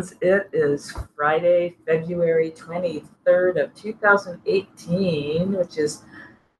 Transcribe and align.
Friends, 0.00 0.14
it 0.22 0.48
is 0.54 0.96
Friday, 1.14 1.76
February 1.84 2.52
23rd 2.52 3.62
of 3.62 3.74
2018, 3.74 5.52
which 5.52 5.76
is 5.76 6.04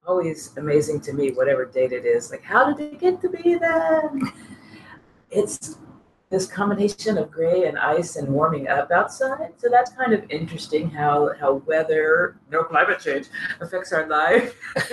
always 0.06 0.54
amazing 0.58 1.00
to 1.00 1.14
me, 1.14 1.30
whatever 1.30 1.64
date 1.64 1.92
it 1.92 2.04
is. 2.04 2.30
Like, 2.30 2.42
how 2.42 2.70
did 2.70 2.92
it 2.92 3.00
get 3.00 3.22
to 3.22 3.30
be 3.30 3.54
then? 3.54 4.30
It's 5.30 5.78
this 6.28 6.46
combination 6.46 7.16
of 7.16 7.30
gray 7.30 7.64
and 7.64 7.78
ice 7.78 8.16
and 8.16 8.28
warming 8.28 8.68
up 8.68 8.90
outside. 8.90 9.54
So 9.56 9.70
that's 9.70 9.90
kind 9.92 10.12
of 10.12 10.30
interesting 10.30 10.90
how, 10.90 11.30
how 11.40 11.62
weather, 11.64 12.36
no 12.50 12.62
climate 12.62 13.00
change, 13.00 13.28
affects 13.62 13.90
our 13.94 14.06
life. 14.06 14.54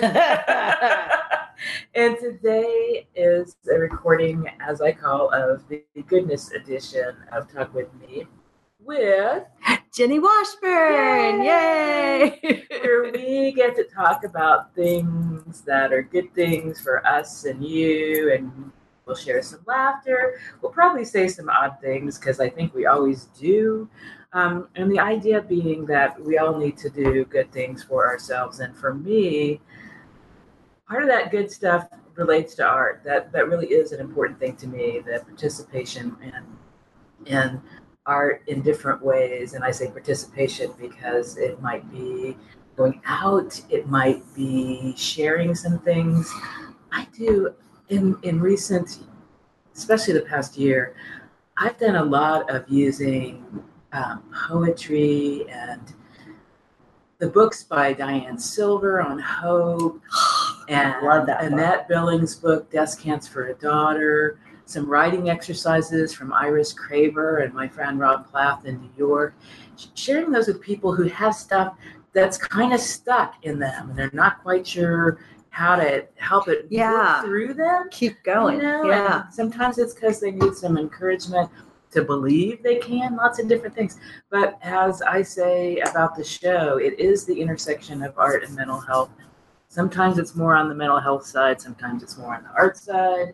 and 1.94 2.16
today 2.18 3.06
is 3.14 3.56
a 3.70 3.78
recording, 3.78 4.48
as 4.66 4.80
I 4.80 4.92
call, 4.92 5.30
of 5.34 5.68
the 5.68 5.82
goodness 6.06 6.50
edition 6.52 7.14
of 7.30 7.52
Talk 7.52 7.74
With 7.74 7.92
Me 8.00 8.26
with 8.88 9.44
Jenny 9.92 10.18
Washburn. 10.18 11.44
Yay! 11.44 12.40
Yay! 12.42 12.66
where 12.80 13.12
we 13.12 13.52
get 13.52 13.76
to 13.76 13.84
talk 13.84 14.24
about 14.24 14.74
things 14.74 15.60
that 15.60 15.92
are 15.92 16.02
good 16.02 16.34
things 16.34 16.80
for 16.80 17.06
us 17.06 17.44
and 17.44 17.62
you, 17.62 18.32
and 18.32 18.72
we'll 19.04 19.14
share 19.14 19.42
some 19.42 19.60
laughter. 19.66 20.40
We'll 20.62 20.72
probably 20.72 21.04
say 21.04 21.28
some 21.28 21.50
odd 21.50 21.76
things 21.82 22.18
because 22.18 22.40
I 22.40 22.48
think 22.48 22.74
we 22.74 22.86
always 22.86 23.26
do. 23.38 23.90
Um, 24.32 24.68
and 24.74 24.90
the 24.90 25.00
idea 25.00 25.42
being 25.42 25.84
that 25.86 26.18
we 26.24 26.38
all 26.38 26.58
need 26.58 26.78
to 26.78 26.88
do 26.88 27.26
good 27.26 27.52
things 27.52 27.84
for 27.84 28.08
ourselves. 28.08 28.60
And 28.60 28.74
for 28.74 28.94
me, 28.94 29.60
part 30.88 31.02
of 31.02 31.08
that 31.10 31.30
good 31.30 31.50
stuff 31.50 31.88
relates 32.14 32.54
to 32.54 32.66
art. 32.66 33.02
That 33.04 33.32
that 33.32 33.48
really 33.48 33.66
is 33.66 33.92
an 33.92 34.00
important 34.00 34.38
thing 34.40 34.56
to 34.56 34.66
me. 34.66 35.00
The 35.04 35.22
participation 35.26 36.16
and 36.22 36.46
in 37.26 37.60
art 38.08 38.42
in 38.48 38.62
different 38.62 39.02
ways, 39.02 39.52
and 39.54 39.62
I 39.62 39.70
say 39.70 39.88
participation 39.88 40.72
because 40.80 41.36
it 41.36 41.60
might 41.62 41.88
be 41.92 42.36
going 42.74 43.00
out, 43.06 43.60
it 43.70 43.86
might 43.86 44.22
be 44.34 44.94
sharing 44.96 45.54
some 45.54 45.78
things. 45.80 46.32
I 46.90 47.06
do 47.16 47.54
in 47.90 48.16
in 48.22 48.40
recent, 48.40 49.00
especially 49.76 50.14
the 50.14 50.22
past 50.22 50.56
year, 50.56 50.96
I've 51.56 51.78
done 51.78 51.96
a 51.96 52.04
lot 52.04 52.50
of 52.50 52.68
using 52.68 53.44
um, 53.92 54.22
poetry 54.48 55.44
and 55.50 55.94
the 57.18 57.28
books 57.28 57.64
by 57.64 57.92
Diane 57.92 58.38
Silver 58.38 59.00
on 59.00 59.18
hope 59.18 60.00
and 60.68 60.94
Love 61.02 61.26
that 61.26 61.88
Billings' 61.88 62.36
book, 62.36 62.70
Descants 62.70 63.26
for 63.26 63.48
a 63.48 63.54
Daughter, 63.54 64.38
some 64.68 64.86
writing 64.86 65.30
exercises 65.30 66.12
from 66.12 66.30
Iris 66.30 66.74
Craver 66.74 67.42
and 67.42 67.54
my 67.54 67.66
friend 67.66 67.98
Rob 67.98 68.28
Plath 68.30 68.66
in 68.66 68.78
New 68.78 68.90
York. 68.98 69.34
Sharing 69.94 70.30
those 70.30 70.46
with 70.46 70.60
people 70.60 70.94
who 70.94 71.04
have 71.04 71.34
stuff 71.34 71.74
that's 72.12 72.36
kind 72.36 72.74
of 72.74 72.80
stuck 72.80 73.36
in 73.44 73.58
them 73.58 73.88
and 73.88 73.98
they're 73.98 74.10
not 74.12 74.42
quite 74.42 74.66
sure 74.66 75.20
how 75.48 75.74
to 75.76 76.06
help 76.16 76.48
it 76.48 76.66
Yeah. 76.68 77.16
work 77.16 77.24
through 77.24 77.54
them. 77.54 77.88
Keep 77.90 78.22
going. 78.24 78.56
You 78.56 78.62
know, 78.62 78.84
yeah. 78.84 79.22
and 79.24 79.34
sometimes 79.34 79.78
it's 79.78 79.94
because 79.94 80.20
they 80.20 80.32
need 80.32 80.54
some 80.54 80.76
encouragement 80.76 81.50
to 81.92 82.04
believe 82.04 82.62
they 82.62 82.76
can, 82.76 83.16
lots 83.16 83.38
of 83.38 83.48
different 83.48 83.74
things. 83.74 83.98
But 84.28 84.58
as 84.60 85.00
I 85.00 85.22
say 85.22 85.78
about 85.78 86.14
the 86.14 86.24
show, 86.24 86.76
it 86.76 87.00
is 87.00 87.24
the 87.24 87.40
intersection 87.40 88.02
of 88.02 88.12
art 88.18 88.44
and 88.44 88.54
mental 88.54 88.80
health. 88.80 89.08
Sometimes 89.68 90.18
it's 90.18 90.36
more 90.36 90.54
on 90.54 90.68
the 90.68 90.74
mental 90.74 91.00
health 91.00 91.24
side, 91.24 91.58
sometimes 91.58 92.02
it's 92.02 92.18
more 92.18 92.34
on 92.34 92.42
the 92.42 92.50
art 92.50 92.76
side. 92.76 93.32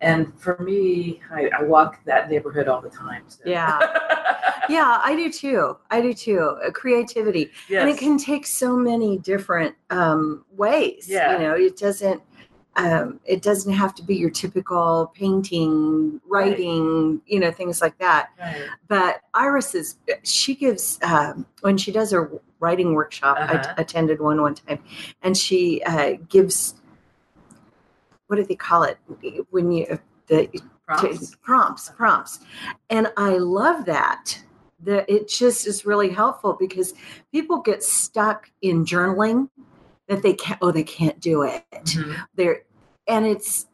And 0.00 0.38
for 0.38 0.58
me, 0.58 1.20
I, 1.32 1.48
I 1.58 1.62
walk 1.62 2.04
that 2.04 2.30
neighborhood 2.30 2.68
all 2.68 2.80
the 2.80 2.90
time. 2.90 3.24
So. 3.28 3.40
Yeah. 3.46 3.80
Yeah, 4.68 5.00
I 5.04 5.14
do 5.14 5.30
too. 5.30 5.76
I 5.92 6.00
do 6.00 6.12
too. 6.12 6.40
Uh, 6.66 6.72
creativity. 6.72 7.52
yes. 7.68 7.82
And 7.82 7.88
it 7.88 7.98
can 7.98 8.18
take 8.18 8.44
so 8.44 8.76
many 8.76 9.16
different 9.16 9.76
um, 9.90 10.44
ways. 10.56 11.06
Yeah. 11.08 11.34
You 11.34 11.38
know, 11.38 11.54
it 11.54 11.76
doesn't. 11.76 12.20
Um, 12.74 13.20
it 13.24 13.42
doesn't 13.42 13.72
have 13.72 13.94
to 13.94 14.02
be 14.02 14.16
your 14.16 14.28
typical 14.30 15.12
painting, 15.14 16.20
writing, 16.28 17.22
you 17.26 17.38
know, 17.38 17.52
things 17.52 17.80
like 17.80 17.96
that. 17.98 18.30
Right. 18.40 18.66
But 18.88 19.20
Iris 19.34 19.74
is, 19.76 19.96
she 20.24 20.54
gives, 20.56 20.98
um, 21.02 21.46
when 21.60 21.78
she 21.78 21.92
does 21.92 22.10
her 22.10 22.30
writing 22.58 22.92
workshop, 22.92 23.38
Uh-huh. 23.40 23.72
I 23.78 23.80
attended 23.80 24.20
one 24.20 24.42
one 24.42 24.56
time, 24.56 24.80
and 25.22 25.36
she 25.36 25.80
uh, 25.84 26.14
gives, 26.28 26.74
what 28.26 28.36
do 28.36 28.44
they 28.44 28.54
call 28.56 28.82
it? 28.82 28.98
When 29.50 29.70
you, 29.72 29.98
the 30.26 30.48
Prompts. 30.86 31.34
prompts 31.42 31.90
prompts 31.96 32.38
and 32.90 33.10
i 33.16 33.38
love 33.38 33.84
that 33.86 34.40
that 34.84 35.04
it 35.10 35.26
just 35.28 35.66
is 35.66 35.84
really 35.84 36.08
helpful 36.10 36.52
because 36.60 36.94
people 37.32 37.58
get 37.58 37.82
stuck 37.82 38.48
in 38.62 38.84
journaling 38.84 39.48
that 40.06 40.22
they 40.22 40.32
can't 40.32 40.60
oh 40.62 40.70
they 40.70 40.84
can't 40.84 41.18
do 41.18 41.42
it 41.42 41.64
Mhm. 41.72 42.16
they're 42.36 42.62
and 43.08 43.26
it's 43.26 43.66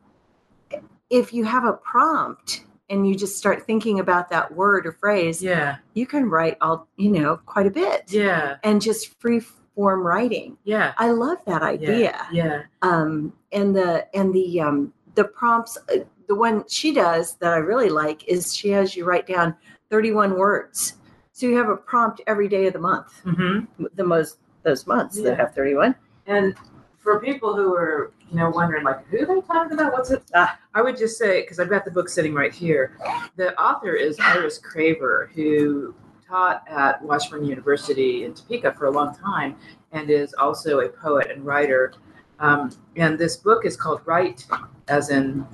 if 1.10 1.34
you 1.34 1.44
have 1.44 1.64
a 1.66 1.74
prompt 1.74 2.64
and 2.88 3.06
you 3.06 3.14
just 3.14 3.36
start 3.36 3.66
thinking 3.66 4.00
about 4.00 4.30
that 4.30 4.54
word 4.54 4.86
or 4.86 4.92
phrase 4.92 5.42
Yeah. 5.42 5.76
you 5.92 6.06
can 6.06 6.30
write 6.30 6.56
all 6.62 6.88
you 6.96 7.10
know 7.10 7.36
quite 7.44 7.66
a 7.66 7.70
bit 7.70 8.04
Yeah. 8.10 8.56
and 8.64 8.80
just 8.80 9.20
free 9.20 9.42
form 9.74 10.06
writing 10.06 10.56
Yeah. 10.64 10.92
i 10.98 11.10
love 11.10 11.38
that 11.46 11.62
idea 11.62 12.26
Yeah. 12.32 12.62
um, 12.82 13.32
and 13.52 13.74
the 13.74 14.06
and 14.14 14.34
the 14.34 14.60
um, 14.60 14.92
the 15.14 15.24
prompts 15.24 15.78
uh, 15.92 15.98
the 16.28 16.34
one 16.34 16.64
she 16.68 16.92
does 16.92 17.34
that 17.36 17.52
i 17.52 17.56
really 17.58 17.88
like 17.90 18.26
is 18.28 18.54
she 18.54 18.70
has 18.70 18.94
you 18.96 19.04
write 19.04 19.26
down 19.26 19.54
31 19.90 20.36
words 20.38 20.94
so 21.32 21.46
you 21.46 21.56
have 21.56 21.68
a 21.68 21.76
prompt 21.76 22.20
every 22.26 22.48
day 22.48 22.66
of 22.66 22.72
the 22.72 22.78
month 22.78 23.20
hmm 23.24 23.60
the 23.94 24.04
most 24.04 24.38
those 24.62 24.86
months 24.86 25.18
Yeah. 25.18 25.30
that 25.30 25.38
have 25.38 25.54
31 25.54 25.94
And 26.26 26.54
for 26.98 27.18
people 27.18 27.56
who 27.56 27.74
are, 27.74 28.12
you 28.30 28.36
know, 28.36 28.48
wondering 28.50 28.84
like, 28.84 29.04
who 29.08 29.18
are 29.22 29.26
they 29.26 29.40
talking 29.40 29.72
about? 29.72 29.92
What's 29.92 30.12
it? 30.12 30.22
Ah. 30.36 30.56
I 30.72 30.80
would 30.82 30.96
just 30.96 31.18
say, 31.18 31.40
because 31.40 31.58
I've 31.58 31.68
got 31.68 31.84
the 31.84 31.90
book 31.90 32.08
sitting 32.08 32.32
right 32.32 32.54
here. 32.54 32.96
The 33.34 33.60
author 33.60 33.94
is 33.94 34.20
Iris 34.34 34.60
Craver, 34.60 35.28
who 35.34 35.96
taught 36.32 36.64
at 36.66 37.02
Washburn 37.02 37.44
University 37.44 38.24
in 38.24 38.32
Topeka 38.32 38.72
for 38.72 38.86
a 38.86 38.90
long 38.90 39.14
time 39.14 39.54
and 39.92 40.08
is 40.08 40.32
also 40.32 40.80
a 40.80 40.88
poet 40.88 41.30
and 41.30 41.44
writer. 41.44 41.92
Um, 42.40 42.70
and 42.96 43.18
this 43.18 43.36
book 43.36 43.66
is 43.66 43.76
called 43.76 44.00
Write, 44.06 44.46
as 44.88 45.10
in 45.10 45.46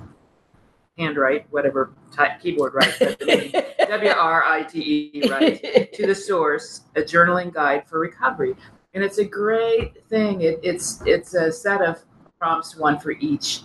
handwrite, 0.97 1.47
whatever 1.51 1.91
type, 2.15 2.41
keyboard 2.41 2.75
write, 2.75 2.97
W 3.89 4.09
R 4.09 4.43
I 4.45 4.63
T 4.63 5.11
E, 5.13 5.29
write 5.29 5.91
to 5.93 6.07
the 6.07 6.15
source 6.15 6.83
a 6.95 7.01
journaling 7.01 7.53
guide 7.53 7.85
for 7.85 7.99
recovery. 7.99 8.55
And 8.93 9.03
it's 9.03 9.17
a 9.17 9.25
great 9.25 10.07
thing. 10.07 10.41
It, 10.41 10.61
it's 10.63 11.03
it's 11.05 11.33
a 11.33 11.51
set 11.51 11.81
of 11.81 11.99
prompts 12.39 12.77
one 12.77 12.97
for 12.97 13.11
each 13.11 13.63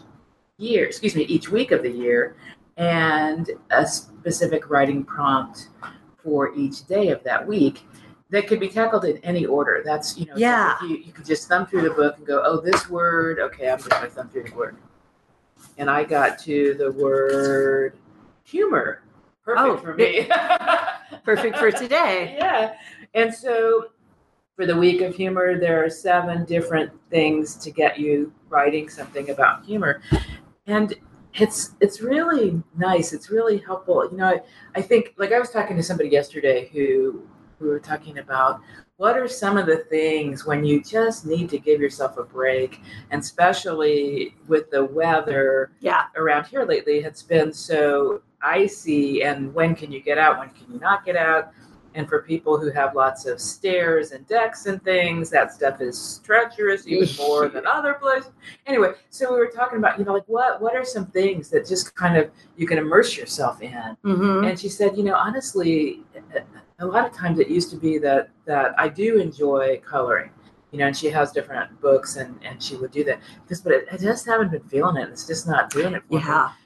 year 0.59 0.85
excuse 0.85 1.15
me 1.15 1.23
each 1.23 1.49
week 1.49 1.71
of 1.73 1.83
the 1.83 1.91
year 1.91 2.37
and 2.77 3.51
a 3.71 3.87
specific 3.87 4.69
writing 4.71 5.05
prompt 5.05 5.69
for 6.25 6.55
each 6.57 6.87
day 6.87 7.09
of 7.11 7.23
that 7.23 7.47
week 7.47 7.82
that 8.31 8.49
could 8.49 8.59
be 8.59 8.69
tackled 8.69 9.05
in 9.05 9.19
any 9.19 9.44
order 9.47 9.82
that's 9.85 10.17
you 10.19 10.26
know 10.26 10.32
Yeah. 10.37 10.76
you, 10.82 10.97
you 10.97 11.12
could 11.12 11.26
just 11.26 11.47
thumb 11.49 11.67
through 11.67 11.82
the 11.82 11.91
book 11.91 12.17
and 12.17 12.26
go 12.26 12.43
oh 12.44 12.61
this 12.61 12.88
word 12.91 13.38
okay 13.38 13.71
i'm 13.71 13.79
just 13.79 13.91
going 13.91 14.03
to 14.05 14.11
thumb 14.11 14.29
through 14.31 14.44
the 14.44 14.55
word 14.56 14.76
and 15.79 15.88
i 15.91 16.03
got 16.03 16.38
to 16.41 16.75
the 16.75 16.91
word 16.93 17.97
humor 18.44 19.03
perfect 19.44 19.67
Oh, 19.69 19.76
for 19.76 19.94
me 19.94 20.26
perfect 21.25 21.59
for 21.59 21.71
today 21.71 22.35
yeah. 22.38 22.75
And 23.15 23.32
so 23.32 23.91
for 24.56 24.67
the 24.67 24.76
week 24.76 25.00
of 25.03 25.15
humor, 25.15 25.59
there 25.59 25.85
are 25.85 25.91
seven 25.91 26.44
different 26.44 26.91
things 27.11 27.55
to 27.56 27.71
get 27.71 27.99
you 27.99 28.32
writing 28.49 28.88
something 28.88 29.31
about 29.31 29.65
humor. 29.65 30.00
And 30.67 30.94
it's 31.35 31.75
it's 31.81 32.01
really 32.01 32.63
nice. 32.77 33.13
It's 33.13 33.31
really 33.31 33.59
helpful. 33.59 34.09
You 34.11 34.17
know, 34.17 34.27
I, 34.27 34.41
I 34.75 34.83
think 34.83 35.15
like 35.17 35.33
I 35.33 35.41
was 35.41 35.51
talking 35.51 35.77
to 35.77 35.83
somebody 35.83 36.09
yesterday 36.09 36.69
who 36.73 37.23
we 37.61 37.69
were 37.69 37.81
talking 37.81 38.19
about 38.19 38.61
what 38.97 39.19
are 39.19 39.27
some 39.27 39.57
of 39.57 39.67
the 39.67 39.79
things 39.91 40.47
when 40.47 40.65
you 40.65 40.83
just 40.83 41.27
need 41.27 41.49
to 41.51 41.59
give 41.59 41.81
yourself 41.81 42.17
a 42.19 42.23
break, 42.23 42.81
and 43.11 43.21
especially 43.21 44.37
with 44.47 44.71
the 44.71 44.85
weather 44.85 45.73
yeah 45.81 46.05
around 46.17 46.47
here 46.47 46.65
lately 46.65 46.99
it's 46.99 47.23
been 47.23 47.53
so 47.53 48.23
icy 48.43 49.23
and 49.23 49.53
when 49.55 49.75
can 49.75 49.91
you 49.91 50.01
get 50.01 50.19
out 50.19 50.39
when 50.39 50.51
can 50.51 50.73
you 50.73 50.79
not 50.79 51.05
get 51.05 51.17
out 51.17 51.53
and 51.94 52.08
for 52.08 52.23
people 52.23 52.58
who 52.58 52.70
have 52.70 52.94
lots 52.94 53.26
of 53.26 53.41
stairs 53.41 54.12
and 54.12 54.26
decks 54.26 54.67
and 54.67 54.82
things 54.82 55.31
that 55.31 55.52
stuff 55.52 55.81
is 55.81 56.20
treacherous 56.25 56.87
even 56.87 57.08
more 57.19 57.49
than 57.49 57.67
other 57.67 57.94
places 57.94 58.31
anyway 58.67 58.93
so 59.11 59.32
we 59.32 59.38
were 59.38 59.49
talking 59.55 59.79
about 59.79 59.99
you 59.99 60.05
know 60.05 60.12
like 60.12 60.29
what 60.29 60.61
what 60.61 60.75
are 60.75 60.85
some 60.85 61.06
things 61.06 61.49
that 61.50 61.67
just 61.67 61.94
kind 61.94 62.17
of 62.17 62.31
you 62.56 62.67
can 62.67 62.79
immerse 62.79 63.17
yourself 63.17 63.61
in 63.62 63.96
hmm 64.02 64.44
and 64.44 64.58
she 64.58 64.69
said, 64.69 64.96
you 64.96 65.05
know, 65.05 65.14
honestly, 65.14 66.00
a 66.79 66.87
lot 66.87 67.06
of 67.06 67.12
times 67.12 67.38
it 67.38 67.49
used 67.49 67.70
to 67.70 67.76
be 67.76 67.99
that 67.99 68.31
that 68.47 68.75
I 68.79 68.88
do 68.88 69.19
enjoy 69.19 69.81
coloring, 69.85 70.31
you 70.70 70.79
know, 70.79 70.87
and 70.87 70.97
she 70.97 71.08
has 71.11 71.32
different 71.32 71.81
books 71.81 72.17
and 72.17 72.38
and 72.44 72.62
she 72.62 72.76
would 72.76 72.90
do 72.90 73.05
that. 73.05 73.20
But 73.49 73.73
it, 73.73 73.87
I 73.93 73.97
just 73.97 74.26
haven't 74.26 74.50
been 74.50 74.62
feeling 74.69 74.97
it. 74.97 75.08
It's 75.08 75.26
just 75.26 75.47
not 75.47 75.70
doing 75.70 75.94
it 75.94 76.02
for 76.08 76.14
me. 76.14 76.20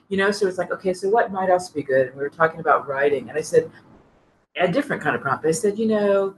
You 0.08 0.16
know, 0.16 0.31
so 0.31 0.46
it's 0.48 0.56
like, 0.56 0.72
okay, 0.72 0.94
so 0.94 1.08
what 1.10 1.31
might 1.31 1.50
else 1.50 1.69
be 1.69 1.82
good? 1.82 2.06
And 2.08 2.16
we 2.16 2.22
were 2.22 2.31
talking 2.31 2.60
about 2.60 2.88
writing, 2.88 3.28
and 3.28 3.36
I 3.36 3.42
said, 3.42 3.70
a 4.58 4.69
different 4.70 5.02
kind 5.02 5.14
of 5.16 5.22
prompt. 5.22 5.44
I 5.44 5.50
said, 5.50 5.78
you 5.78 5.87
know, 5.87 6.34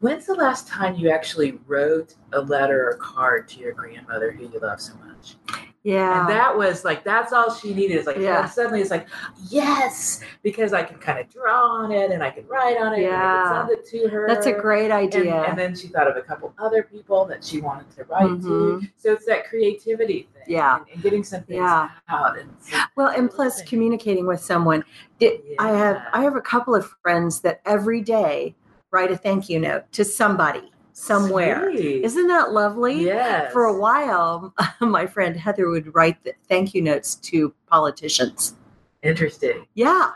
when's 0.00 0.26
the 0.26 0.34
last 0.34 0.68
time 0.68 0.96
you 0.96 1.10
actually 1.10 1.58
wrote 1.66 2.14
a 2.32 2.40
letter 2.40 2.90
or 2.90 2.94
card 2.94 3.48
to 3.48 3.60
your 3.60 3.72
grandmother 3.72 4.32
who 4.32 4.48
you 4.48 4.58
love 4.60 4.80
so 4.80 4.94
much? 5.04 5.36
Yeah. 5.86 6.22
And 6.22 6.28
that 6.28 6.58
was 6.58 6.84
like 6.84 7.04
that's 7.04 7.32
all 7.32 7.54
she 7.54 7.72
needed. 7.72 7.94
Is 7.98 8.06
like 8.06 8.16
Yeah. 8.16 8.46
suddenly 8.46 8.80
it's 8.80 8.90
like 8.90 9.06
yes, 9.48 10.20
because 10.42 10.72
I 10.72 10.82
can 10.82 10.98
kind 10.98 11.20
of 11.20 11.30
draw 11.30 11.62
on 11.64 11.92
it 11.92 12.10
and 12.10 12.24
I 12.24 12.30
can 12.30 12.44
write 12.48 12.76
on 12.76 12.92
it 12.92 13.04
and 13.04 13.06
I 13.06 13.10
Yeah. 13.18 13.44
can 13.44 13.68
send 13.68 13.78
it 13.78 13.86
to 13.90 14.08
her. 14.08 14.26
That's 14.26 14.46
a 14.46 14.52
great 14.52 14.90
idea. 14.90 15.44
and 15.44 15.56
then 15.56 15.76
she 15.76 15.86
thought 15.86 16.08
of 16.10 16.16
a 16.16 16.22
couple 16.22 16.52
other 16.58 16.82
people 16.82 17.24
that 17.26 17.44
she 17.44 17.60
wanted 17.60 17.88
to 17.96 18.04
write 18.04 18.42
to. 18.42 18.80
Mhm. 18.82 18.90
So 18.96 19.12
it's 19.12 19.26
that 19.26 19.48
creativity 19.48 20.28
thing. 20.34 20.42
Yeah. 20.48 20.78
And, 20.78 20.86
and 20.94 21.02
getting 21.04 21.22
something 21.22 21.56
Yeah. 21.56 21.90
out. 22.08 22.36
And 22.36 22.50
well, 22.96 23.08
and 23.08 23.30
plus 23.30 23.62
communicating 23.62 24.26
with 24.26 24.40
someone. 24.40 24.84
Did, 25.20 25.40
I 25.60 25.68
have 25.68 26.02
I 26.12 26.22
have 26.22 26.34
a 26.34 26.40
couple 26.40 26.74
of 26.74 26.84
friends 27.00 27.42
that 27.42 27.60
every 27.64 28.00
day 28.00 28.56
write 28.90 29.12
a 29.12 29.16
thank 29.16 29.48
you 29.48 29.60
note 29.60 29.84
to 29.92 30.04
somebody 30.04 30.72
somewhere. 30.96 31.70
Sweet. 31.72 32.04
Isn't 32.04 32.26
that 32.28 32.52
lovely? 32.52 33.04
Yes. 33.04 33.52
For 33.52 33.64
a 33.64 33.78
while, 33.78 34.54
my 34.80 35.06
friend 35.06 35.36
Heather 35.36 35.68
would 35.68 35.94
write 35.94 36.22
the 36.24 36.32
thank 36.48 36.74
you 36.74 36.80
notes 36.82 37.14
to 37.16 37.54
politicians. 37.66 38.54
Interesting. 39.02 39.66
Yeah, 39.74 40.10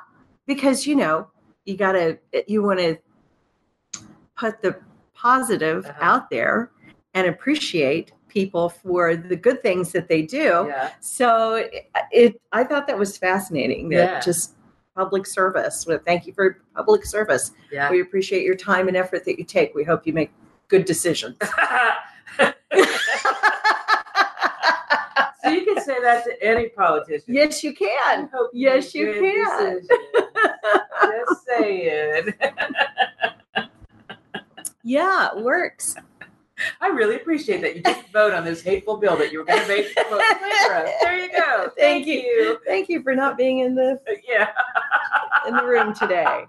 because 0.47 0.87
you 0.87 0.97
know 0.97 1.29
you 1.67 1.77
gotta 1.77 2.19
you 2.47 2.63
want 2.63 2.79
to 2.81 2.97
put 4.37 4.63
the 4.63 4.77
positive 5.15 5.85
Uh-huh. 5.85 5.99
out 6.01 6.31
there 6.31 6.71
and 7.15 7.27
appreciate 7.27 8.13
people 8.29 8.69
for 8.71 9.17
the 9.17 9.37
good 9.37 9.61
things 9.63 9.93
that 9.93 10.09
they 10.09 10.23
do. 10.23 10.67
Yeah. 10.69 10.93
So 11.01 11.55
it, 11.57 11.91
it 12.11 12.41
I 12.53 12.65
thought 12.65 12.87
that 12.87 12.99
was 12.99 13.19
fascinating. 13.19 13.91
That 13.91 13.97
Yeah. 13.97 14.21
just 14.21 14.55
public 14.97 15.27
service. 15.27 15.85
Well, 15.87 16.01
thank 16.07 16.27
you 16.27 16.33
for 16.33 16.63
public 16.75 17.05
service. 17.05 17.53
Yeah. 17.71 17.91
We 17.91 18.01
appreciate 18.01 18.45
your 18.45 18.55
time 18.57 18.89
and 18.89 18.97
effort 18.97 19.25
that 19.27 19.39
you 19.39 19.45
take. 19.45 19.75
We 19.75 19.85
hope 19.85 20.07
you 20.07 20.13
make 20.13 20.31
good 20.71 20.87
decisions. 20.87 21.37
so 22.39 22.53
you 25.51 25.65
can 25.67 25.81
say 25.83 26.01
that 26.01 26.25
to 26.25 26.43
any 26.43 26.71
politician. 26.71 27.35
yes, 27.35 27.63
you 27.63 27.75
can. 27.75 28.31
Yes, 28.55 28.95
you 28.95 29.13
can. 29.13 29.83
Just 31.03 31.45
saying. 31.47 32.33
Yeah, 34.83 35.29
it 35.37 35.43
works. 35.43 35.95
I 36.81 36.89
really 36.89 37.17
appreciate 37.17 37.61
that 37.63 37.77
you 37.77 37.83
a 37.87 38.05
vote 38.13 38.35
on 38.35 38.45
this 38.45 38.61
hateful 38.63 38.97
bill 38.97 39.17
that 39.17 39.33
you 39.33 39.39
were 39.39 39.45
going 39.47 39.63
to 39.63 39.69
make. 39.69 39.87
vote 40.11 40.21
in 40.21 40.39
favor. 40.39 40.89
There 41.03 41.19
you 41.19 41.31
go. 41.33 41.71
Thank 41.77 41.79
Thank, 42.05 42.07
you. 42.07 42.15
you. 42.15 42.59
Thank 42.67 42.89
you 42.89 43.03
for 43.03 43.15
not 43.15 43.37
being 43.39 43.61
in 43.61 43.75
the 43.75 43.99
Yeah. 44.29 44.49
in 45.49 45.57
the 45.57 45.65
room 45.65 45.95
today. 45.95 46.45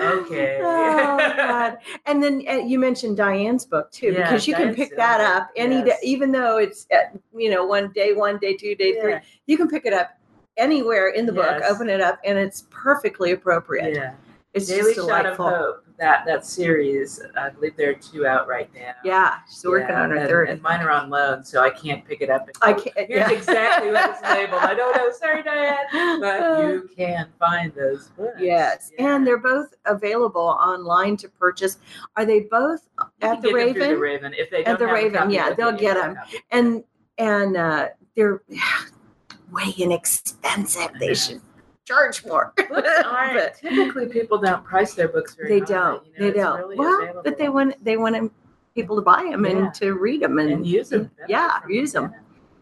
Okay. 0.00 0.58
oh 0.62 1.18
God! 1.36 1.78
And 2.06 2.22
then 2.22 2.42
uh, 2.48 2.54
you 2.54 2.78
mentioned 2.78 3.16
Diane's 3.16 3.64
book 3.64 3.90
too, 3.90 4.12
Yeah, 4.12 4.24
because 4.24 4.46
you 4.46 4.54
can 4.54 4.74
pick 4.74 4.96
that 4.96 5.20
up 5.20 5.50
any 5.56 5.82
day, 5.82 5.96
even 6.02 6.32
though 6.32 6.58
it's 6.58 6.86
uh, 6.92 7.16
you 7.34 7.50
know 7.50 7.64
one 7.66 7.92
day, 7.92 8.12
one 8.12 8.38
day, 8.38 8.56
two 8.56 8.74
day, 8.74 9.00
three. 9.00 9.16
You 9.46 9.56
can 9.56 9.68
pick 9.68 9.86
it 9.86 9.92
up 9.92 10.10
anywhere 10.56 11.08
in 11.10 11.26
the 11.26 11.32
book, 11.32 11.62
open 11.68 11.88
it 11.88 12.00
up, 12.00 12.20
and 12.24 12.38
it's 12.38 12.66
perfectly 12.70 13.32
appropriate. 13.32 13.94
Yeah. 13.94 14.14
It's 14.52 14.66
Daily 14.66 14.94
just 14.94 15.08
Shot 15.08 15.26
of 15.26 15.36
delightful. 15.36 15.48
Hope. 15.48 15.84
That 16.00 16.24
that 16.24 16.46
series. 16.46 17.20
I 17.36 17.50
believe 17.50 17.76
there 17.76 17.90
are 17.90 17.94
two 17.94 18.26
out 18.26 18.48
right 18.48 18.70
now. 18.74 18.92
Yeah, 19.04 19.40
she's 19.46 19.62
working 19.66 19.94
on 19.94 20.08
her 20.08 20.16
and, 20.16 20.28
third. 20.28 20.48
And 20.48 20.62
mine 20.62 20.80
are 20.80 20.90
on 20.90 21.10
loan, 21.10 21.44
so 21.44 21.62
I 21.62 21.68
can't 21.68 22.02
pick 22.06 22.22
it 22.22 22.30
up. 22.30 22.48
And 22.48 22.56
I 22.62 22.72
can't. 22.72 22.96
Here's 23.06 23.30
yeah. 23.30 23.30
exactly 23.30 23.90
what 23.92 24.08
it's 24.08 24.22
labeled. 24.22 24.62
I 24.62 24.74
don't 24.74 24.96
know. 24.96 25.12
Sorry, 25.20 25.42
Diane. 25.42 26.20
But 26.20 26.62
you 26.62 26.88
can 26.96 27.28
find 27.38 27.74
those 27.74 28.08
books. 28.16 28.32
Yes, 28.40 28.90
Yeah. 28.98 29.14
and 29.14 29.26
they're 29.26 29.36
both 29.36 29.74
available 29.84 30.40
online 30.40 31.18
to 31.18 31.28
purchase. 31.28 31.76
Are 32.16 32.24
they 32.24 32.40
both 32.40 32.80
You 33.22 33.28
at 33.28 33.42
the 33.42 33.52
Raven? 33.52 33.90
the 33.90 33.98
Raven. 33.98 34.32
If 34.34 34.50
they 34.50 34.64
At 34.64 34.78
the 34.78 34.86
Raven, 34.86 35.18
copy, 35.18 35.34
yeah, 35.34 35.52
they'll 35.52 35.72
get 35.72 35.96
them. 35.96 36.16
and 36.50 36.82
and 37.18 37.58
uh, 37.58 37.88
they're 38.16 38.42
way 39.52 39.74
inexpensive. 39.76 40.92
They 40.98 41.12
should 41.12 41.42
charge 41.90 42.24
more. 42.24 42.52
Books 42.56 42.88
aren't 43.04 43.34
But 43.34 43.54
typically 43.58 44.06
people 44.08 44.38
don't 44.38 44.64
price 44.64 44.94
their 44.94 45.08
books 45.08 45.34
very 45.34 45.48
they 45.48 45.58
high, 45.60 45.66
don't. 45.66 46.06
you 46.06 46.12
know, 46.12 46.26
they 46.26 46.32
don't. 46.32 46.58
really 46.60 46.76
well, 46.76 47.00
available. 47.02 47.22
but 47.24 47.38
they 47.38 47.48
want 47.48 47.84
they 47.84 47.96
want 47.96 48.32
people 48.74 48.96
to 48.96 49.02
buy 49.02 49.26
them 49.30 49.44
Yeah. 49.44 49.50
and 49.52 49.74
to 49.74 49.94
read 49.94 50.22
them 50.22 50.38
and, 50.38 50.50
and 50.52 50.66
use 50.66 50.88
them. 50.90 51.10
Yeah, 51.28 51.58
use 51.68 51.92
them. 51.92 52.14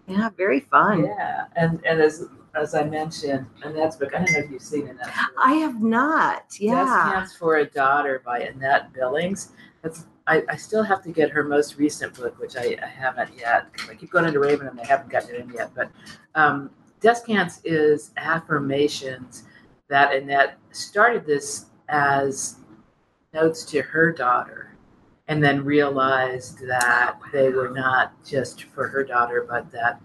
Yeah, 0.06 0.30
very 0.36 0.60
fun. 0.60 1.04
Yeah, 1.04 1.44
and 1.56 1.84
and 1.84 2.00
as 2.00 2.24
as 2.54 2.74
I 2.74 2.82
mentioned, 2.84 3.46
Annette's 3.62 3.96
book. 3.96 4.14
I 4.14 4.18
don't 4.24 4.32
know 4.32 4.38
if 4.40 4.50
you've 4.50 4.62
seen 4.62 4.88
Annette's 4.88 5.06
book. 5.08 5.34
I 5.44 5.52
have 5.54 5.82
not. 5.82 6.44
Yeah. 6.58 6.82
Descants 6.84 7.36
for 7.36 7.56
a 7.56 7.66
Daughter 7.66 8.22
by 8.24 8.40
Annette 8.40 8.92
Billings. 8.94 9.52
That's 9.82 10.06
I, 10.26 10.42
I 10.48 10.56
still 10.56 10.82
have 10.82 11.02
to 11.04 11.10
get 11.10 11.30
her 11.30 11.42
most 11.44 11.78
recent 11.78 12.12
book, 12.14 12.38
which 12.38 12.54
I, 12.56 12.76
I 12.82 12.86
haven't 12.86 13.30
yet. 13.38 13.66
I 13.90 13.94
keep 13.94 14.10
going 14.10 14.26
into 14.26 14.40
Raven 14.40 14.66
and 14.66 14.78
they 14.78 14.84
haven't 14.84 15.08
gotten 15.10 15.34
it 15.34 15.40
in 15.40 15.50
yet. 15.50 15.70
But 15.74 15.90
um, 16.34 16.70
Descants 17.00 17.60
is 17.64 18.12
affirmations 18.16 19.44
that 19.88 20.14
Annette 20.14 20.58
started 20.70 21.24
this 21.26 21.66
as 21.88 22.56
notes 23.32 23.64
to 23.66 23.82
her 23.82 24.12
daughter 24.12 24.76
and 25.28 25.42
then 25.42 25.64
realized 25.64 26.58
that 26.66 27.18
they 27.32 27.50
were 27.50 27.70
not 27.70 28.12
just 28.24 28.64
for 28.64 28.88
her 28.88 29.04
daughter, 29.04 29.46
but 29.48 29.70
that 29.70 30.00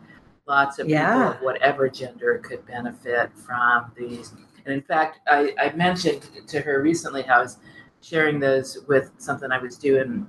lots 0.47 0.79
of 0.79 0.87
Yeah. 0.89 1.13
people 1.13 1.31
of 1.31 1.41
whatever 1.41 1.87
gender 1.89 2.39
could 2.39 2.65
benefit 2.65 3.31
from 3.37 3.91
these. 3.97 4.33
And 4.65 4.73
in 4.73 4.81
fact, 4.81 5.19
I, 5.27 5.53
I 5.59 5.71
mentioned 5.75 6.29
to 6.47 6.59
her 6.61 6.81
recently 6.81 7.21
how 7.23 7.39
I 7.39 7.41
was 7.43 7.57
sharing 8.01 8.39
those 8.39 8.79
with 8.87 9.11
something 9.17 9.51
I 9.51 9.57
was 9.57 9.77
doing 9.77 10.27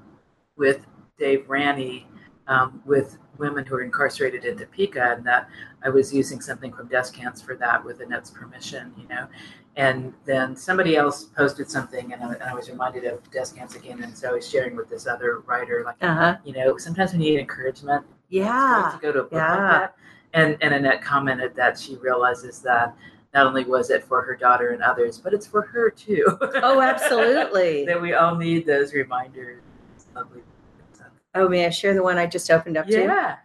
with 0.57 0.87
Dave 1.19 1.47
Ranney 1.49 2.07
um, 2.47 2.81
with 2.85 3.19
women 3.39 3.65
who 3.65 3.75
are 3.77 3.83
incarcerated 3.83 4.45
in 4.45 4.57
Topeka, 4.57 5.15
and 5.17 5.25
that 5.27 5.49
I 5.85 5.89
was 5.89 6.13
using 6.15 6.41
something 6.41 6.73
from 6.73 6.89
Descants 6.89 7.43
for 7.43 7.55
that 7.57 7.85
with 7.85 8.01
Annette's 8.01 8.31
permission, 8.31 8.93
you 8.99 9.07
know. 9.09 9.27
And 9.77 10.15
then 10.25 10.55
somebody 10.57 10.97
else 10.97 11.25
posted 11.25 11.69
something, 11.71 12.13
and 12.13 12.23
I, 12.23 12.33
and 12.35 12.43
I 12.45 12.55
was 12.55 12.69
reminded 12.71 13.05
of 13.05 13.29
Descants 13.31 13.75
again, 13.75 14.03
and 14.03 14.17
so 14.17 14.31
I 14.31 14.33
was 14.33 14.49
sharing 14.49 14.77
with 14.77 14.89
this 14.89 15.07
other 15.07 15.41
writer, 15.41 15.83
like, 15.85 15.97
Uh 16.03 16.15
huh. 16.15 16.37
you 16.45 16.53
know, 16.53 16.77
sometimes 16.79 17.13
we 17.13 17.19
need 17.19 17.39
encouragement. 17.41 18.05
Yeah. 18.31 18.91
to 18.95 18.99
go 19.01 19.13
to 19.13 19.21
a 19.21 19.23
book 19.25 19.33
Yeah. 19.33 19.51
like 19.51 19.71
that. 19.71 19.97
And 20.33 20.57
and 20.61 20.75
Annette 20.75 21.03
commented 21.03 21.55
that 21.57 21.79
she 21.79 21.97
realizes 21.97 22.61
that 22.63 22.97
not 23.33 23.47
only 23.47 23.65
was 23.65 23.91
it 23.91 24.03
for 24.05 24.23
her 24.23 24.35
daughter 24.37 24.71
and 24.71 24.83
others, 24.83 25.19
but 25.19 25.33
it's 25.35 25.47
for 25.47 25.63
her 25.63 25.91
too. 25.91 26.25
Oh, 26.63 26.81
absolutely. 26.93 27.85
that 27.87 28.01
we 28.01 28.15
all 28.15 28.35
need 28.37 28.67
those 28.67 28.93
reminders. 28.95 29.63
It's 29.97 30.07
lovely. 30.15 30.41
Oh, 31.35 31.49
may 31.49 31.67
I 31.67 31.71
share 31.71 31.95
the 31.95 32.03
one 32.03 32.19
I 32.19 32.27
just 32.27 32.51
opened 32.51 32.77
up 32.77 32.87
to? 32.87 32.93
Yeah. 32.93 33.37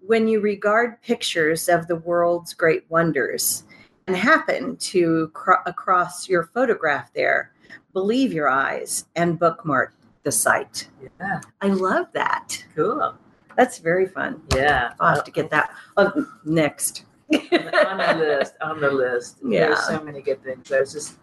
when 0.00 0.26
you 0.26 0.40
regard 0.40 1.00
pictures 1.02 1.68
of 1.68 1.86
the 1.86 1.96
world's 1.96 2.54
great 2.54 2.84
wonders 2.88 3.64
and 4.06 4.16
happen 4.16 4.76
to 4.76 5.28
cro- 5.34 5.62
across 5.66 6.28
your 6.28 6.44
photograph 6.44 7.12
there, 7.12 7.52
believe 7.92 8.32
your 8.32 8.48
eyes 8.48 9.06
and 9.16 9.38
bookmark 9.38 9.94
the 10.22 10.32
site. 10.32 10.88
Yeah. 11.20 11.40
I 11.60 11.68
love 11.68 12.06
that. 12.12 12.64
Cool. 12.74 13.14
That's 13.56 13.78
very 13.78 14.06
fun. 14.06 14.42
Yeah. 14.54 14.92
I'll 15.00 15.14
have 15.14 15.24
to 15.24 15.30
get 15.30 15.50
that 15.50 15.70
oh, 15.96 16.26
next. 16.44 17.04
on 17.32 17.38
the 17.50 18.16
list. 18.18 18.54
On 18.60 18.80
the 18.80 18.90
list. 18.90 19.38
Yeah. 19.44 19.66
There's 19.66 19.86
so 19.86 20.02
many 20.02 20.22
good 20.22 20.42
things. 20.42 20.70
I 20.72 20.80
was 20.80 20.92
just 20.92 21.16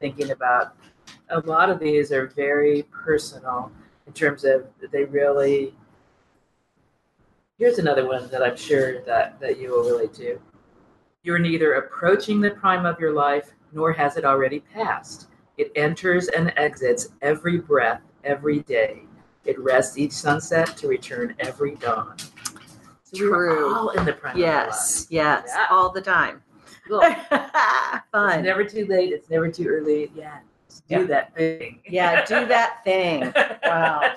thinking 0.00 0.30
about 0.30 0.76
a 1.30 1.40
lot 1.40 1.70
of 1.70 1.78
these 1.78 2.12
are 2.12 2.28
very 2.28 2.84
personal 2.90 3.72
in 4.08 4.14
terms 4.14 4.42
of 4.44 4.66
they 4.90 5.04
really 5.04 5.74
here's 7.58 7.78
another 7.78 8.06
one 8.06 8.28
that 8.30 8.42
I'm 8.42 8.56
sure 8.56 9.02
that, 9.02 9.38
that 9.40 9.58
you 9.60 9.70
will 9.70 9.84
relate 9.84 10.14
to. 10.14 10.40
You're 11.22 11.38
neither 11.38 11.74
approaching 11.74 12.40
the 12.40 12.50
prime 12.50 12.86
of 12.86 12.98
your 12.98 13.12
life 13.12 13.52
nor 13.72 13.92
has 13.92 14.16
it 14.16 14.24
already 14.24 14.60
passed. 14.60 15.28
It 15.58 15.70
enters 15.76 16.28
and 16.28 16.52
exits 16.56 17.08
every 17.20 17.58
breath, 17.58 18.00
every 18.24 18.60
day. 18.60 19.02
It 19.44 19.58
rests 19.58 19.98
each 19.98 20.12
sunset 20.12 20.76
to 20.78 20.88
return 20.88 21.34
every 21.40 21.74
dawn. 21.74 22.16
So 23.02 23.20
we 23.20 23.28
were 23.28 23.46
True. 23.56 23.74
all 23.74 23.90
in 23.90 24.04
the 24.04 24.12
prime 24.12 24.38
yes, 24.38 25.06
yes, 25.10 25.50
Yeah. 25.54 25.66
all 25.70 25.90
the 25.90 26.00
time. 26.00 26.42
of 26.86 26.92
our 26.92 27.00
life. 27.00 27.26
Cool. 27.30 27.40
It's 28.30 28.42
never 28.44 28.64
too 28.64 28.86
late. 28.86 29.12
It's 29.12 29.28
never 29.28 29.50
too 29.50 29.66
early. 29.68 30.10
Yeah. 30.14 30.38
Do 30.88 31.06
that 31.06 31.34
thing. 31.34 31.80
Yeah, 31.86 32.24
do 32.24 32.46
that 32.46 32.84
thing. 32.84 33.32
Wow. 33.64 34.14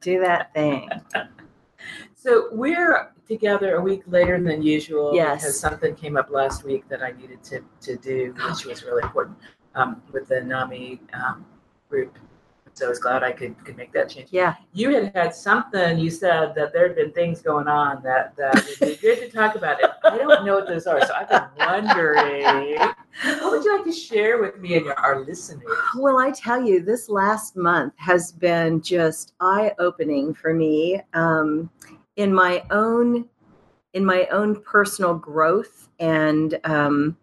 Do 0.00 0.20
that 0.20 0.52
thing. 0.54 0.88
So 2.14 2.48
we're 2.52 3.12
together 3.28 3.76
a 3.76 3.80
week 3.80 4.02
later 4.06 4.40
than 4.42 4.62
usual 4.62 5.14
Yes. 5.14 5.42
because 5.42 5.58
something 5.58 5.94
came 5.94 6.16
up 6.16 6.30
last 6.30 6.64
week 6.64 6.88
that 6.88 7.02
I 7.02 7.12
needed 7.12 7.42
to, 7.44 7.60
to 7.82 7.96
do, 7.96 8.34
which 8.48 8.64
was 8.66 8.82
really 8.84 9.02
important 9.02 9.38
um, 9.74 10.02
with 10.12 10.28
the 10.28 10.40
NAMI 10.40 11.00
um, 11.12 11.44
group. 11.88 12.18
So 12.74 12.86
I 12.86 12.88
was 12.88 12.98
glad 12.98 13.22
I 13.22 13.30
could, 13.30 13.56
could 13.64 13.76
make 13.76 13.92
that 13.92 14.08
change. 14.08 14.28
Yeah. 14.32 14.54
You 14.72 14.90
had 14.90 15.14
had 15.14 15.34
something, 15.34 15.96
you 15.96 16.10
said 16.10 16.54
that 16.56 16.72
there 16.72 16.88
had 16.88 16.96
been 16.96 17.12
things 17.12 17.40
going 17.40 17.68
on 17.68 18.02
that, 18.02 18.34
that 18.36 18.54
would 18.54 18.80
be 18.80 18.96
good 18.96 19.20
to 19.20 19.30
talk 19.30 19.54
about. 19.54 19.80
And 19.80 19.92
I 20.04 20.18
don't 20.18 20.44
know 20.44 20.56
what 20.56 20.66
those 20.66 20.86
are. 20.88 21.00
So 21.06 21.14
I've 21.14 21.28
been 21.28 21.44
wondering. 21.56 22.76
What 23.22 23.52
would 23.52 23.64
you 23.64 23.76
like 23.76 23.84
to 23.84 23.92
share 23.92 24.40
with 24.40 24.58
me 24.58 24.74
and 24.76 24.88
our 24.88 25.20
listeners? 25.20 25.62
Well, 25.96 26.18
I 26.18 26.32
tell 26.32 26.60
you, 26.60 26.82
this 26.82 27.08
last 27.08 27.56
month 27.56 27.94
has 27.96 28.32
been 28.32 28.82
just 28.82 29.34
eye-opening 29.38 30.34
for 30.34 30.52
me 30.52 31.00
um, 31.12 31.70
in 32.16 32.34
my 32.34 32.64
own 32.70 33.28
in 33.92 34.04
my 34.04 34.26
own 34.32 34.60
personal 34.62 35.14
growth 35.14 35.88
and 36.00 36.58
um, 36.64 37.16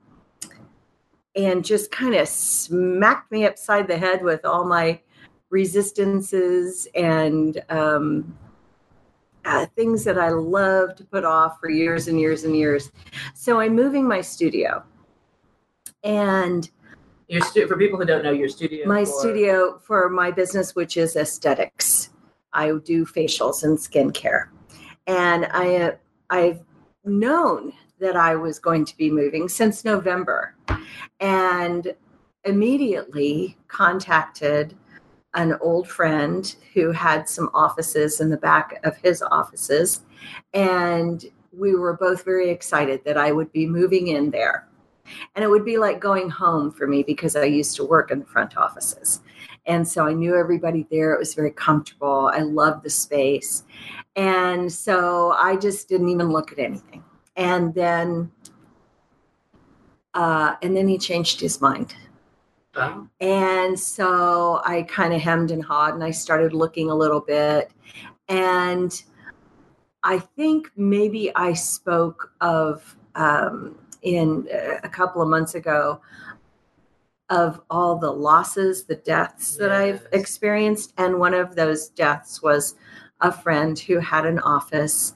and 1.36 1.64
just 1.64 1.92
kind 1.92 2.16
of 2.16 2.28
smacked 2.28 3.32
me 3.32 3.46
upside 3.46 3.88
the 3.88 3.98
head 3.98 4.24
with 4.24 4.46
all 4.46 4.66
my 4.66 5.00
resistances 5.52 6.88
and 6.96 7.62
um, 7.70 8.36
uh, 9.46 9.66
things 9.76 10.04
that 10.06 10.18
I 10.18 10.30
love 10.30 10.96
to 10.96 11.04
put 11.04 11.24
off 11.24 11.60
for 11.60 11.70
years 11.70 12.08
and 12.08 12.20
years 12.20 12.44
and 12.46 12.56
years. 12.56 12.92
So 13.36 13.60
I'm 13.60 13.76
moving 13.76 14.08
my 14.08 14.22
studio, 14.22 14.84
and 16.04 16.70
Your 17.28 17.42
stu- 17.42 17.68
for 17.68 17.78
people 17.78 18.00
who 18.00 18.06
don't 18.06 18.24
know 18.24 18.32
your 18.32 18.50
studio. 18.50 18.88
my 18.88 19.06
for- 19.06 19.12
studio 19.12 19.80
for 19.80 20.10
my 20.10 20.32
business, 20.32 20.74
which 20.76 20.98
is 20.98 21.16
aesthetics. 21.16 22.10
I 22.54 22.72
do 22.84 23.06
facials 23.06 23.64
and 23.64 23.78
skincare, 23.78 24.48
and 25.08 25.46
I 25.52 25.76
uh, 25.78 25.92
I've 26.30 26.62
known 27.06 27.74
that 28.00 28.16
I 28.16 28.36
was 28.36 28.58
going 28.60 28.84
to 28.86 28.98
be 28.98 29.10
moving 29.10 29.48
since 29.48 29.86
November, 29.86 30.56
and 31.20 31.94
immediately 32.44 33.58
contacted 33.68 34.76
an 35.34 35.58
old 35.62 35.88
friend 35.88 36.56
who 36.74 36.92
had 36.92 37.30
some 37.30 37.50
offices 37.54 38.20
in 38.20 38.30
the 38.30 38.38
back 38.38 38.80
of 38.84 38.98
his 38.98 39.22
offices, 39.22 40.02
and 40.54 41.26
we 41.52 41.76
were 41.76 41.94
both 41.94 42.24
very 42.24 42.50
excited 42.50 43.04
that 43.06 43.18
I 43.18 43.32
would 43.32 43.52
be 43.52 43.68
moving 43.68 44.08
in 44.08 44.32
there. 44.32 44.68
And 45.36 45.44
it 45.44 45.50
would 45.50 45.66
be 45.66 45.78
like 45.78 46.00
going 46.00 46.30
home 46.30 46.72
for 46.72 46.88
me 46.88 47.04
because 47.04 47.36
I 47.36 47.44
used 47.44 47.76
to 47.78 47.84
work 47.84 48.12
in 48.12 48.20
the 48.20 48.26
front 48.26 48.56
offices. 48.56 49.22
And 49.66 49.86
so 49.86 50.08
I 50.08 50.14
knew 50.14 50.36
everybody 50.36 50.88
there. 50.90 51.14
It 51.14 51.20
was 51.20 51.34
very 51.34 51.52
comfortable. 51.52 52.32
I 52.34 52.40
loved 52.40 52.84
the 52.84 52.90
space. 52.90 53.64
And 54.16 54.72
so 54.72 55.32
I 55.32 55.58
just 55.58 55.90
didn't 55.90 56.10
even 56.10 56.30
look 56.30 56.52
at 56.52 56.60
anything. 56.60 57.04
And 57.36 57.74
then 57.74 58.32
uh, 60.14 60.56
and 60.62 60.76
then 60.76 60.88
he 60.88 60.98
changed 60.98 61.40
his 61.40 61.62
mind. 61.62 61.96
And 63.20 63.80
so 63.80 64.62
I 64.64 64.84
kind 64.84 65.14
of 65.14 65.22
hemmed 65.22 65.52
and 65.52 65.64
hawed 65.64 65.94
and 65.94 66.04
I 66.04 66.12
started 66.12 66.54
looking 66.54 66.90
a 66.90 66.96
little 66.96 67.20
bit. 67.20 67.72
And 68.28 68.92
I 70.04 70.20
think 70.20 70.72
maybe 70.76 71.36
I 71.36 71.54
spoke 71.54 72.32
of 72.42 72.96
um, 73.16 73.78
in 74.02 74.48
uh, 74.54 74.80
a 74.84 74.90
couple 74.90 75.22
of 75.22 75.28
months 75.28 75.56
ago 75.56 76.02
of 77.30 77.62
all 77.70 77.98
the 77.98 78.12
losses, 78.12 78.84
the 78.84 78.96
deaths 78.96 79.56
that 79.58 79.72
I've 79.72 80.08
experienced. 80.12 80.94
And 80.98 81.20
one 81.20 81.34
of 81.34 81.56
those 81.56 81.90
deaths 81.90 82.42
was 82.42 82.76
a 83.22 83.32
friend 83.32 83.78
who 83.78 84.00
had 84.00 84.26
an 84.26 84.40
office 84.40 85.16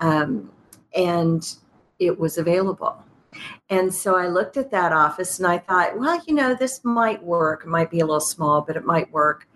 um, 0.00 0.50
and 0.94 1.56
it 1.98 2.18
was 2.18 2.38
available. 2.38 3.03
And 3.70 3.92
so 3.92 4.16
I 4.16 4.28
looked 4.28 4.56
at 4.56 4.70
that 4.70 4.92
office 4.92 5.38
and 5.38 5.46
I 5.46 5.58
thought, 5.58 5.98
well, 5.98 6.20
you 6.26 6.34
know, 6.34 6.54
this 6.54 6.84
might 6.84 7.22
work. 7.22 7.64
It 7.64 7.68
might 7.68 7.90
be 7.90 8.00
a 8.00 8.06
little 8.06 8.20
small, 8.20 8.60
but 8.60 8.76
it 8.76 8.84
might 8.84 9.10
work. 9.12 9.48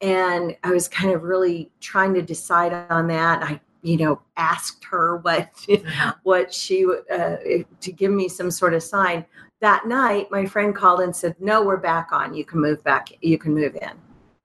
And 0.00 0.56
I 0.62 0.70
was 0.70 0.88
kind 0.88 1.12
of 1.12 1.22
really 1.22 1.70
trying 1.80 2.14
to 2.14 2.22
decide 2.22 2.72
on 2.90 3.08
that. 3.08 3.42
I, 3.42 3.60
you 3.82 3.96
know, 3.96 4.20
asked 4.36 4.84
her 4.84 5.18
what 5.18 5.50
what 6.22 6.52
she 6.52 6.86
uh, 6.86 7.36
to 7.80 7.92
give 7.92 8.12
me 8.12 8.28
some 8.28 8.50
sort 8.50 8.74
of 8.74 8.82
sign. 8.82 9.24
That 9.60 9.88
night, 9.88 10.30
my 10.30 10.46
friend 10.46 10.74
called 10.74 11.00
and 11.00 11.14
said, 11.14 11.34
"No, 11.40 11.62
we're 11.62 11.78
back 11.78 12.10
on. 12.12 12.32
You 12.32 12.44
can 12.44 12.60
move 12.60 12.82
back. 12.84 13.08
You 13.20 13.38
can 13.38 13.54
move 13.54 13.74
in." 13.74 13.90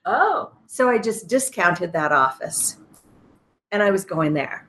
oh, 0.06 0.52
So 0.68 0.90
I 0.90 0.98
just 0.98 1.28
discounted 1.28 1.94
that 1.94 2.12
office, 2.12 2.78
and 3.72 3.82
I 3.84 3.92
was 3.92 4.06
going 4.06 4.34
there. 4.34 4.68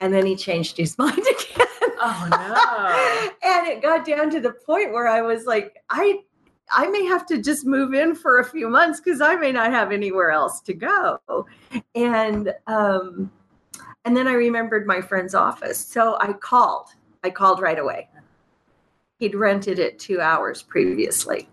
And 0.00 0.12
then 0.12 0.26
he 0.26 0.36
changed 0.36 0.76
his 0.76 0.96
mind 0.98 1.18
again. 1.18 1.47
Oh 2.00 2.28
no. 2.30 3.48
and 3.48 3.66
it 3.66 3.82
got 3.82 4.06
down 4.06 4.30
to 4.30 4.40
the 4.40 4.52
point 4.52 4.92
where 4.92 5.08
I 5.08 5.22
was 5.22 5.46
like, 5.46 5.76
I 5.90 6.20
I 6.70 6.88
may 6.88 7.04
have 7.04 7.24
to 7.26 7.38
just 7.40 7.64
move 7.64 7.94
in 7.94 8.14
for 8.14 8.40
a 8.40 8.44
few 8.44 8.68
months 8.68 9.00
because 9.00 9.20
I 9.20 9.36
may 9.36 9.52
not 9.52 9.70
have 9.70 9.90
anywhere 9.90 10.30
else 10.30 10.60
to 10.62 10.74
go. 10.74 11.46
And 11.94 12.52
um 12.66 13.30
and 14.04 14.16
then 14.16 14.28
I 14.28 14.32
remembered 14.32 14.86
my 14.86 15.00
friend's 15.00 15.34
office. 15.34 15.78
So 15.78 16.16
I 16.20 16.32
called. 16.32 16.88
I 17.24 17.30
called 17.30 17.60
right 17.60 17.78
away. 17.78 18.08
He'd 19.18 19.34
rented 19.34 19.78
it 19.78 19.98
two 19.98 20.20
hours 20.20 20.62
previously. 20.62 21.48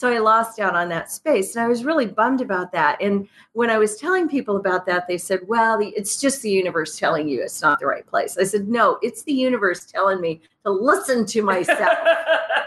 So 0.00 0.10
I 0.10 0.16
lost 0.16 0.58
out 0.58 0.74
on 0.74 0.88
that 0.88 1.10
space. 1.10 1.54
And 1.54 1.62
I 1.62 1.68
was 1.68 1.84
really 1.84 2.06
bummed 2.06 2.40
about 2.40 2.72
that. 2.72 2.96
And 3.02 3.28
when 3.52 3.68
I 3.68 3.76
was 3.76 3.96
telling 3.96 4.30
people 4.30 4.56
about 4.56 4.86
that, 4.86 5.06
they 5.06 5.18
said, 5.18 5.40
well, 5.46 5.78
it's 5.82 6.18
just 6.18 6.40
the 6.40 6.48
universe 6.48 6.98
telling 6.98 7.28
you 7.28 7.42
it's 7.42 7.60
not 7.60 7.80
the 7.80 7.84
right 7.84 8.06
place. 8.06 8.38
I 8.38 8.44
said, 8.44 8.66
no, 8.66 8.98
it's 9.02 9.24
the 9.24 9.34
universe 9.34 9.84
telling 9.84 10.22
me 10.22 10.40
to 10.64 10.70
listen 10.70 11.26
to 11.26 11.42
myself 11.42 11.98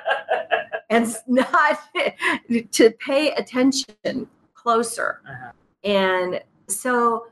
and 0.92 1.08
not 1.26 1.80
to 2.72 2.92
pay 2.92 3.32
attention 3.32 4.28
closer. 4.54 5.22
Uh-huh. 5.28 5.52
And 5.84 6.40
so 6.68 7.26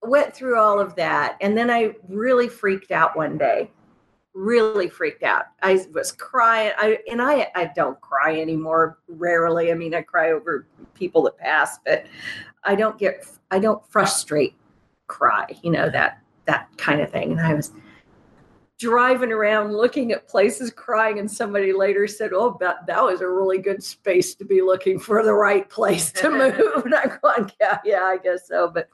went 0.00 0.34
through 0.34 0.58
all 0.58 0.80
of 0.80 0.94
that. 0.94 1.36
And 1.42 1.54
then 1.54 1.70
I 1.70 1.96
really 2.08 2.48
freaked 2.48 2.92
out 2.92 3.14
one 3.14 3.36
day. 3.36 3.70
Really 4.34 4.88
freaked 4.88 5.22
out. 5.22 5.46
I 5.62 5.86
was 5.92 6.12
crying. 6.12 6.72
I 6.76 6.98
and 7.10 7.22
I 7.22 7.50
I 7.54 7.70
don't 7.74 8.00
cry 8.00 8.40
anymore 8.40 8.98
rarely. 9.08 9.70
I 9.70 9.74
mean, 9.74 9.94
I 9.94 10.02
cry 10.02 10.32
over 10.32 10.66
people 10.94 11.22
that 11.22 11.38
pass, 11.38 11.78
but 11.86 12.06
I 12.64 12.74
don't 12.74 12.98
get 12.98 13.26
I 13.50 13.60
don't 13.60 13.86
frustrate 13.88 14.56
cry, 15.06 15.46
you 15.62 15.70
know, 15.70 15.88
that 15.90 16.20
that 16.46 16.68
kind 16.76 17.00
of 17.00 17.10
thing. 17.10 17.32
And 17.32 17.40
I 17.40 17.54
was 17.54 17.72
driving 18.78 19.30
around 19.30 19.72
looking 19.72 20.12
at 20.12 20.28
places 20.28 20.72
crying 20.72 21.18
and 21.18 21.30
somebody 21.30 21.72
later 21.72 22.08
said 22.08 22.32
oh 22.34 22.56
that, 22.60 22.84
that 22.86 23.02
was 23.02 23.20
a 23.20 23.28
really 23.28 23.58
good 23.58 23.82
space 23.82 24.34
to 24.34 24.44
be 24.44 24.60
looking 24.60 24.98
for 24.98 25.22
the 25.22 25.32
right 25.32 25.70
place 25.70 26.10
to 26.10 26.28
move 26.30 26.54
and 26.84 26.94
i'm 26.94 27.18
going 27.22 27.50
yeah 27.60 27.78
yeah 27.84 28.02
i 28.02 28.18
guess 28.18 28.48
so 28.48 28.68
but 28.68 28.88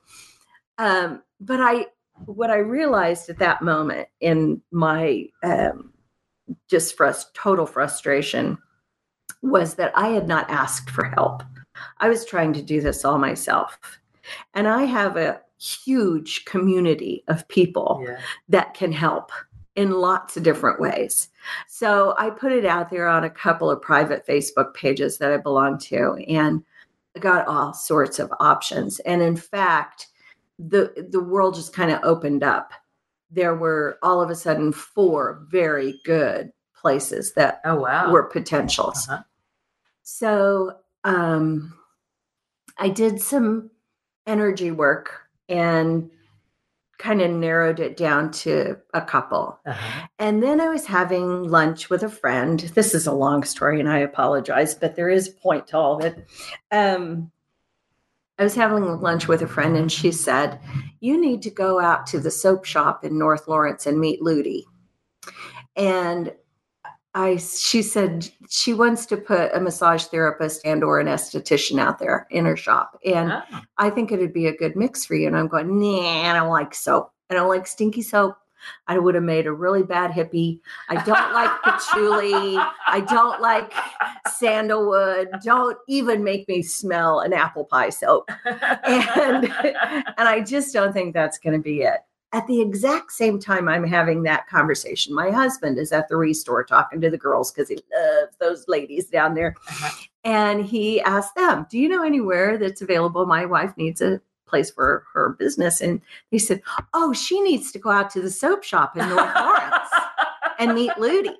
um 0.79 1.23
but 1.41 1.61
i 1.61 1.87
what 2.27 2.51
i 2.51 2.57
realized 2.57 3.29
at 3.29 3.39
that 3.39 3.63
moment 3.63 4.09
in 4.21 4.61
my 4.71 5.27
um 5.43 5.93
just 6.69 6.97
frust- 6.97 7.33
total 7.35 7.67
frustration 7.67 8.59
was 9.43 9.75
that 9.75 9.93
i 9.97 10.09
had 10.09 10.29
not 10.29 10.49
asked 10.51 10.91
for 10.91 11.05
help 11.05 11.43
i 11.99 12.09
was 12.09 12.25
trying 12.25 12.53
to 12.53 12.63
do 12.63 12.81
this 12.81 13.05
all 13.05 13.19
myself 13.19 13.79
and 14.55 14.69
i 14.69 14.85
have 14.85 15.17
a 15.17 15.41
huge 15.59 16.45
community 16.47 17.23
of 17.29 17.47
people 17.49 18.03
yeah. 18.07 18.19
that 18.49 18.75
can 18.75 18.93
help 18.93 19.31
in 19.77 19.93
lots 19.93 20.37
of 20.37 20.43
different 20.43 20.81
ways. 20.81 21.29
So 21.69 22.15
I 22.19 22.31
put 22.31 22.53
it 22.53 22.65
out 22.65 22.91
there 22.91 23.07
on 23.07 23.25
a 23.25 23.31
couple 23.31 23.71
of 23.71 23.81
private 23.81 24.27
Facebook 24.27 24.75
pages 24.75 25.19
that 25.19 25.33
I 25.33 25.37
belong 25.37 25.79
to 25.79 26.23
and 26.29 26.63
got 27.19 27.47
all 27.47 27.73
sorts 27.73 28.19
of 28.19 28.33
options. 28.41 29.01
And 29.01 29.23
in 29.23 29.37
fact, 29.37 30.09
the 30.69 31.09
the 31.11 31.23
world 31.23 31.55
just 31.55 31.73
kind 31.73 31.91
of 31.91 32.01
opened 32.03 32.43
up. 32.43 32.73
There 33.31 33.55
were 33.55 33.99
all 34.03 34.21
of 34.21 34.31
a 34.31 34.35
sudden 34.35 34.73
four 34.73 35.47
very 35.51 36.01
good 36.05 36.53
places 36.75 37.33
that 37.35 37.61
Oh 37.65 37.77
wow. 37.77 38.11
were 38.11 38.25
potentials. 38.25 39.09
Uh-huh. 39.09 39.23
So 40.03 40.77
um, 41.05 41.75
I 42.79 42.89
did 42.89 43.21
some 43.21 43.71
energy 44.27 44.71
work 44.71 45.21
and 45.49 46.11
kind 46.99 47.23
of 47.23 47.31
narrowed 47.31 47.81
it 47.81 47.97
down 47.97 48.31
to 48.31 48.77
a 48.93 49.01
couple. 49.01 49.59
Uh-huh. 49.65 50.07
And 50.19 50.43
then 50.43 50.61
I 50.61 50.69
was 50.69 50.87
having 50.87 51.45
lunch 51.45 51.89
with 51.89 52.03
a 52.03 52.11
friend. 52.11 52.61
This 52.61 52.95
is 52.95 53.07
a 53.07 53.13
long 53.13 53.43
story 53.45 53.81
and 53.81 53.89
I 53.89 53.99
apologize, 53.99 54.75
but 54.75 54.97
there 54.97 55.09
is 55.09 55.29
a 55.29 55.33
point 55.33 55.69
to 55.69 55.79
all 55.79 55.99
of 55.99 56.05
it. 56.05 56.27
Um, 56.71 57.31
I 58.41 58.45
was 58.45 58.55
having 58.55 59.01
lunch 59.03 59.29
with 59.29 59.43
a 59.43 59.47
friend 59.47 59.77
and 59.77 59.93
she 59.93 60.11
said, 60.11 60.59
You 61.01 61.21
need 61.21 61.43
to 61.43 61.51
go 61.51 61.79
out 61.79 62.07
to 62.07 62.19
the 62.19 62.31
soap 62.31 62.65
shop 62.65 63.05
in 63.05 63.19
North 63.19 63.47
Lawrence 63.47 63.85
and 63.87 64.01
meet 64.01 64.23
Ludi. 64.23 64.67
And 65.77 66.33
I 67.13 67.37
she 67.37 67.83
said 67.83 68.31
she 68.49 68.73
wants 68.73 69.05
to 69.07 69.19
put 69.19 69.55
a 69.55 69.61
massage 69.61 70.05
therapist 70.05 70.65
and 70.65 70.83
or 70.83 71.01
an 71.01 71.07
esthetician 71.07 71.79
out 71.79 71.99
there 71.99 72.27
in 72.31 72.47
her 72.47 72.57
shop. 72.57 72.99
And 73.05 73.31
Oh. 73.31 73.61
I 73.77 73.91
think 73.91 74.11
it'd 74.11 74.33
be 74.33 74.47
a 74.47 74.57
good 74.57 74.75
mix 74.75 75.05
for 75.05 75.17
you. 75.17 75.27
And 75.27 75.37
I'm 75.37 75.49
going, 75.49 75.79
nah, 75.79 76.31
I 76.31 76.33
don't 76.33 76.49
like 76.49 76.73
soap. 76.73 77.13
I 77.29 77.35
don't 77.35 77.49
like 77.49 77.67
stinky 77.67 78.01
soap. 78.01 78.39
I 78.87 78.99
would 78.99 79.15
have 79.15 79.25
made 79.25 79.47
a 79.47 79.53
really 79.53 79.83
bad 79.83 80.11
hippie. 80.11 80.61
I 80.89 81.03
don't 81.05 81.33
like 81.33 81.51
patchouli. 81.63 82.57
I 82.87 83.01
don't 83.09 83.41
like 83.41 83.73
sandalwood. 84.39 85.29
Don't 85.43 85.79
even 85.89 86.25
make 86.25 86.49
me 86.49 86.63
smell 86.63 87.21
an 87.21 87.33
apple 87.33 87.65
pie 87.65 87.91
soap. 87.91 88.31
And 88.45 89.45
and 89.47 90.29
I 90.29 90.41
just 90.41 90.73
don't 90.73 90.93
think 90.93 91.15
that's 91.15 91.39
going 91.39 91.55
to 91.55 91.63
be 91.63 91.83
it. 91.83 92.01
at 92.33 92.47
the 92.47 92.61
exact 92.61 93.13
same 93.13 93.41
time 93.41 93.69
I'm 93.69 93.85
having 93.85 94.23
that 94.23 94.47
conversation, 94.47 95.15
my 95.15 95.31
husband 95.31 95.79
is 95.79 95.93
at 95.93 96.09
the 96.09 96.17
restore 96.17 96.63
talking 96.65 97.01
to 97.01 97.11
the 97.11 97.19
girls 97.19 97.51
because 97.51 97.69
he 97.69 97.79
loves 97.93 98.37
those 98.39 98.65
ladies 98.69 99.07
down 99.07 99.35
there. 99.35 99.57
Uh-huh. 99.69 100.05
And 100.23 100.65
he 100.65 101.01
asked 101.01 101.35
them, 101.35 101.67
Do 101.71 101.79
you 101.79 101.89
know 101.89 102.05
anywhere 102.05 102.57
that's 102.59 102.83
available? 102.83 103.27
My 103.27 103.47
wife 103.47 103.73
needs 103.77 104.01
a 104.01 104.21
place 104.51 104.71
for 104.71 105.05
her 105.15 105.31
business. 105.39 105.81
And 105.81 106.01
they 106.31 106.39
said, 106.39 106.61
Oh, 106.93 107.13
she 107.13 107.41
needs 107.41 107.73
to 107.73 107.79
go 107.79 107.91
out 107.91 108.11
to 108.11 108.21
the 108.21 108.31
soap 108.31 108.65
shop 108.65 108.97
in 108.97 109.09
North 109.09 109.35
Lawrence 109.35 109.91
and 110.59 110.75
meet 110.75 110.97
Ludi. 110.99 111.37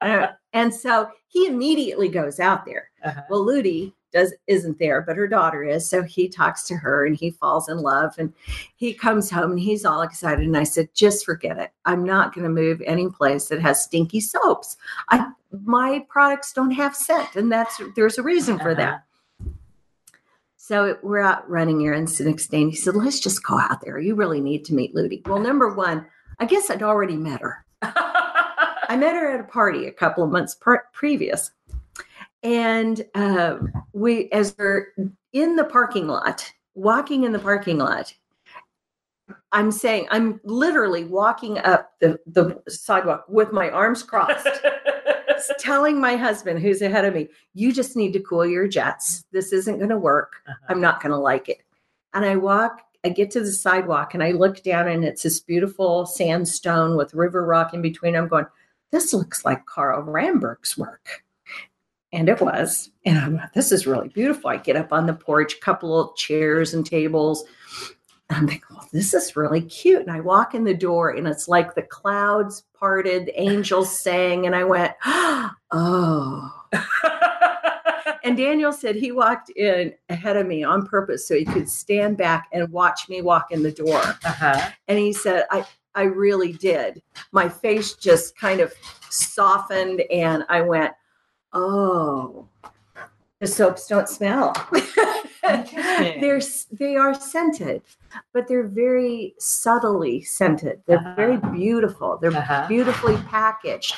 Uh, 0.00 0.28
and 0.52 0.74
so 0.74 1.08
he 1.28 1.46
immediately 1.46 2.08
goes 2.08 2.40
out 2.40 2.64
there. 2.64 2.90
Uh-huh. 3.04 3.22
Well, 3.28 3.44
Ludi 3.44 3.94
does 4.12 4.34
isn't 4.46 4.78
there, 4.78 5.02
but 5.02 5.16
her 5.16 5.28
daughter 5.28 5.62
is. 5.62 5.88
So 5.88 6.02
he 6.02 6.28
talks 6.28 6.64
to 6.64 6.74
her 6.74 7.06
and 7.06 7.16
he 7.16 7.30
falls 7.30 7.68
in 7.68 7.78
love 7.78 8.14
and 8.18 8.32
he 8.76 8.92
comes 8.92 9.30
home 9.30 9.52
and 9.52 9.60
he's 9.60 9.84
all 9.84 10.02
excited. 10.02 10.44
And 10.44 10.56
I 10.56 10.64
said, 10.64 10.88
just 10.94 11.24
forget 11.24 11.58
it. 11.58 11.70
I'm 11.84 12.04
not 12.04 12.34
going 12.34 12.44
to 12.44 12.50
move 12.50 12.82
any 12.84 13.08
place 13.08 13.46
that 13.48 13.60
has 13.60 13.84
stinky 13.84 14.20
soaps. 14.20 14.76
I 15.10 15.30
my 15.64 16.04
products 16.08 16.52
don't 16.52 16.70
have 16.70 16.94
scent, 16.94 17.34
and 17.34 17.50
that's 17.50 17.80
there's 17.96 18.18
a 18.18 18.22
reason 18.22 18.58
for 18.58 18.74
that. 18.74 19.04
So 20.70 20.96
we're 21.02 21.18
out 21.18 21.50
running 21.50 21.84
errands 21.84 22.16
the 22.16 22.22
next 22.22 22.46
day, 22.46 22.62
and 22.62 22.70
he 22.70 22.76
said, 22.76 22.94
"Let's 22.94 23.18
just 23.18 23.42
go 23.42 23.58
out 23.58 23.80
there. 23.80 23.98
You 23.98 24.14
really 24.14 24.40
need 24.40 24.64
to 24.66 24.72
meet 24.72 24.94
Ludi." 24.94 25.20
Well, 25.26 25.40
number 25.40 25.74
one, 25.74 26.06
I 26.38 26.44
guess 26.44 26.70
I'd 26.70 26.84
already 26.84 27.16
met 27.16 27.40
her. 27.40 27.64
I 27.82 28.96
met 28.96 29.16
her 29.16 29.32
at 29.32 29.40
a 29.40 29.48
party 29.48 29.88
a 29.88 29.90
couple 29.90 30.22
of 30.22 30.30
months 30.30 30.54
pre- 30.54 30.78
previous, 30.92 31.50
and 32.44 33.04
um, 33.16 33.72
we, 33.94 34.30
as 34.30 34.54
we're 34.56 34.94
in 35.32 35.56
the 35.56 35.64
parking 35.64 36.06
lot, 36.06 36.48
walking 36.76 37.24
in 37.24 37.32
the 37.32 37.40
parking 37.40 37.78
lot, 37.78 38.14
I'm 39.52 39.72
saying 39.72 40.06
I'm 40.10 40.40
literally 40.44 41.04
walking 41.04 41.58
up 41.58 41.92
the 42.00 42.18
the 42.26 42.62
sidewalk 42.68 43.24
with 43.28 43.52
my 43.52 43.68
arms 43.70 44.02
crossed, 44.02 44.48
telling 45.58 46.00
my 46.00 46.16
husband 46.16 46.60
who's 46.60 46.82
ahead 46.82 47.04
of 47.04 47.14
me, 47.14 47.28
"You 47.54 47.72
just 47.72 47.96
need 47.96 48.12
to 48.12 48.20
cool 48.20 48.46
your 48.46 48.68
jets. 48.68 49.24
This 49.32 49.52
isn't 49.52 49.78
going 49.78 49.90
to 49.90 49.98
work. 49.98 50.34
Uh-huh. 50.46 50.66
I'm 50.68 50.80
not 50.80 51.02
going 51.02 51.12
to 51.12 51.18
like 51.18 51.48
it." 51.48 51.62
And 52.14 52.24
I 52.24 52.36
walk 52.36 52.82
I 53.04 53.08
get 53.08 53.30
to 53.32 53.40
the 53.40 53.52
sidewalk 53.52 54.14
and 54.14 54.22
I 54.22 54.32
look 54.32 54.62
down 54.62 54.88
and 54.88 55.04
it's 55.04 55.22
this 55.22 55.40
beautiful 55.40 56.04
sandstone 56.04 56.96
with 56.96 57.14
river 57.14 57.44
rock 57.44 57.72
in 57.72 57.80
between. 57.80 58.14
I'm 58.14 58.28
going, 58.28 58.46
this 58.90 59.12
looks 59.12 59.44
like 59.44 59.64
Carl 59.66 60.02
Ramberg's 60.02 60.76
work. 60.76 61.24
And 62.12 62.28
it 62.28 62.40
was. 62.40 62.90
And 63.06 63.18
I'm 63.18 63.36
like, 63.36 63.52
this 63.52 63.72
is 63.72 63.86
really 63.86 64.08
beautiful. 64.08 64.50
I 64.50 64.56
get 64.56 64.76
up 64.76 64.92
on 64.92 65.06
the 65.06 65.14
porch, 65.14 65.60
couple 65.60 65.98
of 65.98 66.16
chairs 66.16 66.74
and 66.74 66.84
tables. 66.84 67.44
And 68.30 68.38
I'm 68.38 68.46
like, 68.46 68.62
well, 68.70 68.88
this 68.92 69.12
is 69.12 69.34
really 69.36 69.62
cute. 69.62 70.02
And 70.02 70.10
I 70.10 70.20
walk 70.20 70.54
in 70.54 70.62
the 70.64 70.72
door 70.72 71.10
and 71.10 71.26
it's 71.26 71.48
like 71.48 71.74
the 71.74 71.82
clouds 71.82 72.64
parted, 72.78 73.30
angels 73.34 73.98
sang. 74.00 74.46
And 74.46 74.54
I 74.54 74.64
went, 74.64 74.92
oh. 75.04 76.56
And 78.22 78.36
Daniel 78.36 78.72
said 78.72 78.96
he 78.96 79.12
walked 79.12 79.50
in 79.50 79.94
ahead 80.08 80.36
of 80.36 80.46
me 80.46 80.62
on 80.62 80.86
purpose 80.86 81.26
so 81.26 81.34
he 81.34 81.44
could 81.44 81.68
stand 81.68 82.16
back 82.16 82.48
and 82.52 82.70
watch 82.70 83.08
me 83.08 83.22
walk 83.22 83.50
in 83.50 83.62
the 83.62 83.72
door. 83.72 83.98
uh-huh. 83.98 84.70
And 84.88 84.98
he 84.98 85.12
said, 85.12 85.46
I, 85.50 85.66
I 85.94 86.02
really 86.02 86.52
did. 86.52 87.02
My 87.32 87.48
face 87.48 87.94
just 87.94 88.36
kind 88.38 88.60
of 88.60 88.72
softened 89.08 90.02
and 90.12 90.44
I 90.48 90.60
went, 90.60 90.92
Oh, 91.52 92.46
the 93.40 93.46
soaps 93.46 93.88
don't 93.88 94.08
smell. 94.08 94.54
They're 95.42 96.40
they 96.72 96.96
are 96.96 97.14
scented, 97.14 97.82
but 98.32 98.46
they're 98.48 98.66
very 98.68 99.34
subtly 99.38 100.22
scented. 100.22 100.82
They're 100.86 101.12
very 101.16 101.36
Uh-huh. 101.36 101.50
beautiful. 101.50 102.18
They're 102.20 102.36
Uh-huh. 102.36 102.66
beautifully 102.68 103.16
packaged. 103.28 103.94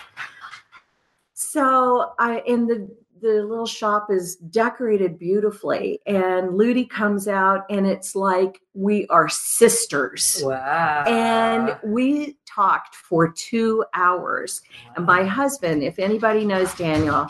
So 1.34 2.12
I 2.18 2.42
in 2.46 2.66
the 2.66 2.88
the 3.22 3.44
little 3.44 3.66
shop 3.66 4.08
is 4.10 4.36
decorated 4.36 5.18
beautifully 5.18 6.00
and 6.06 6.56
Ludi 6.56 6.84
comes 6.84 7.28
out 7.28 7.64
and 7.70 7.86
it's 7.86 8.16
like 8.16 8.60
we 8.74 9.06
are 9.06 9.28
sisters. 9.28 10.42
Wow. 10.44 11.04
And 11.06 11.78
we 11.84 12.36
talked 12.44 12.96
for 12.96 13.30
two 13.30 13.84
hours. 13.94 14.60
And 14.96 15.06
my 15.06 15.22
husband, 15.24 15.84
if 15.84 16.00
anybody 16.00 16.44
knows 16.44 16.74
Daniel, 16.74 17.28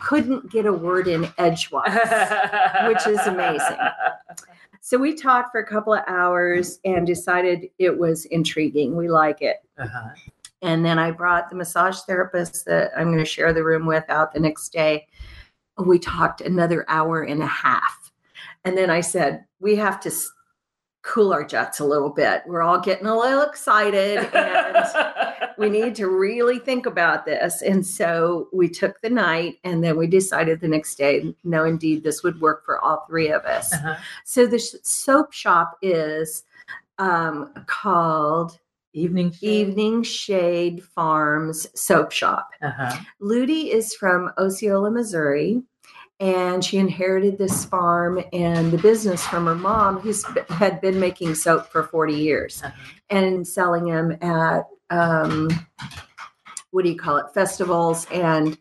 couldn't 0.00 0.50
get 0.50 0.64
a 0.64 0.72
word 0.72 1.06
in 1.06 1.28
edgewise. 1.36 1.92
which 2.86 3.06
is 3.06 3.24
amazing. 3.26 3.76
So 4.80 4.96
we 4.96 5.14
talked 5.14 5.52
for 5.52 5.60
a 5.60 5.66
couple 5.66 5.92
of 5.92 6.02
hours 6.06 6.80
and 6.82 7.06
decided 7.06 7.68
it 7.78 7.98
was 7.98 8.24
intriguing. 8.24 8.96
We 8.96 9.10
like 9.10 9.42
it. 9.42 9.56
Uh-huh. 9.78 10.08
And 10.62 10.84
then 10.84 10.98
I 10.98 11.10
brought 11.10 11.50
the 11.50 11.56
massage 11.56 12.00
therapist 12.00 12.64
that 12.66 12.90
I'm 12.96 13.06
going 13.06 13.18
to 13.18 13.24
share 13.24 13.52
the 13.52 13.64
room 13.64 13.86
with 13.86 14.04
out 14.08 14.32
the 14.32 14.40
next 14.40 14.72
day. 14.72 15.06
We 15.76 15.98
talked 15.98 16.40
another 16.40 16.84
hour 16.88 17.22
and 17.22 17.42
a 17.42 17.46
half. 17.46 18.12
And 18.64 18.76
then 18.76 18.90
I 18.90 19.00
said, 19.00 19.44
we 19.60 19.76
have 19.76 20.00
to 20.00 20.10
cool 21.02 21.32
our 21.32 21.44
jets 21.44 21.80
a 21.80 21.84
little 21.84 22.10
bit. 22.10 22.42
We're 22.46 22.62
all 22.62 22.80
getting 22.80 23.06
a 23.06 23.16
little 23.16 23.42
excited 23.42 24.28
and 24.34 24.86
we 25.58 25.70
need 25.70 25.94
to 25.96 26.08
really 26.08 26.58
think 26.58 26.86
about 26.86 27.24
this. 27.24 27.62
And 27.62 27.86
so 27.86 28.48
we 28.52 28.68
took 28.68 29.00
the 29.00 29.08
night 29.08 29.58
and 29.64 29.82
then 29.82 29.96
we 29.96 30.06
decided 30.06 30.60
the 30.60 30.68
next 30.68 30.96
day, 30.96 31.34
no, 31.44 31.64
indeed, 31.64 32.02
this 32.02 32.22
would 32.22 32.40
work 32.40 32.64
for 32.64 32.78
all 32.80 33.04
three 33.08 33.28
of 33.28 33.44
us. 33.44 33.72
Uh-huh. 33.72 33.96
So 34.24 34.46
the 34.46 34.58
sh- 34.58 34.74
soap 34.82 35.32
shop 35.32 35.78
is 35.82 36.44
um, 36.98 37.54
called 37.66 38.58
Evening. 38.94 39.30
shade? 39.32 39.42
Evening 39.68 40.02
Shade 40.02 40.82
Farms 40.84 41.66
Soap 41.78 42.10
Shop. 42.12 42.48
Uh-huh. 42.62 42.96
Ludi 43.20 43.70
is 43.70 43.94
from 43.94 44.30
Osceola, 44.38 44.90
Missouri, 44.90 45.62
and 46.20 46.64
she 46.64 46.78
inherited 46.78 47.38
this 47.38 47.64
farm 47.64 48.22
and 48.32 48.72
the 48.72 48.78
business 48.78 49.24
from 49.26 49.46
her 49.46 49.54
mom, 49.54 49.98
who 50.00 50.12
had 50.48 50.80
been 50.80 50.98
making 50.98 51.34
soap 51.34 51.66
for 51.70 51.82
40 51.84 52.14
years 52.14 52.62
Uh-huh. 52.64 52.74
and 53.10 53.46
selling 53.46 53.86
them 53.86 54.16
at 54.22 54.64
um, 54.90 55.48
what 56.70 56.82
do 56.84 56.90
you 56.90 56.96
call 56.96 57.16
it? 57.18 57.26
Festivals 57.34 58.06
and 58.10 58.58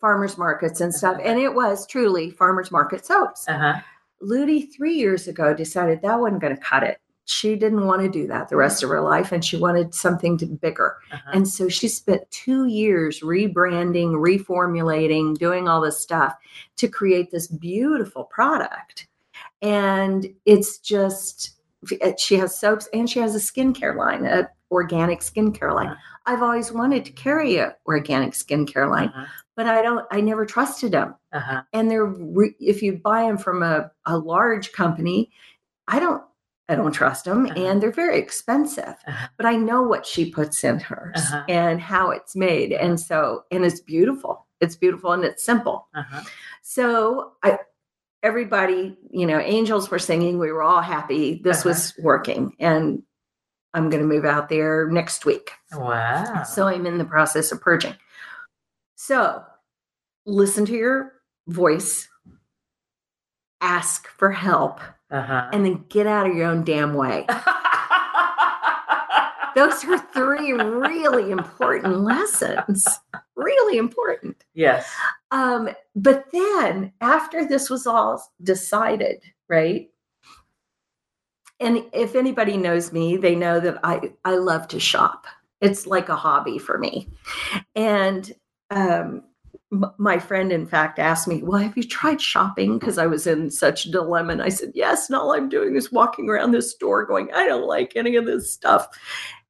farmers 0.00 0.38
markets 0.38 0.80
and 0.80 0.94
stuff. 0.94 1.18
And 1.22 1.38
it 1.38 1.52
was 1.54 1.86
truly 1.86 2.30
farmers 2.30 2.70
market 2.70 3.04
soaps. 3.04 3.48
Uh-huh. 3.48 3.80
Ludi, 4.20 4.62
three 4.66 4.94
years 4.94 5.26
ago, 5.28 5.52
decided 5.54 6.00
that 6.02 6.20
wasn't 6.20 6.40
going 6.42 6.54
to 6.54 6.60
cut 6.62 6.82
it. 6.82 7.00
She 7.30 7.54
didn't 7.54 7.86
want 7.86 8.02
to 8.02 8.08
do 8.08 8.26
that 8.26 8.48
the 8.48 8.56
rest 8.56 8.82
of 8.82 8.88
her 8.90 9.00
life, 9.00 9.30
and 9.30 9.44
she 9.44 9.56
wanted 9.56 9.94
something 9.94 10.36
to 10.38 10.46
bigger. 10.46 10.96
Uh-huh. 11.12 11.30
And 11.32 11.46
so 11.46 11.68
she 11.68 11.86
spent 11.86 12.28
two 12.32 12.66
years 12.66 13.20
rebranding, 13.20 14.14
reformulating, 14.14 15.38
doing 15.38 15.68
all 15.68 15.80
this 15.80 16.00
stuff 16.00 16.34
to 16.76 16.88
create 16.88 17.30
this 17.30 17.46
beautiful 17.46 18.24
product. 18.24 19.06
And 19.62 20.26
it's 20.44 20.78
just, 20.78 21.52
she 22.18 22.34
has 22.34 22.58
soaps 22.58 22.88
and 22.92 23.08
she 23.08 23.20
has 23.20 23.36
a 23.36 23.38
skincare 23.38 23.96
line, 23.96 24.26
a 24.26 24.48
organic 24.72 25.20
skincare 25.20 25.72
line. 25.72 25.88
Uh-huh. 25.88 26.16
I've 26.26 26.42
always 26.42 26.72
wanted 26.72 27.04
to 27.04 27.12
carry 27.12 27.58
a 27.58 27.76
organic 27.86 28.32
skincare 28.32 28.90
line, 28.90 29.08
Uh-huh. 29.08 29.26
but 29.54 29.66
I 29.66 29.82
don't, 29.82 30.04
I 30.10 30.20
never 30.20 30.44
trusted 30.44 30.92
them. 30.92 31.14
Uh-huh. 31.32 31.62
And 31.72 31.88
they're, 31.88 32.06
re- 32.06 32.56
if 32.58 32.82
you 32.82 32.98
buy 32.98 33.22
them 33.22 33.38
from 33.38 33.62
a, 33.62 33.90
a 34.06 34.18
large 34.18 34.72
company, 34.72 35.30
I 35.86 36.00
don't, 36.00 36.22
I 36.70 36.76
don't 36.76 36.92
trust 36.92 37.24
them 37.24 37.46
Uh-huh. 37.46 37.54
and 37.60 37.82
they're 37.82 37.90
very 37.90 38.18
expensive 38.18 38.94
Uh-huh. 39.06 39.26
but 39.36 39.44
I 39.46 39.56
know 39.56 39.82
what 39.82 40.06
she 40.06 40.30
puts 40.30 40.62
in 40.64 40.78
hers 40.80 41.16
Uh-huh. 41.16 41.44
and 41.48 41.80
how 41.80 42.10
it's 42.10 42.34
made. 42.36 42.72
And 42.72 42.98
so, 42.98 43.44
and 43.50 43.64
it's 43.64 43.80
beautiful. 43.80 44.46
It's 44.60 44.76
beautiful 44.76 45.12
and 45.12 45.24
it's 45.24 45.42
simple. 45.42 45.88
Uh-huh. 45.94 46.22
So 46.62 47.32
I, 47.42 47.58
everybody, 48.22 48.96
you 49.10 49.26
know, 49.26 49.38
angels 49.40 49.90
were 49.90 49.98
singing. 49.98 50.38
We 50.38 50.52
were 50.52 50.62
all 50.62 50.82
happy. 50.82 51.40
This 51.42 51.60
Uh-huh. 51.60 51.70
was 51.70 51.94
working. 51.98 52.54
And 52.60 53.02
I'm 53.74 53.88
going 53.90 54.02
to 54.02 54.08
move 54.14 54.24
out 54.24 54.48
there 54.48 54.88
next 54.90 55.24
week. 55.24 55.52
Wow. 55.74 56.42
So 56.44 56.66
I'm 56.68 56.86
in 56.86 56.98
the 56.98 57.04
process 57.04 57.52
of 57.52 57.60
purging. 57.60 57.94
So 58.96 59.42
listen 60.26 60.66
to 60.66 60.72
your 60.74 61.12
voice, 61.48 62.08
ask 63.60 64.08
for 64.18 64.30
help, 64.30 64.80
uh-huh. 65.10 65.48
and 65.52 65.64
then 65.64 65.84
get 65.88 66.06
out 66.06 66.28
of 66.28 66.36
your 66.36 66.46
own 66.46 66.64
damn 66.64 66.94
way. 66.94 67.26
Those 69.56 69.84
are 69.84 69.98
three 69.98 70.52
really 70.52 71.30
important 71.30 72.00
lessons. 72.00 72.86
Really 73.34 73.78
important. 73.78 74.44
yes. 74.54 74.88
Um, 75.30 75.70
but 75.96 76.26
then 76.32 76.92
after 77.00 77.46
this 77.46 77.70
was 77.70 77.86
all 77.86 78.22
decided, 78.42 79.22
right? 79.48 79.90
And 81.58 81.84
if 81.92 82.14
anybody 82.14 82.56
knows 82.56 82.92
me, 82.92 83.16
they 83.16 83.34
know 83.34 83.60
that 83.60 83.78
I, 83.82 84.12
I 84.24 84.36
love 84.36 84.68
to 84.68 84.80
shop. 84.80 85.26
It's 85.60 85.86
like 85.86 86.08
a 86.08 86.16
hobby 86.16 86.58
for 86.58 86.78
me. 86.78 87.08
And 87.74 88.32
um, 88.70 89.24
m- 89.72 89.92
my 89.98 90.18
friend, 90.18 90.52
in 90.52 90.66
fact, 90.66 90.98
asked 90.98 91.28
me, 91.28 91.42
Well, 91.42 91.60
have 91.60 91.76
you 91.76 91.82
tried 91.82 92.20
shopping? 92.20 92.78
Because 92.78 92.98
I 92.98 93.06
was 93.06 93.26
in 93.26 93.50
such 93.50 93.86
a 93.86 93.90
dilemma. 93.90 94.32
And 94.32 94.42
I 94.42 94.48
said, 94.48 94.72
Yes. 94.74 95.08
And 95.08 95.16
all 95.16 95.32
I'm 95.32 95.48
doing 95.48 95.76
is 95.76 95.92
walking 95.92 96.28
around 96.28 96.52
this 96.52 96.70
store 96.70 97.04
going, 97.04 97.32
I 97.32 97.46
don't 97.46 97.66
like 97.66 97.92
any 97.96 98.16
of 98.16 98.26
this 98.26 98.52
stuff. 98.52 98.86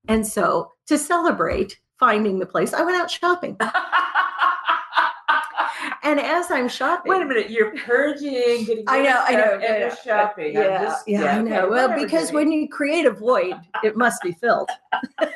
And 0.08 0.26
so 0.26 0.72
to 0.86 0.98
celebrate 0.98 1.78
finding 1.98 2.38
the 2.38 2.46
place, 2.46 2.72
I 2.72 2.82
went 2.82 3.00
out 3.00 3.10
shopping. 3.10 3.56
and 6.02 6.18
as 6.20 6.50
I'm 6.50 6.68
shopping, 6.68 7.10
Wait 7.10 7.22
a 7.22 7.26
minute, 7.26 7.50
you're 7.50 7.76
purging, 7.76 8.64
getting 8.64 8.84
I 8.88 9.02
know, 9.02 9.22
I 9.26 9.32
know, 9.32 9.54
and 9.54 9.62
yeah, 9.62 9.78
you're 9.78 9.96
shopping. 9.96 10.56
I'm 10.56 10.62
yeah, 10.62 10.82
just- 10.84 11.08
yeah, 11.08 11.36
I 11.36 11.40
okay, 11.40 11.50
know. 11.50 11.68
Well, 11.68 11.94
because 11.94 12.32
when 12.32 12.50
you 12.50 12.68
create 12.68 13.06
a 13.06 13.10
void, 13.10 13.54
it 13.84 13.96
must 13.96 14.22
be 14.22 14.32
filled. 14.32 14.70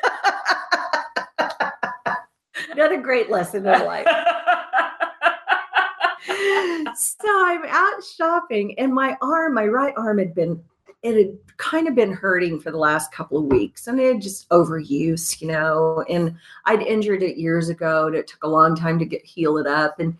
Another 2.71 3.01
great 3.01 3.29
lesson 3.29 3.65
in 3.65 3.85
life. 3.85 4.07
so 6.95 7.27
I'm 7.27 7.65
out 7.65 8.03
shopping, 8.03 8.77
and 8.79 8.93
my 8.93 9.17
arm, 9.21 9.53
my 9.53 9.65
right 9.65 9.93
arm, 9.97 10.19
had 10.19 10.35
been 10.35 10.63
it 11.05 11.15
had 11.15 11.37
kind 11.57 11.87
of 11.87 11.93
been 11.93 12.11
hurting 12.11 12.59
for 12.59 12.71
the 12.71 12.79
last 12.79 13.11
couple 13.11 13.37
of 13.37 13.45
weeks, 13.45 13.85
and 13.85 13.99
it 13.99 14.13
had 14.13 14.21
just 14.21 14.49
overuse, 14.49 15.39
you 15.39 15.47
know. 15.47 16.03
And 16.09 16.35
I'd 16.65 16.81
injured 16.81 17.21
it 17.21 17.37
years 17.37 17.69
ago, 17.69 18.07
and 18.07 18.15
it 18.15 18.27
took 18.27 18.43
a 18.43 18.49
long 18.49 18.75
time 18.75 18.97
to 18.97 19.05
get 19.05 19.23
heal 19.23 19.57
it 19.57 19.67
up. 19.67 19.99
And 19.99 20.17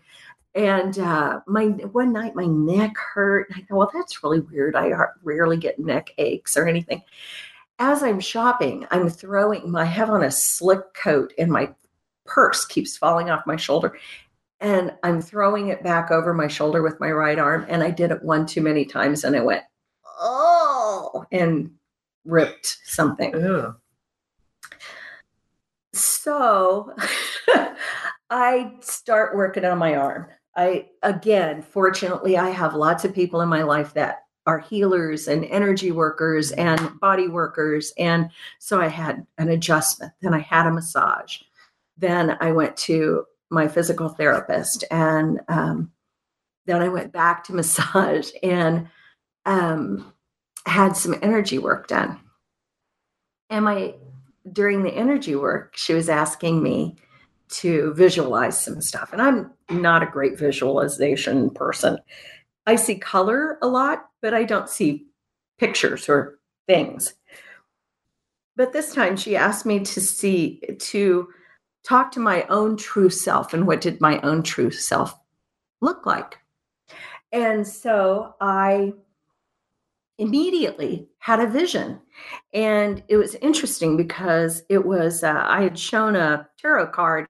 and 0.54 0.98
uh, 1.00 1.40
my 1.46 1.66
one 1.66 2.12
night 2.12 2.36
my 2.36 2.46
neck 2.46 2.96
hurt. 2.96 3.48
I 3.54 3.62
thought, 3.62 3.76
well, 3.76 3.90
that's 3.92 4.22
really 4.22 4.40
weird. 4.40 4.76
I 4.76 4.92
rarely 5.24 5.56
get 5.56 5.80
neck 5.80 6.10
aches 6.18 6.56
or 6.56 6.68
anything. 6.68 7.02
As 7.80 8.04
I'm 8.04 8.20
shopping, 8.20 8.86
I'm 8.92 9.08
throwing. 9.08 9.74
I 9.74 9.84
have 9.84 10.08
on 10.08 10.22
a 10.22 10.30
slick 10.30 10.94
coat, 10.94 11.32
and 11.36 11.50
my 11.50 11.74
purse 12.26 12.64
keeps 12.64 12.96
falling 12.96 13.30
off 13.30 13.46
my 13.46 13.56
shoulder 13.56 13.96
and 14.60 14.94
I'm 15.02 15.20
throwing 15.20 15.68
it 15.68 15.82
back 15.82 16.10
over 16.10 16.32
my 16.32 16.48
shoulder 16.48 16.82
with 16.82 16.98
my 17.00 17.10
right 17.10 17.38
arm. 17.38 17.66
And 17.68 17.82
I 17.82 17.90
did 17.90 18.10
it 18.10 18.22
one 18.22 18.46
too 18.46 18.62
many 18.62 18.84
times 18.84 19.24
and 19.24 19.36
I 19.36 19.40
went, 19.40 19.62
oh, 20.18 21.24
and 21.30 21.70
ripped 22.24 22.78
something. 22.84 23.34
Ugh. 23.34 23.74
So 25.92 26.94
I 28.30 28.72
start 28.80 29.36
working 29.36 29.64
on 29.64 29.78
my 29.78 29.94
arm. 29.96 30.28
I, 30.56 30.88
again, 31.02 31.62
fortunately, 31.62 32.38
I 32.38 32.48
have 32.50 32.74
lots 32.74 33.04
of 33.04 33.14
people 33.14 33.42
in 33.42 33.48
my 33.48 33.62
life 33.62 33.92
that 33.94 34.22
are 34.46 34.58
healers 34.58 35.28
and 35.28 35.44
energy 35.46 35.90
workers 35.90 36.52
and 36.52 36.98
body 37.00 37.28
workers. 37.28 37.92
And 37.98 38.30
so 38.58 38.80
I 38.80 38.86
had 38.86 39.26
an 39.38 39.50
adjustment, 39.50 40.12
then 40.22 40.32
I 40.32 40.38
had 40.38 40.66
a 40.66 40.70
massage. 40.70 41.40
Then 41.96 42.36
I 42.40 42.52
went 42.52 42.76
to 42.78 43.24
my 43.50 43.68
physical 43.68 44.08
therapist 44.08 44.84
and 44.90 45.40
um, 45.48 45.92
then 46.66 46.82
I 46.82 46.88
went 46.88 47.12
back 47.12 47.44
to 47.44 47.52
massage 47.54 48.30
and 48.42 48.88
um, 49.44 50.12
had 50.66 50.96
some 50.96 51.14
energy 51.22 51.58
work 51.58 51.88
done. 51.88 52.20
And 53.48 53.64
my 53.64 53.94
during 54.52 54.82
the 54.82 54.94
energy 54.94 55.34
work, 55.34 55.76
she 55.76 55.94
was 55.94 56.08
asking 56.08 56.62
me 56.62 56.96
to 57.48 57.92
visualize 57.94 58.60
some 58.60 58.80
stuff. 58.80 59.12
And 59.12 59.22
I'm 59.22 59.52
not 59.70 60.02
a 60.02 60.10
great 60.10 60.38
visualization 60.38 61.50
person. 61.50 61.98
I 62.66 62.76
see 62.76 62.96
color 62.96 63.58
a 63.62 63.68
lot, 63.68 64.06
but 64.20 64.34
I 64.34 64.44
don't 64.44 64.68
see 64.68 65.06
pictures 65.58 66.08
or 66.08 66.38
things. 66.66 67.14
But 68.56 68.72
this 68.72 68.92
time 68.94 69.16
she 69.16 69.36
asked 69.36 69.66
me 69.66 69.80
to 69.80 70.00
see 70.00 70.60
to 70.78 71.28
talk 71.86 72.10
to 72.12 72.20
my 72.20 72.44
own 72.48 72.76
true 72.76 73.08
self 73.08 73.54
and 73.54 73.66
what 73.66 73.80
did 73.80 74.00
my 74.00 74.20
own 74.22 74.42
true 74.42 74.70
self 74.70 75.16
look 75.80 76.04
like. 76.04 76.38
And 77.32 77.66
so 77.66 78.34
I 78.40 78.92
immediately 80.18 81.08
had 81.18 81.40
a 81.40 81.46
vision. 81.46 82.00
And 82.52 83.02
it 83.08 83.16
was 83.16 83.34
interesting 83.36 83.96
because 83.96 84.64
it 84.68 84.84
was, 84.84 85.22
uh, 85.22 85.44
I 85.46 85.62
had 85.62 85.78
shown 85.78 86.16
a 86.16 86.48
tarot 86.58 86.88
card 86.88 87.26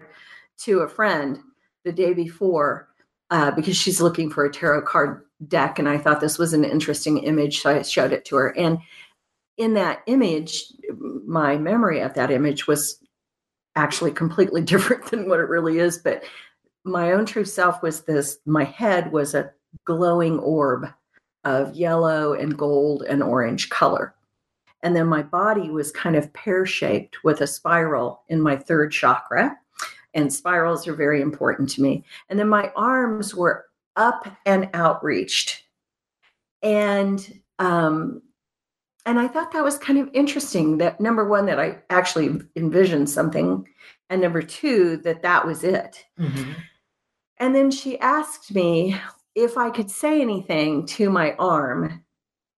to 0.58 0.80
a 0.80 0.88
friend 0.88 1.38
the 1.84 1.92
day 1.92 2.14
before 2.14 2.88
uh, 3.30 3.50
because 3.50 3.76
she's 3.76 4.00
looking 4.00 4.30
for 4.30 4.44
a 4.44 4.52
tarot 4.52 4.82
card 4.82 5.22
deck. 5.48 5.78
And 5.78 5.88
I 5.88 5.98
thought 5.98 6.20
this 6.20 6.38
was 6.38 6.52
an 6.54 6.64
interesting 6.64 7.18
image. 7.18 7.60
So 7.60 7.70
I 7.70 7.82
showed 7.82 8.12
it 8.12 8.24
to 8.26 8.36
her. 8.36 8.56
And 8.56 8.78
in 9.58 9.74
that 9.74 10.02
image, 10.06 10.64
my 11.26 11.58
memory 11.58 12.00
of 12.00 12.14
that 12.14 12.30
image 12.30 12.66
was 12.66 13.02
actually 13.76 14.10
completely 14.10 14.60
different 14.62 15.06
than 15.06 15.28
what 15.28 15.40
it 15.40 15.48
really 15.48 15.78
is. 15.78 15.98
But 15.98 16.24
my 16.84 17.12
own 17.12 17.26
true 17.26 17.44
self 17.44 17.82
was 17.82 18.02
this 18.02 18.38
my 18.46 18.64
head 18.64 19.12
was 19.12 19.34
a 19.34 19.52
glowing 19.84 20.38
orb 20.40 20.86
of 21.44 21.74
yellow 21.76 22.32
and 22.32 22.58
gold 22.58 23.02
and 23.02 23.22
orange 23.22 23.68
color. 23.68 24.14
And 24.82 24.94
then 24.94 25.06
my 25.06 25.22
body 25.22 25.70
was 25.70 25.90
kind 25.90 26.16
of 26.16 26.32
pear 26.32 26.66
shaped 26.66 27.24
with 27.24 27.40
a 27.40 27.46
spiral 27.46 28.22
in 28.28 28.40
my 28.40 28.56
third 28.56 28.92
chakra. 28.92 29.56
And 30.14 30.32
spirals 30.32 30.86
are 30.88 30.94
very 30.94 31.20
important 31.20 31.68
to 31.70 31.82
me. 31.82 32.04
And 32.28 32.38
then 32.38 32.48
my 32.48 32.72
arms 32.74 33.34
were 33.34 33.66
up 33.96 34.28
and 34.44 34.68
outreached. 34.74 35.64
And 36.62 37.40
um, 37.58 38.22
and 39.06 39.18
I 39.18 39.28
thought 39.28 39.52
that 39.52 39.64
was 39.64 39.78
kind 39.78 39.98
of 39.98 40.10
interesting 40.12 40.78
that 40.78 41.00
number 41.00 41.26
one, 41.26 41.46
that 41.46 41.58
I 41.60 41.78
actually 41.88 42.40
envisioned 42.56 43.08
something, 43.08 43.66
and 44.10 44.20
number 44.20 44.42
two, 44.42 44.98
that 44.98 45.22
that 45.22 45.46
was 45.46 45.64
it. 45.64 46.04
Mhm. 46.18 46.54
And 47.38 47.54
then 47.54 47.70
she 47.70 47.98
asked 48.00 48.54
me 48.54 49.00
if 49.34 49.56
I 49.56 49.70
could 49.70 49.90
say 49.90 50.20
anything 50.20 50.86
to 50.86 51.10
my 51.10 51.34
arm 51.38 52.02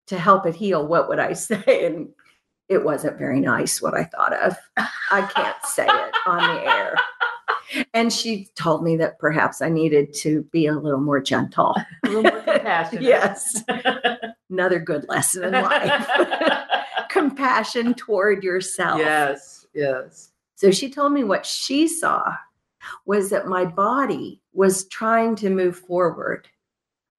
to 0.06 0.18
help 0.18 0.46
it 0.46 0.54
heal. 0.54 0.86
What 0.86 1.08
would 1.08 1.18
I 1.18 1.32
say? 1.34 1.86
And 1.86 2.08
it 2.68 2.84
wasn't 2.84 3.18
very 3.18 3.40
nice 3.40 3.80
what 3.80 3.94
I 3.94 4.04
thought 4.04 4.32
of. 4.34 4.56
I 5.10 5.22
can't 5.22 5.56
say 5.64 5.86
it 5.86 6.14
on 6.26 6.38
the 6.54 6.70
air. 6.70 6.94
And 7.92 8.12
she 8.12 8.48
told 8.54 8.82
me 8.82 8.96
that 8.96 9.18
perhaps 9.18 9.60
I 9.60 9.68
needed 9.68 10.14
to 10.14 10.42
be 10.52 10.66
a 10.66 10.72
little 10.72 11.00
more 11.00 11.20
gentle. 11.20 11.74
A 12.04 12.08
little 12.08 12.22
more 12.22 12.40
compassionate. 12.42 13.02
yes. 13.02 13.62
Another 14.50 14.78
good 14.78 15.06
lesson 15.08 15.44
in 15.54 15.62
life. 15.62 16.08
Compassion 17.10 17.94
toward 17.94 18.42
yourself. 18.44 18.98
yes, 18.98 19.66
yes. 19.74 20.30
So 20.54 20.70
she 20.70 20.90
told 20.90 21.12
me 21.12 21.24
what 21.24 21.44
she 21.46 21.86
saw 21.88 22.34
was 23.06 23.30
that 23.30 23.46
my 23.46 23.64
body 23.64 24.40
was 24.52 24.86
trying 24.88 25.36
to 25.36 25.50
move 25.50 25.76
forward, 25.76 26.48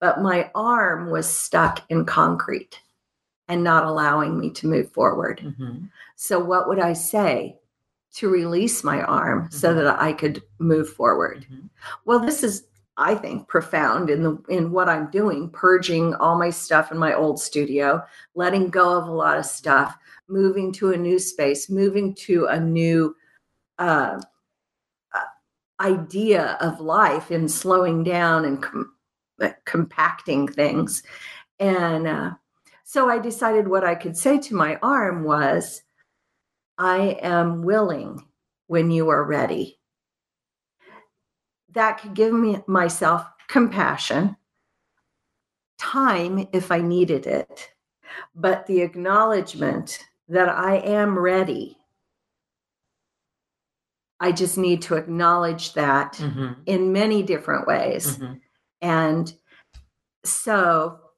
but 0.01 0.21
my 0.21 0.49
arm 0.55 1.09
was 1.12 1.27
stuck 1.29 1.83
in 1.89 2.05
concrete 2.05 2.79
and 3.47 3.63
not 3.63 3.83
allowing 3.83 4.39
me 4.39 4.49
to 4.51 4.67
move 4.67 4.91
forward. 4.91 5.39
Mhm. 5.43 5.89
So, 6.15 6.39
what 6.39 6.67
would 6.67 6.79
I 6.79 6.93
say 6.93 7.58
to 8.19 8.29
release 8.29 8.84
my 8.84 9.01
arm 9.03 9.47
so 9.51 9.73
Mhm. 9.73 9.75
that 9.77 10.01
I 10.01 10.13
could 10.13 10.43
move 10.60 10.89
forward? 10.89 11.45
Mhm. 11.51 11.69
Well, 12.05 12.19
this 12.19 12.43
is, 12.43 12.65
I 12.97 13.15
think, 13.15 13.47
profound 13.47 14.10
in 14.10 14.23
the 14.23 14.38
in 14.49 14.71
what 14.71 14.89
I'm 14.89 15.10
doing, 15.10 15.49
purging 15.49 16.15
all 16.15 16.38
my 16.38 16.49
stuff 16.49 16.91
in 16.91 16.97
my 16.97 17.13
old 17.13 17.39
studio, 17.39 18.03
letting 18.36 18.69
go 18.69 18.97
of 18.97 19.08
a 19.08 19.12
lot 19.12 19.38
of 19.38 19.45
stuff, 19.45 19.97
moving 20.27 20.71
to 20.73 20.91
a 20.91 20.97
new 20.97 21.17
space, 21.19 21.69
moving 21.69 22.13
to 22.27 22.45
a 22.47 22.60
new 22.60 23.15
uh, 23.77 24.19
uh, 25.13 25.29
idea 25.79 26.58
of 26.60 26.82
life, 26.82 27.32
in 27.32 27.47
slowing 27.47 28.03
down 28.03 28.43
and 28.43 28.62
com- 28.62 28.93
uh, 29.41 29.53
compacting 29.63 30.45
things. 30.47 31.01
And 31.60 32.05
uh, 32.05 32.32
so 32.84 33.10
I 33.10 33.19
decided 33.19 33.69
what 33.69 33.86
I 33.86 33.95
could 33.95 34.17
say 34.17 34.38
to 34.39 34.55
my 34.55 34.77
arm 34.82 35.23
was, 35.23 35.84
"I 36.79 37.19
am 37.21 37.61
willing 37.61 38.25
when 38.67 38.89
you 38.89 39.09
are 39.09 39.23
ready." 39.23 39.79
that 41.73 41.99
could 42.01 42.13
give 42.13 42.33
me 42.33 42.61
myself 42.67 43.25
compassion, 43.47 44.35
time 45.77 46.47
if 46.51 46.71
I 46.71 46.81
needed 46.81 47.27
it, 47.27 47.69
but 48.35 48.65
the 48.67 48.81
acknowledgement 48.81 50.05
that 50.27 50.49
I 50.49 50.77
am 50.77 51.17
ready. 51.17 51.77
I 54.19 54.31
just 54.31 54.57
need 54.57 54.81
to 54.83 54.95
acknowledge 54.95 55.73
that 55.73 56.13
Mhm. 56.13 56.57
in 56.65 56.91
many 56.91 57.23
different 57.23 57.67
ways. 57.67 58.17
Mhm. 58.17 58.41
And 58.81 59.33
so 60.25 61.08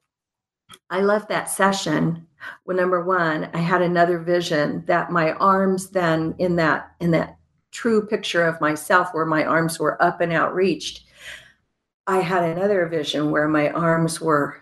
I 0.92 1.00
left 1.00 1.30
that 1.30 1.50
session 1.50 2.26
well 2.64 2.76
number 2.76 3.02
one 3.02 3.48
i 3.54 3.58
had 3.58 3.82
another 3.82 4.18
vision 4.18 4.84
that 4.86 5.10
my 5.10 5.32
arms 5.32 5.90
then 5.90 6.34
in 6.38 6.56
that 6.56 6.92
in 7.00 7.10
that 7.12 7.36
true 7.70 8.06
picture 8.06 8.44
of 8.44 8.60
myself 8.60 9.08
where 9.12 9.24
my 9.24 9.44
arms 9.44 9.78
were 9.78 10.00
up 10.02 10.20
and 10.20 10.32
outreached 10.32 11.04
i 12.06 12.18
had 12.18 12.42
another 12.42 12.86
vision 12.86 13.30
where 13.30 13.48
my 13.48 13.70
arms 13.70 14.20
were 14.20 14.56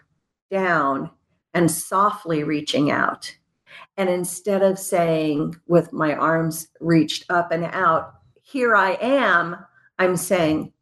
down 0.51 1.11
and 1.55 1.71
softly 1.71 2.45
reaching 2.45 2.91
out 2.91 3.35
and 3.97 4.09
instead 4.09 4.63
of 4.63 4.79
saying 4.79 5.55
with 5.67 5.93
my 5.93 6.15
arms 6.15 6.69
reached 6.81 7.25
up 7.31 7.51
and 7.51 7.65
out 7.65 8.15
here 8.43 8.77
i 8.77 8.93
am 9.01 9.57
i'm 9.99 10.17
saying 10.17 10.73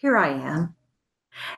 here 0.00 0.16
I 0.16 0.28
am. 0.28 0.74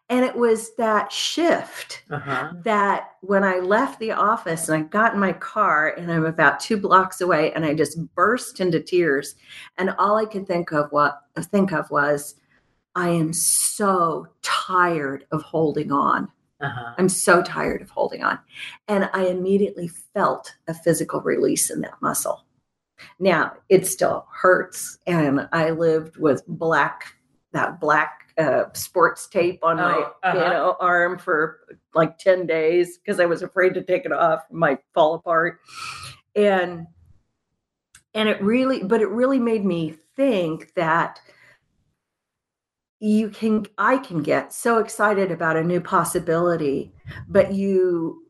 And 0.08 0.24
it 0.24 0.36
was 0.36 0.74
that 0.76 1.10
shift 1.12 2.02
Uh-huh. 2.10 2.52
that 2.64 3.12
when 3.20 3.44
I 3.44 3.56
left 3.58 3.98
the 3.98 4.12
office 4.12 4.68
and 4.68 4.78
I 4.78 4.86
got 4.88 5.14
in 5.14 5.20
my 5.20 5.32
car 5.32 5.88
and 5.96 6.10
I'm 6.12 6.24
about 6.24 6.60
two 6.60 6.76
blocks 6.76 7.20
away 7.20 7.52
and 7.52 7.64
I 7.64 7.74
just 7.74 7.98
burst 8.14 8.60
into 8.60 8.80
tears. 8.80 9.34
And 9.78 9.90
all 9.98 10.16
I 10.16 10.24
could 10.24 10.46
think 10.46 10.72
of 10.72 10.90
what 10.90 11.20
think 11.40 11.72
of 11.72 11.90
was, 11.90 12.34
I 12.94 13.08
am 13.08 13.32
so 13.32 14.26
tired 14.42 15.26
of 15.32 15.42
holding 15.42 15.92
on. 15.92 16.30
Uh-huh. 16.60 16.94
I'm 16.98 17.08
so 17.08 17.42
tired 17.42 17.82
of 17.82 17.90
holding 17.90 18.22
on. 18.22 18.38
And 18.86 19.10
I 19.12 19.26
immediately 19.26 19.88
felt 19.88 20.54
a 20.68 20.74
physical 20.74 21.20
release 21.20 21.70
in 21.70 21.80
that 21.80 22.00
muscle. 22.00 22.44
Now 23.18 23.54
it 23.68 23.86
still 23.86 24.26
hurts. 24.32 24.98
And 25.06 25.48
I 25.52 25.70
lived 25.70 26.18
with 26.18 26.46
black, 26.46 27.14
that 27.52 27.80
black 27.80 28.21
uh, 28.38 28.64
sports 28.72 29.28
tape 29.28 29.60
on 29.62 29.76
my 29.76 29.94
Oh, 29.94 30.12
uh-huh. 30.22 30.38
you 30.38 30.44
know 30.44 30.76
arm 30.80 31.18
for 31.18 31.60
like 31.94 32.18
10 32.18 32.46
days 32.46 32.98
because 32.98 33.20
I 33.20 33.26
was 33.26 33.42
afraid 33.42 33.74
to 33.74 33.82
take 33.82 34.04
it 34.04 34.12
off. 34.12 34.44
It 34.50 34.54
might 34.54 34.80
fall 34.94 35.14
apart. 35.14 35.60
And 36.34 36.86
and 38.14 38.28
it 38.28 38.42
really, 38.42 38.82
but 38.82 39.00
it 39.00 39.08
really 39.08 39.38
made 39.38 39.64
me 39.64 39.96
think 40.16 40.74
that 40.74 41.18
you 43.02 43.28
can 43.28 43.66
i 43.78 43.98
can 43.98 44.22
get 44.22 44.52
so 44.52 44.78
excited 44.78 45.32
about 45.32 45.56
a 45.56 45.64
new 45.64 45.80
possibility 45.80 46.92
but 47.28 47.52
you 47.52 48.22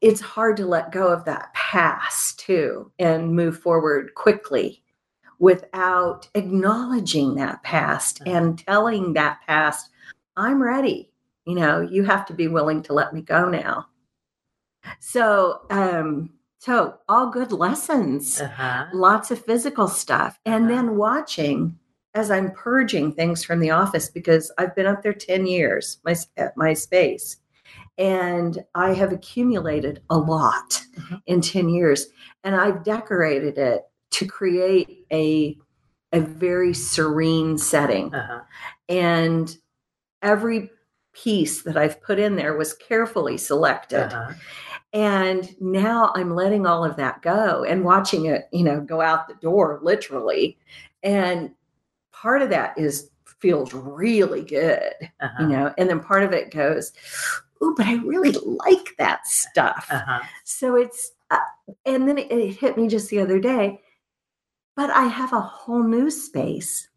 it's 0.00 0.20
hard 0.20 0.56
to 0.56 0.66
let 0.66 0.90
go 0.90 1.06
of 1.06 1.24
that 1.24 1.54
past 1.54 2.40
too 2.40 2.90
and 2.98 3.32
move 3.32 3.56
forward 3.56 4.12
quickly 4.16 4.81
without 5.42 6.28
acknowledging 6.36 7.34
that 7.34 7.60
past 7.64 8.22
and 8.26 8.60
telling 8.60 9.12
that 9.12 9.40
past 9.44 9.90
i'm 10.36 10.62
ready 10.62 11.10
you 11.46 11.56
know 11.56 11.80
you 11.80 12.04
have 12.04 12.24
to 12.24 12.32
be 12.32 12.46
willing 12.46 12.80
to 12.80 12.92
let 12.92 13.12
me 13.12 13.20
go 13.20 13.48
now 13.48 13.84
so 15.00 15.62
um 15.70 16.30
so 16.58 16.94
all 17.08 17.28
good 17.28 17.50
lessons 17.50 18.40
Uh-huh. 18.40 18.86
lots 18.94 19.32
of 19.32 19.44
physical 19.44 19.88
stuff 19.88 20.38
and 20.46 20.66
Uh-huh. 20.66 20.74
then 20.76 20.96
watching 20.96 21.76
as 22.14 22.30
i'm 22.30 22.52
purging 22.52 23.12
things 23.12 23.42
from 23.44 23.58
the 23.58 23.70
office 23.70 24.08
because 24.08 24.52
i've 24.58 24.76
been 24.76 24.86
up 24.86 25.02
there 25.02 25.12
10 25.12 25.46
years 25.46 25.98
my, 26.04 26.14
at 26.36 26.56
my 26.56 26.72
space 26.72 27.38
and 27.98 28.64
i 28.76 28.92
have 28.94 29.12
accumulated 29.12 30.02
a 30.08 30.16
lot 30.18 30.84
Mhm. 30.96 31.20
in 31.26 31.40
10 31.40 31.68
years 31.68 32.06
and 32.44 32.54
i've 32.54 32.84
decorated 32.84 33.58
it 33.58 33.82
to 34.12 34.26
create 34.26 35.06
a 35.12 35.56
a 36.12 36.20
very 36.20 36.74
serene 36.74 37.56
setting 37.58 38.14
Uh-huh. 38.14 38.40
and 38.88 39.56
every 40.22 40.70
piece 41.14 41.62
that 41.62 41.76
i've 41.76 42.00
put 42.02 42.18
in 42.18 42.36
there 42.36 42.56
was 42.56 42.72
carefully 42.74 43.36
selected 43.36 44.12
Uh-huh. 44.12 44.32
and 44.92 45.54
now 45.60 46.12
i'm 46.14 46.34
letting 46.34 46.66
all 46.66 46.84
of 46.84 46.96
that 46.96 47.20
go 47.22 47.64
and 47.64 47.84
watching 47.84 48.26
it 48.26 48.48
you 48.52 48.64
know 48.64 48.80
go 48.80 49.00
out 49.00 49.28
the 49.28 49.34
door 49.34 49.78
literally 49.82 50.58
and 51.02 51.50
part 52.12 52.42
of 52.42 52.50
that 52.50 52.76
is 52.78 53.10
feels 53.40 53.74
really 53.74 54.42
good 54.42 54.92
Uh-huh. 55.20 55.42
you 55.42 55.48
know 55.48 55.74
and 55.78 55.88
then 55.88 56.00
part 56.00 56.22
of 56.22 56.32
it 56.32 56.50
goes 56.52 56.92
oh 57.60 57.74
but 57.76 57.86
i 57.86 57.94
really 57.96 58.32
like 58.32 58.94
that 58.98 59.26
stuff 59.26 59.86
Uh-huh. 59.90 60.20
so 60.44 60.76
it's 60.76 61.12
uh, 61.30 61.38
and 61.86 62.06
then 62.08 62.18
it, 62.18 62.30
it 62.30 62.56
hit 62.56 62.76
me 62.76 62.86
just 62.88 63.08
the 63.10 63.18
other 63.20 63.38
day 63.40 63.80
but 64.76 64.90
i 64.90 65.04
have 65.04 65.32
a 65.32 65.40
whole 65.40 65.82
new 65.82 66.10
space 66.10 66.88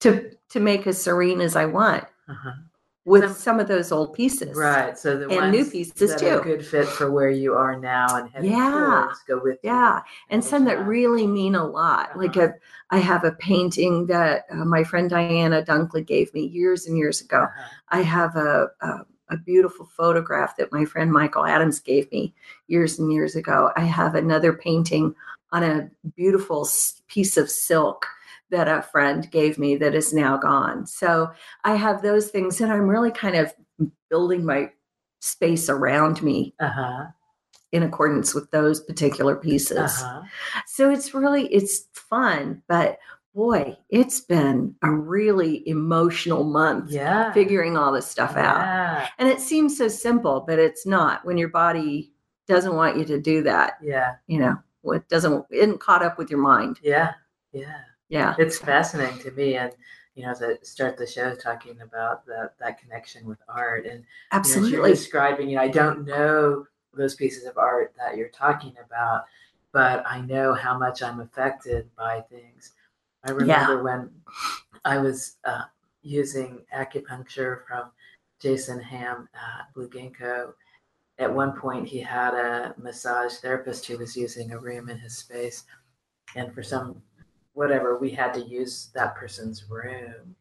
to 0.00 0.30
to 0.50 0.60
make 0.60 0.86
as 0.86 1.00
serene 1.00 1.40
as 1.40 1.56
i 1.56 1.64
want 1.66 2.04
Uh-huh. 2.28 2.52
with 3.06 3.22
Some- 3.24 3.34
some 3.34 3.60
of 3.60 3.68
those 3.68 3.92
old 3.92 4.14
pieces 4.14 4.56
Right. 4.56 4.96
So 4.98 5.18
the 5.18 5.28
And 5.28 5.52
new 5.52 5.64
pieces, 5.66 6.14
too. 6.18 6.40
good 6.42 6.64
fit 6.64 6.86
for 6.88 7.10
where 7.10 7.28
you 7.30 7.52
are 7.54 7.76
now 7.78 8.06
and 8.34 8.46
Yeah. 8.46 9.08
go 9.28 9.40
with. 9.44 9.58
Yeah, 9.62 10.00
and 10.30 10.42
some 10.42 10.64
that 10.64 10.86
really 10.86 11.26
mean 11.26 11.54
a 11.54 11.66
lot. 11.66 12.16
Like 12.16 12.36
Uh-huh. 12.38 12.48
a, 12.92 12.96
I 12.96 12.98
have 13.10 13.24
a 13.24 13.32
painting 13.32 14.06
that 14.06 14.46
uh, 14.50 14.64
my 14.64 14.82
friend 14.84 15.10
Diana 15.10 15.62
Dunkley 15.62 16.06
gave 16.06 16.32
me 16.32 16.42
years 16.46 16.86
and 16.86 16.96
years 16.96 17.20
ago. 17.20 17.42
Uh-huh. 17.42 17.70
I 17.90 18.00
have 18.02 18.36
a, 18.36 18.68
a 18.80 18.88
a 19.30 19.38
beautiful 19.38 19.86
photograph 19.86 20.54
that 20.58 20.70
my 20.70 20.84
friend 20.84 21.10
Michael 21.10 21.46
Adams 21.46 21.80
gave 21.80 22.10
me 22.12 22.34
years 22.68 22.98
and 22.98 23.10
years 23.10 23.36
ago. 23.36 23.70
I 23.74 23.80
have 23.80 24.14
another 24.14 24.52
painting 24.52 25.14
on 25.54 25.62
a 25.62 25.88
beautiful 26.16 26.68
piece 27.06 27.36
of 27.36 27.48
silk 27.48 28.06
that 28.50 28.66
a 28.68 28.82
friend 28.82 29.30
gave 29.30 29.56
me 29.56 29.76
that 29.76 29.94
is 29.94 30.12
now 30.12 30.36
gone. 30.36 30.84
So 30.86 31.30
I 31.62 31.76
have 31.76 32.02
those 32.02 32.28
things, 32.28 32.60
and 32.60 32.72
I'm 32.72 32.88
really 32.88 33.12
kind 33.12 33.36
of 33.36 33.54
building 34.10 34.44
my 34.44 34.70
space 35.20 35.68
around 35.70 36.22
me 36.22 36.54
Uh-huh. 36.60 37.06
in 37.72 37.82
accordance 37.84 38.34
with 38.34 38.50
those 38.50 38.80
particular 38.80 39.34
pieces 39.36 39.78
Uh-huh. 40.02 40.22
so 40.66 40.90
it's 40.90 41.14
really 41.14 41.46
it's 41.52 41.88
fun 41.94 42.62
but 42.68 42.98
boy 43.34 43.74
it's 43.88 44.20
been 44.20 44.76
a 44.82 44.90
really 44.90 45.66
emotional 45.68 46.44
month 46.44 46.90
Yeah. 46.92 47.32
figuring 47.32 47.76
all 47.78 47.90
this 47.90 48.06
stuff 48.06 48.36
out 48.36 49.08
and 49.18 49.28
it 49.28 49.40
seems 49.40 49.78
so 49.78 49.88
simple 49.88 50.44
but 50.46 50.58
it's 50.58 50.84
not 50.86 51.24
when 51.24 51.38
your 51.38 51.48
body 51.48 52.12
doesn't 52.46 52.76
want 52.76 52.98
you 52.98 53.04
to 53.06 53.18
do 53.18 53.42
that 53.44 53.78
Yeah. 53.82 54.16
you 54.26 54.38
know 54.38 54.58
it 54.92 55.08
doesn't 55.08 55.44
isn't 55.50 55.80
caught 55.80 56.02
up 56.02 56.18
with 56.18 56.30
your 56.30 56.40
mind 56.40 56.78
Yeah. 56.82 57.12
Yeah. 57.52 57.80
yeah 58.08 58.34
It's 58.38 58.58
fascinating 58.58 59.18
to 59.20 59.30
me 59.32 59.56
and 59.56 59.72
you 60.14 60.24
know, 60.24 60.34
to 60.34 60.58
start 60.62 60.96
the 60.96 61.06
show 61.06 61.34
talking 61.34 61.80
about 61.80 62.24
that 62.26 62.54
that 62.60 62.80
connection 62.80 63.26
with 63.26 63.38
art 63.48 63.84
and 63.84 63.94
you 63.94 64.00
know, 64.00 64.04
absolutely 64.32 64.90
describing, 64.90 65.48
you 65.48 65.56
know, 65.56 65.62
I 65.62 65.68
don't 65.68 66.04
know 66.06 66.66
those 66.92 67.14
pieces 67.14 67.44
of 67.44 67.58
art 67.58 67.92
that 67.98 68.16
you're 68.16 68.28
talking 68.28 68.74
about, 68.84 69.24
but 69.72 70.04
I 70.06 70.20
know 70.20 70.54
how 70.54 70.78
much 70.78 71.02
I'm 71.02 71.20
affected 71.20 71.88
by 71.96 72.20
things. 72.30 72.72
I 73.24 73.32
remember 73.32 73.82
when 73.82 74.10
I 74.84 74.98
was 74.98 75.36
uh, 75.44 75.64
using 76.02 76.60
acupuncture 76.74 77.66
from 77.66 77.90
Jason 78.38 78.80
Ham 78.80 79.28
at 79.34 79.72
Blue 79.74 79.88
Ginkgo. 79.88 80.52
At 81.18 81.32
one 81.32 81.52
point, 81.52 81.86
he 81.86 82.00
had 82.00 82.34
a 82.34 82.74
massage 82.76 83.34
therapist 83.34 83.86
who 83.86 83.98
was 83.98 84.16
using 84.16 84.52
a 84.52 84.58
room 84.58 84.88
in 84.88 84.98
his 84.98 85.16
space, 85.16 85.64
and 86.34 86.52
for 86.52 86.62
some 86.62 87.02
whatever, 87.52 87.98
we 87.98 88.10
had 88.10 88.34
to 88.34 88.40
use 88.40 88.90
that 88.94 89.14
person's 89.14 89.64
room. 89.70 90.34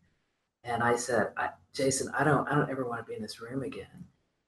And 0.64 0.82
I 0.82 0.96
said, 0.96 1.28
I, 1.38 1.50
Jason, 1.74 2.12
I 2.18 2.24
don't, 2.24 2.48
I 2.48 2.56
don't 2.56 2.70
ever 2.70 2.88
want 2.88 3.02
to 3.02 3.10
be 3.10 3.16
in 3.16 3.22
this 3.22 3.40
room 3.40 3.64
again. 3.64 4.06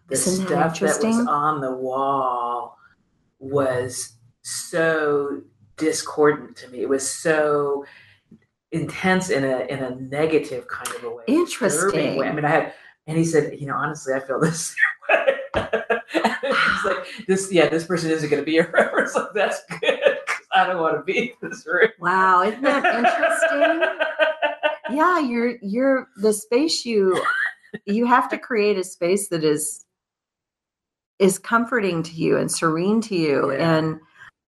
The 0.08 0.14
Isn't 0.14 0.48
stuff 0.48 0.80
that 0.80 1.02
was 1.04 1.28
on 1.28 1.62
the 1.62 1.74
wall 1.74 2.78
was 3.40 4.14
so 4.42 5.42
discordant 5.78 6.56
to 6.58 6.70
me. 6.70 6.82
It 6.82 6.90
was 6.90 7.10
so 7.10 7.86
intense 8.72 9.30
in 9.30 9.44
a 9.44 9.66
in 9.70 9.80
a 9.80 9.96
negative 9.96 10.68
kind 10.68 10.96
of 10.96 11.04
a 11.04 11.10
way. 11.10 11.24
Interesting. 11.28 12.18
way. 12.18 12.28
I 12.28 12.32
mean, 12.32 12.46
I 12.46 12.50
had, 12.50 12.74
and 13.08 13.18
he 13.18 13.24
said, 13.24 13.60
you 13.60 13.68
know, 13.68 13.76
honestly, 13.76 14.14
I 14.14 14.20
feel 14.20 14.40
this 14.40 14.76
way. 15.10 15.72
He's 16.42 16.86
like, 16.86 17.06
this, 17.28 17.52
yeah, 17.52 17.70
this 17.70 17.86
person 17.86 18.12
isn't 18.12 18.30
going 18.30 18.42
to 18.42 18.46
be 18.46 18.58
a 18.58 18.70
reference. 18.72 19.16
Like, 19.16 19.30
that's 19.34 19.62
good 19.82 20.00
I 20.54 20.66
don't 20.68 20.82
want 20.82 20.98
to 20.98 21.04
be 21.04 21.34
in 21.42 21.50
this 21.50 21.66
room. 21.68 21.90
wow 22.00 22.44
isn't 22.44 22.62
that 22.62 22.86
interesting 22.96 24.96
yeah 24.98 25.20
you're 25.20 25.56
you're 25.62 26.08
the 26.18 26.32
space 26.32 26.86
you 26.86 27.22
you 27.86 28.06
have 28.06 28.30
to 28.30 28.38
create 28.38 28.78
a 28.78 28.84
space 28.84 29.28
that 29.30 29.44
is 29.44 29.84
is 31.20 31.40
comforting 31.40 32.04
to 32.04 32.12
you 32.14 32.38
and 32.38 32.52
serene 32.52 33.02
to 33.02 33.16
you 33.16 33.52
Yeah. 33.52 33.78
and 33.78 34.00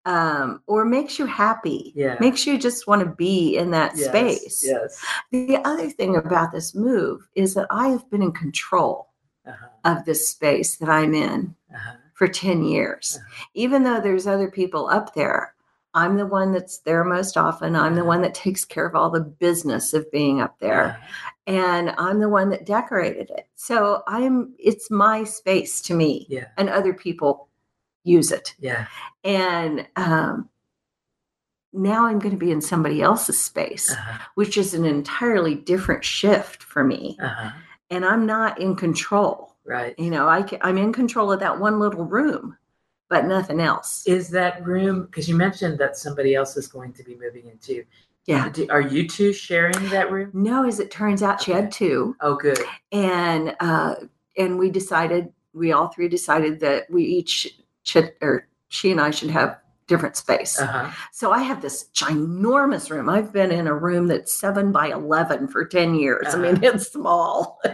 um 0.06 0.62
or 0.67 0.84
makes 0.84 1.17
you 1.19 1.26
happy 1.26 1.93
Yeah. 1.95 2.17
makes 2.19 2.45
you 2.45 2.58
just 2.58 2.88
want 2.88 3.02
to 3.02 3.15
be 3.15 3.56
in 3.56 3.71
that 3.71 3.95
Yes, 3.95 4.08
space 4.10 4.63
Yes. 4.65 5.02
the 5.32 5.58
other 5.63 5.89
thing 5.89 6.17
about 6.17 6.52
this 6.52 6.76
move 6.76 7.26
is 7.36 7.54
that 7.54 7.67
i 7.69 7.88
have 7.88 8.10
been 8.10 8.21
in 8.21 8.34
control 8.34 9.12
Uh-huh. 9.45 9.67
of 9.97 10.06
this 10.06 10.27
space 10.29 10.75
that 10.77 10.89
i'm 10.89 11.13
in 11.13 11.56
Uh-huh. 11.73 11.93
for 12.13 12.27
10 12.27 12.63
years 12.63 13.19
Uh-huh. 13.19 13.45
even 13.53 13.84
though 13.84 13.99
there's 14.01 14.27
other 14.27 14.49
people 14.49 14.88
up 14.89 15.13
there 15.13 15.53
i'm 15.93 16.15
the 16.17 16.25
one 16.25 16.51
that's 16.53 16.79
there 16.79 17.03
most 17.03 17.36
often 17.38 17.75
i'm 17.75 17.95
the 17.95 18.01
Uh-huh. 18.01 18.08
one 18.08 18.21
that 18.21 18.34
takes 18.34 18.63
care 18.65 18.86
of 18.86 18.95
all 18.95 19.10
the 19.10 19.19
business 19.21 19.93
of 19.93 20.10
being 20.12 20.41
up 20.41 20.58
there 20.60 20.97
and 21.47 21.89
i'm 21.97 22.19
the 22.19 22.29
one 22.29 22.49
that 22.49 22.65
decorated 22.65 23.29
it 23.32 23.47
so 23.56 24.01
i'm 24.08 24.53
it's 24.58 24.89
my 24.89 25.23
space 25.23 25.82
to 25.82 25.93
me 25.93 26.25
Yeah. 26.29 26.47
and 26.58 26.69
other 26.69 26.93
people 26.93 27.49
use 28.06 28.32
it 28.32 28.56
Yeah. 28.60 28.88
and 29.25 29.86
um, 29.97 30.49
now 31.73 32.06
i'm 32.06 32.19
going 32.19 32.32
to 32.38 32.45
be 32.45 32.51
in 32.51 32.62
somebody 32.62 33.01
else's 33.01 33.43
space 33.43 33.91
Uh-huh. 33.91 34.19
which 34.36 34.58
is 34.58 34.73
an 34.73 34.86
entirely 34.86 35.56
different 35.56 36.03
shift 36.06 36.63
for 36.63 36.84
me 36.84 37.17
Uh-huh. 37.21 37.51
And 37.93 38.03
i'm 38.06 38.25
not 38.25 38.60
in 38.60 38.75
control 38.75 39.56
Right. 39.65 39.97
you 39.97 40.10
know 40.10 40.27
I 40.27 40.41
can, 40.43 40.60
i'm 40.62 40.77
in 40.77 40.91
control 40.91 41.32
of 41.32 41.39
that 41.39 41.58
one 41.60 41.79
little 41.79 42.06
room 42.06 42.58
but 43.10 43.25
nothing 43.25 43.60
else 43.62 44.03
Is 44.08 44.29
that 44.32 44.65
room 44.65 45.06
because 45.06 45.29
you 45.29 45.36
mentioned 45.36 45.77
that 45.79 45.95
somebody 45.95 46.34
else 46.36 46.58
is 46.58 46.67
going 46.67 46.93
to 46.93 47.03
be 47.03 47.15
moving 47.15 47.47
into? 47.47 47.84
Yeah. 48.25 48.51
Are 48.71 48.82
you 48.82 49.08
two 49.08 49.34
sharing 49.34 49.88
that 49.89 50.10
room? 50.12 50.32
No, 50.34 50.65
as 50.65 50.79
it 50.79 50.89
turns 50.89 51.21
out, 51.21 51.41
she 51.41 51.51
had 51.51 51.71
two, 51.71 52.15
Oh, 52.21 52.36
good. 52.36 52.58
and 52.93 53.53
uh, 53.60 53.95
and 54.38 54.58
we 54.58 54.71
decided 54.71 55.32
we 55.53 55.73
all 55.73 55.89
three 55.89 56.08
decided 56.08 56.60
that 56.62 56.89
we 56.89 57.03
each 57.03 57.60
should 57.84 58.13
or 58.21 58.47
she 58.69 58.91
and 58.91 58.99
I 59.01 59.12
should 59.12 59.29
have 59.29 59.60
different 59.87 60.15
space. 60.15 60.59
Uh 60.59 60.65
huh. 60.67 60.91
So 61.11 61.31
I 61.31 61.41
have 61.43 61.61
this 61.61 61.85
ginormous 61.93 62.89
room. 62.89 63.09
I've 63.09 63.31
been 63.33 63.51
in 63.51 63.67
a 63.67 63.73
room 63.75 64.07
that's 64.07 64.33
seven 64.33 64.71
by 64.71 64.87
11 64.87 65.47
for 65.49 65.65
10 65.65 65.95
years. 65.95 66.27
I 66.33 66.37
mean, 66.37 66.63
it's 66.63 66.91
small. 66.91 67.61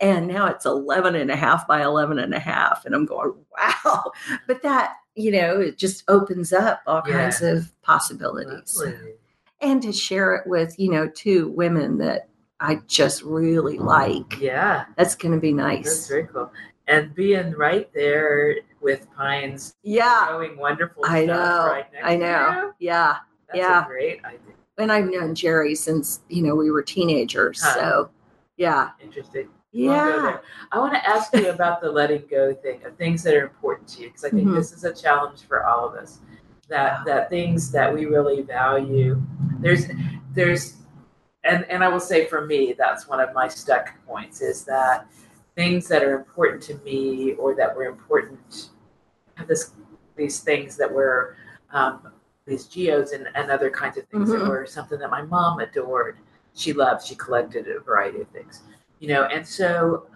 And 0.00 0.28
now 0.28 0.46
it's 0.46 0.64
11 0.64 1.16
and 1.16 1.28
a 1.28 1.34
half 1.34 1.66
by 1.66 1.82
11 1.82 2.20
and 2.20 2.32
a 2.32 2.38
half. 2.38 2.84
And 2.86 2.94
I'm 2.94 3.04
going, 3.04 3.32
wow. 3.58 4.12
But 4.46 4.62
that, 4.62 4.92
you 5.16 5.32
know, 5.32 5.60
it 5.60 5.76
just 5.76 6.04
opens 6.06 6.52
up 6.52 6.82
all 6.86 7.02
Yeah. 7.04 7.14
kinds 7.14 7.42
of 7.42 7.72
possibilities. 7.82 8.76
Lovely. 8.80 9.14
And 9.60 9.82
to 9.82 9.92
share 9.92 10.36
it 10.36 10.46
with, 10.46 10.78
you 10.78 10.88
know, 10.92 11.08
two 11.08 11.48
women 11.48 11.98
that 11.98 12.28
I 12.60 12.76
just 12.86 13.22
really 13.24 13.76
like. 13.78 14.38
Yeah, 14.40 14.84
That's 14.96 15.16
going 15.16 15.34
to 15.34 15.40
be 15.40 15.52
nice. 15.52 15.84
that's 15.86 16.06
very 16.08 16.28
cool. 16.28 16.52
And 16.88 17.14
being 17.14 17.52
right 17.52 17.88
there 17.92 18.56
with 18.80 19.06
Pines, 19.14 19.76
Yeah. 19.82 20.26
growing 20.30 20.56
wonderful 20.56 21.04
I 21.06 21.24
stuff 21.24 21.36
know. 21.36 21.66
right 21.70 21.92
next 21.92 22.04
I 22.06 22.16
to 22.16 22.22
know. 22.22 22.48
you. 22.62 22.74
Yeah. 22.78 23.16
That's 23.48 23.58
Yeah. 23.58 23.84
a 23.84 23.86
great 23.86 24.24
idea. 24.24 24.40
And 24.78 24.90
I've 24.90 25.04
known 25.06 25.34
Jerry 25.34 25.74
since, 25.74 26.20
you 26.28 26.42
know, 26.42 26.54
we 26.54 26.70
were 26.70 26.82
teenagers. 26.82 27.60
Huh. 27.62 27.74
So, 27.74 28.10
yeah. 28.56 28.90
Interesting. 29.00 29.48
Yeah. 29.72 30.38
I 30.72 30.78
want 30.78 30.94
to 30.94 31.06
ask 31.06 31.34
you 31.36 31.50
about 31.50 31.82
the 31.82 31.90
letting 31.92 32.24
go 32.30 32.54
thing 32.54 32.82
of 32.86 32.96
things 32.96 33.22
that 33.24 33.34
are 33.34 33.42
important 33.42 33.86
to 33.90 34.02
you 34.02 34.08
because 34.08 34.24
I 34.24 34.30
think 34.30 34.48
Mhm. 34.48 34.54
this 34.54 34.72
is 34.72 34.84
a 34.84 34.94
challenge 34.94 35.46
for 35.46 35.66
all 35.66 35.86
of 35.86 35.94
us. 35.94 36.20
That 36.68 37.04
that 37.06 37.28
things 37.30 37.70
that 37.72 37.92
we 37.92 38.06
really 38.06 38.42
value. 38.42 39.20
There's 39.60 39.86
there's 40.32 40.76
and 41.44 41.64
and 41.70 41.82
I 41.84 41.88
will 41.88 42.00
say 42.00 42.26
for 42.26 42.44
me 42.46 42.74
that's 42.76 43.06
one 43.08 43.20
of 43.20 43.32
my 43.34 43.48
stuck 43.48 43.90
points 44.06 44.40
is 44.40 44.64
that 44.64 45.06
things 45.58 45.88
that 45.88 46.04
are 46.04 46.14
important 46.14 46.62
to 46.62 46.74
me 46.84 47.32
or 47.32 47.52
that 47.56 47.74
were 47.76 47.86
important 47.86 48.70
this 49.48 49.72
these 50.16 50.38
things 50.40 50.76
that 50.76 50.90
were 50.92 51.36
um, 51.72 52.12
these 52.46 52.64
geodes 52.66 53.10
and, 53.10 53.26
and 53.34 53.50
other 53.50 53.68
kinds 53.68 53.96
of 53.98 54.04
things 54.06 54.30
that 54.30 54.38
Mhm. 54.40 54.48
were 54.48 54.66
something 54.66 54.98
that 55.00 55.10
my 55.10 55.22
mom 55.22 55.58
adored. 55.60 56.16
She 56.54 56.72
loved. 56.72 57.04
She 57.06 57.14
collected 57.14 57.66
a 57.68 57.80
variety 57.80 58.20
of 58.20 58.28
things 58.28 58.62
you 59.00 59.06
know 59.12 59.22
and 59.34 59.46
so 59.46 60.06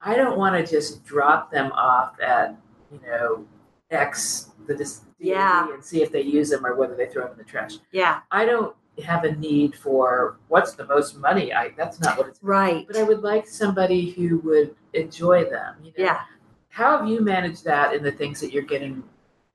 i 0.00 0.14
don't 0.14 0.36
want 0.38 0.54
to 0.54 0.62
just 0.76 1.04
drop 1.04 1.50
them 1.50 1.72
off 1.72 2.12
at 2.20 2.54
you 2.92 3.00
know 3.06 3.44
x 3.90 4.50
the 4.68 4.74
Yeah. 5.18 5.66
and 5.72 5.84
see 5.84 6.02
if 6.04 6.12
they 6.12 6.22
use 6.22 6.48
them 6.50 6.64
or 6.64 6.76
whether 6.76 6.94
they 6.94 7.06
throw 7.06 7.22
them 7.24 7.32
in 7.32 7.38
the 7.38 7.44
trash 7.44 7.74
Yeah. 7.90 8.20
i 8.30 8.44
don't 8.44 8.76
have 9.00 9.24
a 9.24 9.34
need 9.36 9.74
for 9.74 10.36
what's 10.48 10.72
the 10.74 10.86
most 10.86 11.16
money 11.18 11.52
i 11.52 11.70
that's 11.76 11.98
not 12.00 12.18
what 12.18 12.28
it's 12.28 12.38
Right. 12.42 12.86
but 12.86 12.96
i 12.96 13.02
would 13.02 13.22
like 13.22 13.46
somebody 13.46 14.10
who 14.10 14.38
would 14.40 14.76
enjoy 14.92 15.44
them 15.48 15.76
you 15.82 15.92
know 15.96 16.04
Yeah. 16.04 16.20
how 16.68 16.98
have 16.98 17.08
you 17.08 17.20
managed 17.22 17.64
that 17.64 17.94
in 17.94 18.02
the 18.02 18.12
things 18.12 18.38
that 18.40 18.52
you're 18.52 18.62
getting 18.64 19.02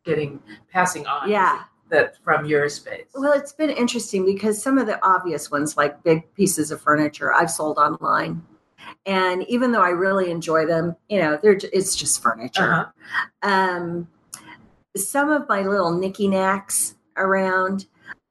getting 0.04 0.41
passing 0.71 1.06
on 1.06 1.30
Yeah. 1.30 1.63
that 1.89 2.17
from 2.23 2.45
your 2.45 2.67
space 2.69 3.06
Well, 3.13 3.34
it's 3.34 3.54
been 3.54 3.69
interesting 3.69 4.26
because 4.26 4.62
some 4.62 4.78
of 4.78 4.88
the 4.88 5.00
obvious 5.06 5.52
ones, 5.52 5.78
like 5.78 6.02
big 6.04 6.34
pieces 6.34 6.71
of 6.71 6.82
furniture, 6.82 7.34
I've 7.34 7.52
sold 7.52 7.78
online. 7.78 8.41
And 9.06 9.43
even 9.50 9.71
though 9.73 9.82
I 9.82 9.89
really 9.89 10.32
enjoy 10.32 10.65
them, 10.65 10.95
you 11.10 11.19
know, 11.19 11.38
they're 11.41 11.60
it's 11.73 11.95
just 11.95 12.21
furniture. 12.23 12.71
uh-huh. 12.73 13.50
Um, 13.50 14.08
some 14.95 15.30
of 15.30 15.47
my 15.50 15.62
little 15.62 15.91
knicky 15.91 16.30
knacks 16.30 16.95
around, 17.17 17.86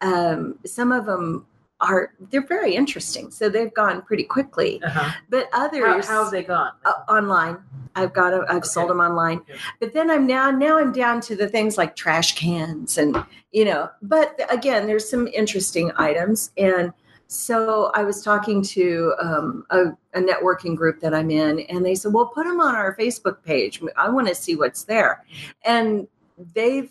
um, 0.06 0.58
some 0.64 0.92
of 0.92 1.06
them 1.06 1.46
are 1.80 2.14
they're 2.30 2.46
very 2.46 2.74
interesting. 2.74 3.30
So 3.30 3.48
they've 3.48 3.72
gone 3.74 4.02
pretty 4.02 4.24
quickly. 4.24 4.82
Uh-huh. 4.82 5.10
But 5.28 5.48
others 5.52 6.06
how 6.06 6.24
have 6.24 6.32
they 6.32 6.42
gone 6.42 6.72
uh, 6.84 6.92
online. 7.08 7.58
I've 7.94 8.12
got 8.12 8.32
a, 8.34 8.44
I've 8.48 8.64
sold 8.64 8.90
them 8.90 9.00
online. 9.00 9.38
Okay. 9.38 9.58
But 9.80 9.94
then 9.94 10.10
I'm 10.10 10.26
now 10.26 10.50
now 10.50 10.78
I'm 10.78 10.92
down 10.92 11.20
to 11.22 11.36
the 11.36 11.48
things 11.48 11.76
like 11.76 11.96
trash 11.96 12.34
cans 12.36 12.98
and 12.98 13.16
you 13.52 13.64
know. 13.64 13.90
But 14.02 14.38
again, 14.50 14.86
there's 14.86 15.08
some 15.08 15.26
interesting 15.28 15.92
items 15.96 16.52
and. 16.56 16.92
So 17.28 17.90
I 17.96 18.04
was 18.04 18.22
talking 18.22 18.62
to 18.62 19.12
um, 19.20 19.66
a, 19.70 19.86
a 20.14 20.20
networking 20.20 20.76
group 20.76 21.00
that 21.00 21.12
I'm 21.12 21.28
in, 21.28 21.58
and 21.58 21.84
they 21.84 21.96
said, 21.96 22.12
"Well, 22.12 22.26
put 22.26 22.46
them 22.46 22.60
on 22.60 22.76
our 22.76 22.94
Facebook 22.96 23.42
page. 23.42 23.82
I 23.96 24.08
want 24.08 24.28
to 24.28 24.34
see 24.36 24.54
what's 24.54 24.84
there." 24.84 25.24
And 25.64 26.06
they've 26.54 26.90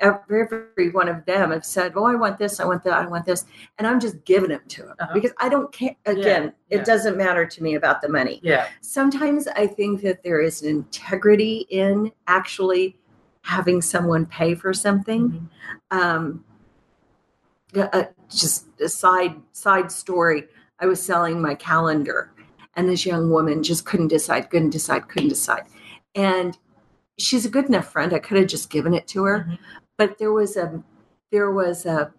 every, 0.00 0.90
one 0.90 1.08
of 1.08 1.24
them 1.24 1.50
have 1.52 1.64
said, 1.64 1.94
"Well, 1.94 2.06
I 2.06 2.14
want 2.14 2.38
this, 2.38 2.60
I 2.60 2.64
want 2.64 2.82
that, 2.84 2.92
I 2.94 3.06
want 3.06 3.24
this," 3.24 3.44
and 3.78 3.86
I'm 3.86 4.00
just 4.00 4.24
giving 4.24 4.50
them 4.50 4.60
to 4.68 4.82
them 4.82 4.96
Uh-huh. 5.00 5.14
because 5.14 5.32
I 5.38 5.48
don't 5.48 5.72
care. 5.72 5.96
Again, 6.06 6.52
yeah. 6.68 6.78
it 6.78 6.84
doesn't 6.84 7.16
matter 7.16 7.46
to 7.46 7.62
me 7.62 7.74
about 7.76 8.02
the 8.02 8.08
money 8.08 8.40
yeah 8.42 8.66
sometimes 8.80 9.46
I 9.48 9.66
think 9.66 10.02
that 10.02 10.22
there 10.22 10.40
is 10.40 10.62
an 10.62 10.68
integrity 10.68 11.66
in 11.70 12.12
actually 12.26 12.96
having 13.42 13.80
someone 13.82 14.24
pay 14.26 14.54
for 14.54 14.72
something. 14.72 15.48
Mhm. 15.92 15.96
Um, 15.98 16.44
uh, 17.76 18.04
just 18.30 18.66
a 18.80 18.88
side 18.88 19.34
side 19.52 19.90
story. 19.92 20.48
I 20.80 20.86
was 20.86 21.02
selling 21.02 21.40
my 21.40 21.54
calendar, 21.54 22.30
and 22.74 22.88
this 22.88 23.04
young 23.06 23.30
woman 23.30 23.62
just 23.62 23.84
couldn't 23.84 24.08
decide, 24.08 24.50
couldn't 24.50 24.70
decide, 24.70 25.08
couldn't 25.08 25.28
decide. 25.28 25.64
And 26.14 26.56
she's 27.18 27.46
a 27.46 27.50
good 27.50 27.66
enough 27.66 27.90
friend. 27.90 28.12
I 28.12 28.18
could 28.18 28.38
have 28.38 28.46
just 28.48 28.70
given 28.70 28.94
it 28.94 29.06
to 29.08 29.24
her, 29.24 29.46
Mhm. 29.48 29.58
but 29.96 30.18
there 30.18 30.32
was 30.32 30.56
a 30.56 30.82
there 31.30 31.50
was 31.50 31.84
a, 31.84 32.12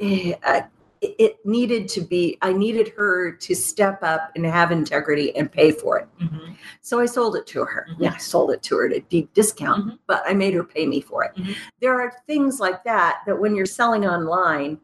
eh, 0.00 0.34
a 0.42 0.64
it- 1.00 1.14
it 1.18 1.46
needed 1.46 1.86
to 1.88 2.00
be 2.00 2.36
i 2.42 2.52
needed 2.52 2.88
her 2.96 3.30
to 3.32 3.54
step 3.54 3.98
up 4.02 4.30
and 4.36 4.44
have 4.46 4.70
integrity 4.72 5.34
and 5.36 5.50
pay 5.52 5.70
for 5.70 5.98
it 5.98 6.08
Mhm. 6.20 6.56
so 6.82 6.98
i 7.00 7.06
sold 7.06 7.36
it 7.36 7.46
to 7.46 7.64
her 7.64 7.86
Mhm. 7.90 7.96
yeah 8.00 8.12
i 8.14 8.18
sold 8.18 8.50
it 8.52 8.62
to 8.62 8.76
her 8.76 8.86
at 8.86 8.92
a 8.92 9.00
deep 9.00 9.32
discount 9.34 9.86
Mhm. 9.86 9.98
but 10.06 10.22
i 10.26 10.32
made 10.34 10.54
her 10.54 10.64
pay 10.64 10.86
me 10.86 11.00
for 11.00 11.24
it 11.24 11.32
Mhm. 11.36 11.54
there 11.80 11.98
are 12.00 12.12
things 12.26 12.58
like 12.60 12.84
that 12.84 13.18
that 13.26 13.38
when 13.38 13.54
you're 13.54 13.66
selling 13.66 14.06
online 14.06 14.78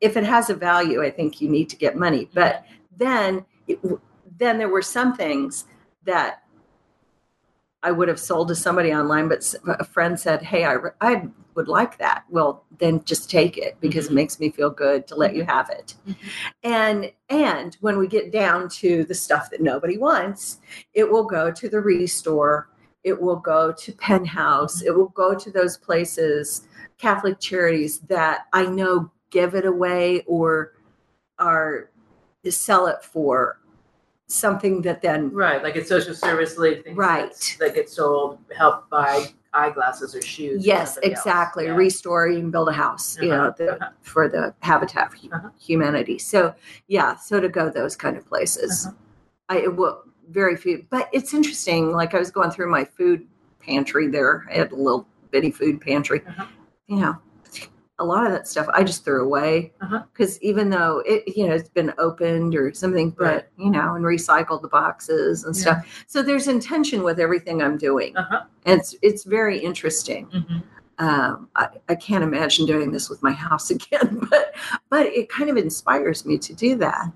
if 0.00 0.16
it 0.16 0.24
has 0.24 0.48
a 0.50 0.54
value 0.54 1.02
i 1.02 1.10
think 1.10 1.40
you 1.40 1.48
need 1.48 1.68
to 1.70 1.76
get 1.76 1.96
money 1.96 2.28
but 2.34 2.64
then 2.96 3.44
it, 3.68 3.78
then 4.38 4.58
there 4.58 4.68
were 4.70 4.82
some 4.82 5.14
things 5.14 5.66
that 6.04 6.41
I 7.82 7.90
would 7.90 8.08
have 8.08 8.20
sold 8.20 8.48
to 8.48 8.54
somebody 8.54 8.92
online, 8.94 9.28
but 9.28 9.54
a 9.66 9.84
friend 9.84 10.18
said, 10.18 10.42
"Hey, 10.42 10.64
I, 10.64 10.76
I 11.00 11.26
would 11.54 11.68
like 11.68 11.98
that." 11.98 12.24
Well, 12.30 12.64
then 12.78 13.02
just 13.04 13.30
take 13.30 13.58
it 13.58 13.76
because 13.80 14.06
Mhm. 14.06 14.10
it 14.10 14.14
makes 14.14 14.40
me 14.40 14.50
feel 14.50 14.70
good 14.70 15.06
to 15.08 15.16
let 15.16 15.34
you 15.34 15.44
have 15.44 15.68
it. 15.70 15.94
Mhm. 16.06 16.16
And 16.62 17.12
and 17.28 17.76
when 17.80 17.98
we 17.98 18.06
get 18.06 18.30
down 18.32 18.68
to 18.80 19.04
the 19.04 19.14
stuff 19.14 19.50
that 19.50 19.60
nobody 19.60 19.98
wants, 19.98 20.58
it 20.94 21.10
will 21.10 21.24
go 21.24 21.50
to 21.50 21.68
the 21.68 21.78
ReStore. 21.80 22.66
It 23.04 23.20
will 23.20 23.36
go 23.36 23.72
to 23.72 23.92
Penn 23.92 24.24
House. 24.24 24.82
It 24.82 24.94
will 24.94 25.08
go 25.08 25.34
to 25.34 25.50
those 25.50 25.76
places, 25.76 26.62
Catholic 26.98 27.40
charities 27.40 27.98
that 28.08 28.46
I 28.52 28.66
know 28.66 29.10
give 29.30 29.54
it 29.54 29.66
away 29.66 30.22
or 30.26 30.74
are 31.38 31.90
sell 32.50 32.86
it 32.86 33.02
for 33.04 33.58
something 34.32 34.82
that 34.82 35.02
then 35.02 35.30
Right, 35.30 35.62
like 35.62 35.76
a 35.76 35.84
social 35.84 36.14
service 36.14 36.56
league 36.58 36.84
thing. 36.84 36.96
Right. 36.96 37.22
that's- 37.24 37.56
That 37.58 37.74
gets 37.74 37.92
sold, 37.94 38.38
help 38.56 38.88
buy 38.90 39.26
eyeglasses 39.54 40.14
or 40.14 40.22
shoes. 40.22 40.62
for 40.62 40.66
Yes, 40.66 40.94
somebody 40.94 41.12
else. 41.14 41.20
exactly. 41.20 41.64
Yeah. 41.66 41.76
ReStore 41.76 42.26
and 42.38 42.50
build 42.50 42.68
a 42.68 42.72
house, 42.72 43.18
you 43.20 43.28
know, 43.28 43.42
Uh-huh, 43.48 43.54
the, 43.58 43.72
uh-huh. 43.76 43.90
for 44.00 44.28
the 44.28 44.54
Habitat 44.60 45.10
for 45.10 45.16
Hu- 45.18 45.28
Uh-huh. 45.32 45.48
Humanity. 45.60 46.18
So, 46.18 46.54
yeah, 46.88 47.16
so 47.16 47.38
to 47.40 47.48
go 47.48 47.68
those 47.68 47.94
kind 47.94 48.16
of 48.16 48.26
places, 48.26 48.86
Uh-huh. 48.86 48.96
I 49.50 49.56
it 49.58 49.76
will 49.76 50.02
very 50.30 50.56
few. 50.56 50.86
But 50.88 51.08
it's 51.12 51.34
interesting. 51.34 51.92
Like 51.92 52.14
I 52.14 52.18
was 52.18 52.30
going 52.30 52.50
through 52.50 52.70
my 52.70 52.84
food 52.84 53.26
pantry 53.60 54.06
there. 54.08 54.46
I 54.50 54.54
had 54.54 54.72
a 54.72 54.76
little 54.76 55.06
bitty 55.30 55.50
food 55.50 55.80
pantry. 55.82 56.22
Uh-huh. 56.26 56.46
You 56.86 56.96
know, 56.96 57.16
a 57.98 58.04
lot 58.04 58.26
of 58.26 58.32
that 58.32 58.48
stuff 58.48 58.66
I 58.72 58.82
just 58.84 59.04
threw 59.04 59.22
away 59.24 59.72
Uh-huh. 59.80 60.02
because 60.12 60.40
even 60.42 60.70
though 60.70 61.02
it, 61.06 61.36
you 61.36 61.46
know, 61.46 61.54
it's 61.54 61.68
been 61.68 61.92
opened 61.98 62.54
or 62.54 62.72
something, 62.72 63.10
but 63.10 63.24
Right. 63.34 63.44
you 63.58 63.70
know, 63.70 63.94
and 63.94 64.04
recycled 64.04 64.62
the 64.62 64.68
boxes 64.68 65.44
and 65.44 65.54
Yeah. 65.54 65.60
stuff. 65.62 66.04
So 66.06 66.22
there's 66.22 66.48
intention 66.48 67.02
with 67.02 67.20
everything 67.20 67.62
I'm 67.62 67.76
doing. 67.76 68.16
Uh-huh. 68.16 68.42
And 68.66 68.80
it's 68.80 68.94
it's 69.02 69.24
very 69.24 69.58
interesting 69.58 70.26
Mhm. 70.32 70.62
um, 70.98 71.48
I, 71.56 71.68
I 71.88 71.94
can't 71.94 72.22
imagine 72.22 72.64
doing 72.66 72.92
this 72.92 73.08
with 73.10 73.22
my 73.22 73.32
house 73.48 73.70
again, 73.70 74.26
but 74.30 74.54
but 74.88 75.06
it 75.06 75.28
kind 75.28 75.50
of 75.50 75.56
inspires 75.56 76.24
me 76.24 76.38
to 76.38 76.54
do 76.54 76.76
that. 76.76 77.10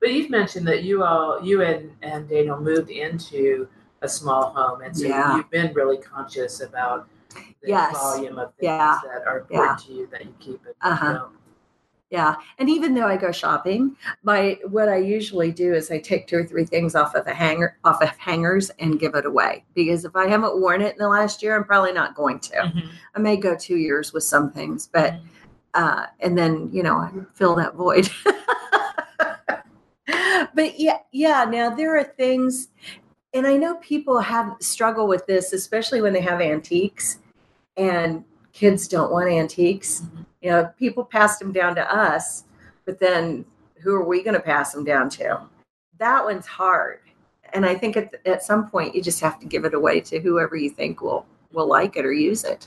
But 0.00 0.12
you've 0.12 0.30
mentioned 0.30 0.66
that 0.68 0.82
you 0.82 1.04
all, 1.04 1.42
you 1.42 1.62
and, 1.62 1.90
and 2.02 2.26
Daniel 2.28 2.58
moved 2.58 2.90
into 2.90 3.68
a 4.02 4.08
small 4.08 4.50
home, 4.50 4.80
and 4.82 4.96
so 4.96 5.06
Yeah. 5.06 5.36
you've 5.36 5.50
been 5.50 5.74
really 5.74 5.98
conscious 5.98 6.60
about 6.62 7.06
the 7.62 7.68
Yes. 7.68 7.92
volume 7.96 8.38
of 8.38 8.54
things 8.54 8.64
Yeah. 8.64 8.98
that 9.04 9.26
are 9.26 9.38
important 9.40 9.78
to 9.80 9.92
you 9.92 10.06
that 10.08 10.24
you 10.24 10.34
keep 10.40 10.64
it. 10.66 10.76
Uh-huh. 10.82 11.26
Yeah, 12.10 12.34
and 12.58 12.68
even 12.68 12.92
though 12.94 13.06
I 13.06 13.16
go 13.16 13.30
shopping, 13.30 13.94
my 14.24 14.58
what 14.68 14.88
I 14.88 14.96
usually 14.96 15.52
do 15.52 15.72
is 15.74 15.92
I 15.92 16.00
take 16.00 16.26
two 16.26 16.38
or 16.38 16.44
three 16.44 16.64
things 16.64 16.96
off 16.96 17.14
of 17.14 17.24
a 17.28 17.32
hanger, 17.32 17.78
off 17.84 18.02
of 18.02 18.08
hangers, 18.18 18.68
and 18.80 18.98
give 18.98 19.14
it 19.14 19.26
away. 19.26 19.64
Because 19.74 20.04
if 20.04 20.16
I 20.16 20.26
haven't 20.26 20.60
worn 20.60 20.82
it 20.82 20.94
in 20.94 20.98
the 20.98 21.08
last 21.08 21.40
year, 21.40 21.54
I'm 21.56 21.62
probably 21.62 21.92
not 21.92 22.16
going 22.16 22.40
to. 22.40 22.56
Mhm. 22.56 22.88
I 23.14 23.18
may 23.20 23.36
go 23.36 23.54
two 23.54 23.76
years 23.76 24.12
with 24.12 24.24
some 24.24 24.50
things, 24.50 24.88
but 24.92 25.20
uh, 25.74 26.06
and 26.18 26.36
then 26.36 26.68
you 26.72 26.82
know 26.82 26.96
I 26.96 27.12
fill 27.34 27.54
that 27.54 27.76
void. 27.76 28.08
but 30.54 30.80
yeah, 30.80 30.98
yeah. 31.12 31.44
Now 31.44 31.70
there 31.70 31.96
are 31.96 32.02
things, 32.04 32.70
and 33.32 33.46
I 33.46 33.56
know 33.56 33.76
people 33.76 34.18
have 34.18 34.56
struggle 34.60 35.06
with 35.06 35.26
this, 35.26 35.52
especially 35.52 36.00
when 36.02 36.12
they 36.12 36.20
have 36.20 36.40
antiques, 36.40 37.18
and 37.76 38.24
kids 38.52 38.88
don't 38.88 39.12
want 39.12 39.30
antiques. 39.30 40.00
Mhm. 40.02 40.26
You 40.42 40.50
know, 40.50 40.72
people 40.78 41.04
pass 41.04 41.38
them 41.38 41.52
down 41.52 41.74
to 41.76 41.94
us, 41.94 42.44
but 42.84 42.98
then 42.98 43.44
who 43.82 43.94
are 43.94 44.04
we 44.04 44.22
going 44.22 44.34
to 44.34 44.40
pass 44.40 44.72
them 44.72 44.84
down 44.84 45.08
to? 45.10 45.40
That 45.98 46.24
one's 46.24 46.46
hard, 46.46 47.00
and 47.52 47.64
I 47.64 47.74
think 47.74 47.96
at 47.96 48.14
at 48.26 48.42
some 48.42 48.68
point 48.70 48.94
you 48.94 49.02
just 49.02 49.20
have 49.20 49.38
to 49.40 49.46
give 49.46 49.64
it 49.64 49.74
away 49.74 50.00
to 50.00 50.20
whoever 50.20 50.56
you 50.56 50.70
think 50.70 51.00
will 51.00 51.26
will 51.52 51.66
like 51.66 51.96
it 51.96 52.04
or 52.04 52.12
use 52.12 52.44
it. 52.44 52.66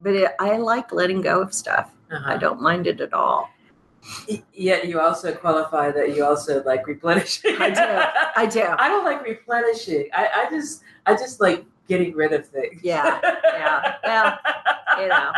But 0.00 0.14
it, 0.14 0.32
I 0.38 0.58
like 0.58 0.92
letting 0.92 1.22
go 1.22 1.40
of 1.40 1.54
stuff. 1.54 1.90
Uh-huh. 2.10 2.34
I 2.34 2.36
don't 2.36 2.60
mind 2.60 2.86
it 2.86 3.00
at 3.00 3.12
all. 3.12 3.48
Yet 4.52 4.88
you 4.88 5.00
also 5.00 5.34
qualify 5.34 5.90
that 5.92 6.14
you 6.16 6.24
also 6.24 6.62
like 6.64 6.86
replenishing. 6.86 7.56
I 7.60 7.70
do. 7.70 8.40
I 8.40 8.46
do. 8.46 8.62
I 8.78 8.88
don't 8.88 9.04
like 9.04 9.22
replenishing. 9.24 10.08
I, 10.14 10.28
I 10.34 10.50
just 10.50 10.82
I 11.06 11.14
just 11.14 11.40
like 11.40 11.64
getting 11.88 12.14
rid 12.14 12.32
of 12.32 12.46
things. 12.46 12.80
Yeah, 12.82 13.20
yeah. 13.44 13.94
Well, 14.04 14.38
you 15.00 15.08
know, 15.08 15.32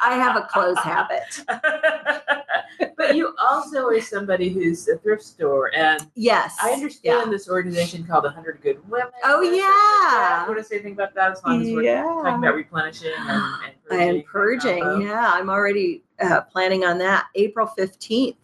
I 0.00 0.14
have 0.14 0.36
a 0.36 0.42
clothes 0.42 0.78
habit. 0.78 1.44
but 2.96 3.16
you 3.16 3.34
also 3.40 3.86
are 3.86 4.00
somebody 4.00 4.50
who's 4.50 4.88
a 4.88 4.96
thrift 4.98 5.22
store, 5.22 5.74
and 5.74 6.06
Yes. 6.14 6.56
I 6.62 6.72
understand 6.72 7.32
this 7.32 7.48
organization 7.48 8.06
called 8.06 8.24
the 8.24 8.30
Hundred 8.30 8.60
Good 8.62 8.78
Women. 8.88 9.08
Oh, 9.24 9.40
or 9.40 9.44
something 9.44 9.52
like 9.52 9.60
yeah. 9.60 9.66
that. 9.66 10.44
Want 10.48 10.58
to 10.58 10.64
say 10.64 10.76
anything 10.76 10.92
about 10.94 11.14
that? 11.14 11.32
As 11.32 11.42
long 11.44 11.62
as 11.62 11.70
we're 11.70 12.02
talking 12.02 12.38
about 12.38 12.54
replenishing 12.54 13.12
and, 13.16 13.42
and 13.90 14.24
purging. 14.26 14.82
And 14.82 14.82
purging. 14.82 15.02
Yeah, 15.02 15.30
I'm 15.32 15.50
already 15.50 16.02
uh, 16.20 16.42
planning 16.42 16.84
on 16.84 16.98
that. 16.98 17.26
April 17.34 17.70
15th 17.78 18.36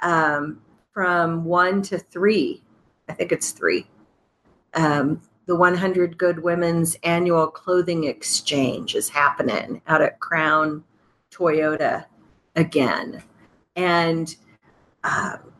um, 0.00 0.60
from 0.92 1.44
1 1.44 1.82
to 1.82 1.98
3. 1.98 2.62
I 3.08 3.12
think 3.12 3.32
it's 3.32 3.52
3. 3.52 3.86
Um, 4.74 5.22
the 5.46 5.56
100 5.56 6.18
Good 6.18 6.42
Women's 6.42 6.96
annual 7.02 7.46
clothing 7.46 8.04
exchange 8.04 8.94
is 8.94 9.08
happening 9.08 9.80
out 9.86 10.02
at 10.02 10.18
Crown 10.18 10.82
Toyota 11.30 12.04
again. 12.56 13.22
And 13.76 14.34
um, 15.04 15.52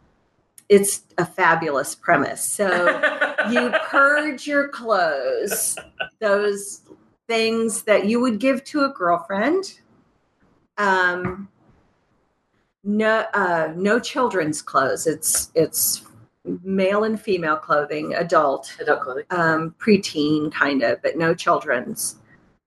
it's 0.69 1.03
a 1.19 1.25
fabulous 1.25 1.95
premise. 1.95 2.43
So 2.43 2.69
you 3.51 3.73
purge 3.89 4.47
your 4.47 4.69
clothes, 4.69 5.77
those 6.19 6.83
things 7.29 7.83
that 7.83 8.07
you 8.07 8.21
would 8.21 8.39
give 8.39 8.65
to 8.65 8.85
a 8.85 8.89
girlfriend. 8.89 9.81
Um, 10.79 11.49
no, 12.85 13.25
uh, 13.35 13.73
no 13.75 13.99
children's 13.99 14.63
clothes. 14.63 15.07
It's 15.07 15.51
it's 15.55 16.05
male 16.63 17.05
and 17.05 17.21
female 17.21 17.57
clothing, 17.57 18.15
adult, 18.15 18.75
adult 18.81 19.01
clothing. 19.01 19.25
um, 19.31 19.75
preteen 19.79 20.53
kind 20.53 20.83
of, 20.83 21.03
but 21.03 21.17
no 21.17 21.35
children's. 21.35 22.17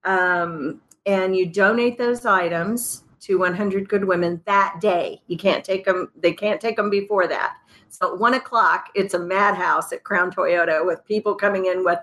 Um, 0.03 0.81
and 1.05 1.35
you 1.35 1.45
donate 1.45 1.97
those 1.97 2.25
items 2.25 3.03
to 3.21 3.37
100 3.39 3.87
Good 3.87 4.03
Women 4.03 4.41
that 4.45 4.79
day. 4.81 5.21
You 5.27 5.37
can't 5.37 5.63
take 5.63 5.85
them; 5.85 6.11
they 6.19 6.33
can't 6.33 6.59
take 6.59 6.75
them 6.75 6.89
before 6.89 7.27
that. 7.27 7.55
So 7.89 8.13
at 8.13 8.19
one 8.19 8.35
o'clock, 8.35 8.89
it's 8.95 9.13
a 9.13 9.19
madhouse 9.19 9.91
at 9.91 10.03
Crown 10.03 10.31
Toyota 10.31 10.85
with 10.85 11.03
people 11.05 11.35
coming 11.35 11.65
in 11.65 11.83
with 11.83 11.99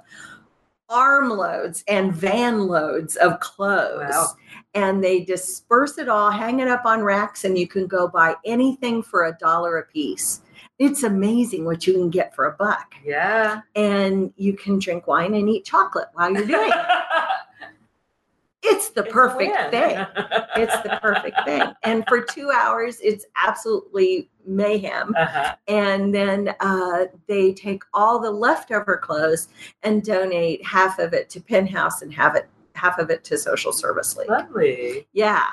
armloads 0.89 1.85
and 1.89 2.15
van 2.15 2.67
loads 2.67 3.17
of 3.17 3.41
clothes. 3.41 4.11
Wow. 4.11 4.29
And 4.77 5.03
they 5.03 5.25
disperse 5.25 5.99
it 5.99 6.09
all, 6.09 6.31
hang 6.31 6.61
it 6.61 6.69
up 6.69 6.85
on 6.85 7.03
racks, 7.03 7.45
and 7.45 7.59
you 7.59 7.67
can 7.67 7.87
go 7.87 8.07
buy 8.07 8.37
anything 8.45 9.03
for 9.03 9.25
a 9.25 9.37
dollar 9.39 9.79
a 9.79 9.87
piece. 9.87 10.43
It's 10.79 11.03
amazing 11.03 11.65
what 11.65 11.87
you 11.87 11.95
can 11.95 12.11
get 12.11 12.35
for 12.35 12.45
a 12.45 12.53
buck. 12.53 12.95
Yeah. 13.03 13.63
And 13.75 14.33
you 14.37 14.53
can 14.53 14.79
drink 14.79 15.07
wine 15.07 15.35
and 15.35 15.49
eat 15.49 15.65
chocolate 15.65 16.09
while 16.13 16.31
you're 16.33 16.47
doing 16.47 16.71
it. 16.71 16.87
It's 18.69 18.89
the 18.89 19.05
It's 19.05 19.13
perfect 19.13 19.71
thing. 19.71 20.07
It's 20.57 20.83
the 20.83 20.99
perfect 21.01 21.45
thing. 21.45 21.63
And 21.85 22.05
for 22.09 22.21
two 22.21 22.51
hours, 22.51 22.99
it's 23.01 23.27
absolutely 23.37 24.31
mayhem. 24.47 25.15
Uh-huh. 25.17 25.55
And 25.69 26.15
then 26.15 26.55
uh, 26.61 27.05
they 27.29 27.53
take 27.53 27.83
all 27.93 28.19
the 28.19 28.31
leftover 28.31 28.97
clothes 28.97 29.49
and 29.83 30.03
donate 30.03 30.65
half 30.65 30.99
of 30.99 31.13
it 31.13 31.29
to 31.31 31.41
Penn 31.41 31.67
House 31.67 32.03
and 32.03 32.13
have 32.13 32.35
it 32.35 32.49
half 32.77 32.99
of 32.99 33.11
it 33.11 33.25
to 33.25 33.39
Social 33.39 33.73
Service 33.73 34.17
League. 34.17 34.29
Lovely. 34.29 35.07
Yeah. 35.13 35.45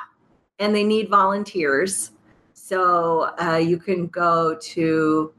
And 0.59 0.75
they 0.75 0.83
need 0.83 1.09
volunteers. 1.09 2.11
So 2.53 3.31
uh, 3.41 3.55
you 3.57 3.77
can 3.77 4.07
go 4.07 4.55
to 4.55 5.33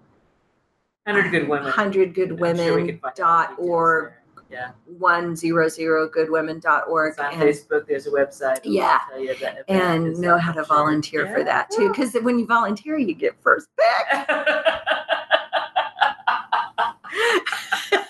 Hundred 1.07 1.30
good 1.30 1.49
women. 1.49 1.70
100goodwomen.org, 1.70 3.01
dot 3.14 3.55
org. 3.59 4.12
Yeah. 4.51 4.70
100goodwomen.org. 5.01 7.11
It's 7.11 7.18
on 7.18 7.32
And, 7.35 7.43
Facebook. 7.43 7.87
There's 7.87 8.07
a 8.07 8.11
website. 8.11 8.61
Yeah. 8.64 9.01
tell 9.11 9.20
you 9.20 9.35
that 9.41 9.64
and 9.68 10.16
know 10.18 10.39
how 10.39 10.53
to 10.53 10.64
volunteer 10.64 11.26
for 11.35 11.45
that 11.45 11.70
too. 11.70 11.89
Because 11.91 12.14
when 12.14 12.39
you 12.39 12.47
volunteer, 12.47 12.97
you 12.99 13.14
get 13.14 13.35
first 13.43 13.68
pick. 13.76 14.28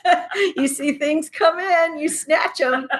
you 0.56 0.68
see 0.68 0.98
things 0.98 1.30
come 1.30 1.58
in, 1.58 1.98
you 1.98 2.08
snatch 2.08 2.58
them. 2.58 2.88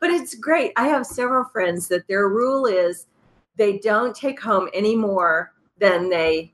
But 0.00 0.10
it's 0.10 0.34
great. 0.34 0.72
I 0.76 0.86
have 0.88 1.04
several 1.06 1.44
friends 1.44 1.88
that 1.88 2.06
their 2.06 2.28
rule 2.28 2.66
is 2.66 3.06
they 3.56 3.78
don't 3.78 4.14
take 4.14 4.40
home 4.40 4.68
any 4.72 4.94
more 4.94 5.52
than 5.78 6.08
they 6.10 6.52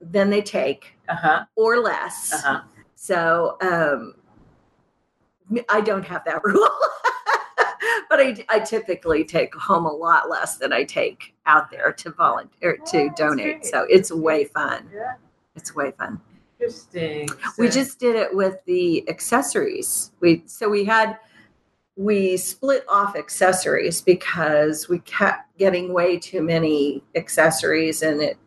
than 0.00 0.30
they 0.30 0.42
take 0.42 0.94
uh-huh. 1.08 1.44
or 1.56 1.78
less. 1.78 2.32
Uh-huh. 2.32 2.60
So 2.94 3.56
um, 3.60 4.14
I 5.68 5.80
don't 5.80 6.04
have 6.04 6.24
that 6.26 6.40
rule. 6.44 6.68
but 8.08 8.20
I, 8.20 8.36
I 8.48 8.60
typically 8.60 9.24
take 9.24 9.54
home 9.54 9.86
a 9.86 9.92
lot 9.92 10.28
less 10.28 10.58
than 10.58 10.72
I 10.72 10.84
take 10.84 11.34
out 11.46 11.70
there 11.70 11.92
to 11.92 12.10
volunteer 12.10 12.78
Oh, 12.80 12.84
to 12.92 13.04
that's 13.08 13.18
donate. 13.20 13.60
great. 13.60 13.64
So 13.64 13.86
it's 13.88 14.12
way 14.12 14.44
fun. 14.44 14.88
Yeah. 14.94 15.14
It's 15.54 15.74
way 15.74 15.92
fun. 15.92 16.20
Interesting. 16.58 17.28
we 17.58 17.68
just 17.68 17.98
did 17.98 18.16
it 18.16 18.34
with 18.34 18.56
the 18.64 19.08
accessories. 19.08 20.12
We 20.20 20.42
so 20.46 20.68
we 20.68 20.84
had 20.84 21.18
we 21.96 22.36
split 22.36 22.84
off 22.88 23.16
accessories 23.16 24.00
because 24.00 24.88
we 24.88 24.98
kept 25.00 25.56
getting 25.58 25.92
way 25.92 26.18
too 26.18 26.42
many 26.42 27.02
accessories 27.14 28.02
and 28.02 28.22
it 28.22 28.38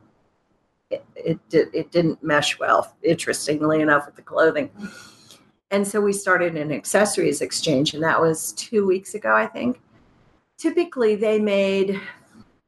it 0.90 1.40
it, 1.52 1.70
it 1.74 1.92
didn't 1.92 2.24
mesh 2.24 2.60
well 2.60 2.96
interestingly 3.04 3.82
enough 3.82 4.06
with 4.08 4.16
the 4.16 4.22
clothing. 4.22 4.70
And 5.72 5.88
so 5.88 6.02
we 6.02 6.14
started 6.14 6.58
an 6.58 6.72
accessories 6.72 7.42
exchange 7.42 7.94
and 7.94 8.04
that 8.04 8.20
was 8.20 8.54
two 8.54 8.88
weeks 8.88 9.14
ago 9.14 9.36
i 9.36 9.46
think. 9.46 9.80
Typically 10.58 11.16
they 11.16 11.40
made 11.40 12.02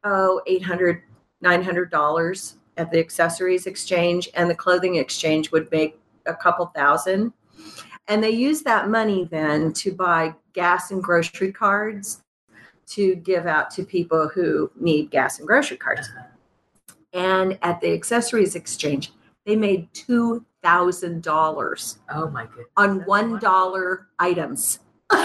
oh 0.03 0.41
800 0.45 1.01
900 1.41 1.89
dollars 1.89 2.57
at 2.77 2.89
the 2.91 2.99
accessories 2.99 3.67
exchange 3.67 4.29
and 4.33 4.49
the 4.49 4.55
clothing 4.55 4.95
exchange 4.95 5.51
would 5.51 5.69
make 5.71 5.99
a 6.25 6.33
couple 6.33 6.65
thousand. 6.67 7.33
And 8.07 8.23
they 8.23 8.29
use 8.31 8.61
that 8.63 8.89
money 8.89 9.25
then 9.25 9.73
to 9.73 9.91
buy 9.93 10.33
gas 10.53 10.89
and 10.91 11.03
grocery 11.03 11.51
cards 11.51 12.23
to 12.87 13.15
give 13.15 13.45
out 13.45 13.69
to 13.71 13.83
people 13.85 14.29
who 14.33 14.71
need 14.79 15.11
gas 15.11 15.39
and 15.39 15.47
grocery 15.47 15.77
cards. 15.77 16.09
And 17.13 17.59
at 17.61 17.79
the 17.81 17.93
accessories 17.93 18.55
exchange 18.55 19.11
they 19.45 19.55
made 19.55 19.91
$2000 19.93 21.97
Oh 22.13 22.29
my 22.29 22.45
goodness. 22.45 22.67
on 22.77 22.99
one 23.05 23.39
items. 24.19 24.79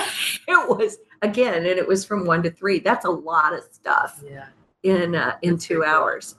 It 0.49 0.69
was 0.69 0.99
again 1.23 1.55
and 1.55 1.67
it 1.67 1.87
was 1.89 2.05
from 2.05 2.25
one 2.25 2.41
to 2.45 2.51
three. 2.51 2.79
That's 2.79 3.05
a 3.05 3.11
lot 3.11 3.53
of 3.53 3.65
stuff 3.71 4.23
Yeah. 4.25 4.47
in 4.85 5.15
uh, 5.17 5.37
in 5.43 5.55
That's 5.55 5.59
two 5.59 5.85
hours 5.85 6.37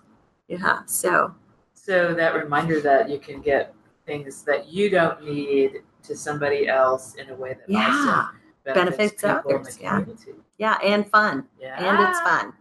yeah 0.48 0.80
so 0.86 1.34
So 1.74 2.14
that 2.14 2.36
reminder 2.36 2.80
that 2.82 3.10
you 3.10 3.20
can 3.20 3.42
get 3.42 3.74
things 4.06 4.44
that 4.44 4.68
you 4.70 4.90
don't 4.90 5.24
need 5.24 5.82
to 6.04 6.16
somebody 6.16 6.68
else 6.68 7.16
in 7.16 7.30
a 7.30 7.36
way 7.36 7.54
that 7.54 7.70
Yeah. 7.70 8.28
benefits, 8.64 9.22
Benefits 9.22 9.24
others, 9.24 9.78
the 9.78 9.84
yeah. 9.84 10.00
community. 10.00 10.32
yeah 10.58 10.78
and 10.84 11.10
fun 11.10 11.46
Yeah. 11.60 11.76
and 11.78 12.00
it's 12.10 12.20
fun 12.22 12.54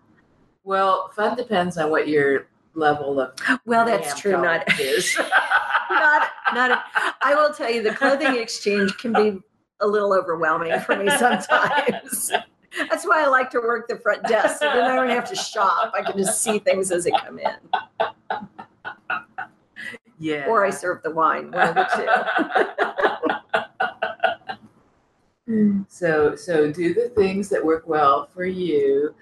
Well, 0.65 1.11
fun 1.15 1.37
depends 1.37 1.79
on 1.79 1.91
what 1.91 2.09
your 2.09 2.49
level 2.75 3.21
of 3.21 3.33
well 3.65 3.87
that's 3.87 4.19
true 4.21 4.33
not 4.33 4.63
is. 4.79 5.17
not 5.91 6.29
not 6.53 6.85
i 7.23 7.35
will 7.35 7.53
tell 7.55 7.71
you 7.71 7.83
the 7.83 7.95
clothing 7.95 8.37
exchange 8.45 8.95
can 8.99 9.13
be 9.15 9.39
a 9.81 9.87
little 9.87 10.13
overwhelming 10.13 10.79
for 10.81 10.95
me 10.97 11.09
sometimes 11.17 12.33
that's 12.91 13.07
why 13.07 13.23
i 13.23 13.27
like 13.27 13.51
to 13.51 13.59
work 13.61 13.89
the 13.89 13.97
front 13.97 14.23
desk 14.25 14.59
so 14.59 14.67
then 14.67 14.85
i 14.85 14.95
don't 14.95 15.09
have 15.11 15.29
to 15.29 15.37
shop 15.37 15.93
i 15.95 16.03
can 16.03 16.17
just 16.17 16.43
see 16.43 16.59
things 16.59 16.91
as 16.91 17.05
they 17.05 17.13
come 17.25 17.39
in 17.39 17.57
yeah. 20.19 20.47
or 20.49 20.65
i 20.65 20.71
serve 20.71 21.03
the 21.03 21.11
wine 21.11 21.51
one 21.51 21.69
of 21.69 21.75
the 21.75 21.85
two 21.95 22.97
So 25.89 26.35
so 26.35 26.73
do 26.73 26.93
the 26.93 27.09
things 27.11 27.49
that 27.51 27.65
work 27.65 27.85
well 27.87 28.27
for 28.27 28.45
you, 28.45 29.15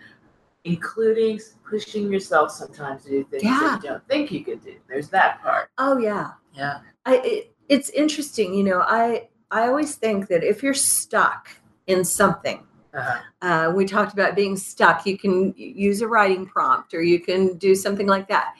including 0.65 1.39
pushing 1.69 2.11
yourself 2.11 2.51
sometimes 2.51 3.05
to 3.05 3.11
do 3.11 3.25
things 3.25 3.43
Yeah. 3.43 3.61
that 3.61 3.83
you 3.83 3.91
don't 3.91 4.09
think 4.09 4.33
you 4.33 4.43
could 4.43 4.63
do. 4.65 4.77
There's 4.89 5.11
that 5.11 5.43
part. 5.43 5.71
Oh 5.79 5.99
yeah. 5.99 6.33
Yeah. 6.55 6.81
I 7.05 7.17
it, 7.17 7.55
it's 7.69 7.91
interesting, 7.91 8.55
you 8.55 8.65
know, 8.65 8.81
I 8.81 9.29
I 9.51 9.69
always 9.69 9.97
think 9.97 10.29
that 10.29 10.43
if 10.43 10.63
you're 10.63 10.75
stuck 10.75 11.49
in 11.87 12.05
something, 12.05 12.67
Uh-huh. 12.95 13.21
uh, 13.43 13.73
we 13.75 13.85
talked 13.85 14.13
about 14.13 14.37
being 14.37 14.57
stuck, 14.57 15.05
you 15.07 15.19
can 15.19 15.53
use 15.57 16.01
a 16.01 16.09
writing 16.09 16.47
prompt 16.47 16.95
or 16.95 17.03
you 17.03 17.19
can 17.21 17.57
do 17.59 17.75
something 17.75 18.07
like 18.07 18.29
that. 18.29 18.55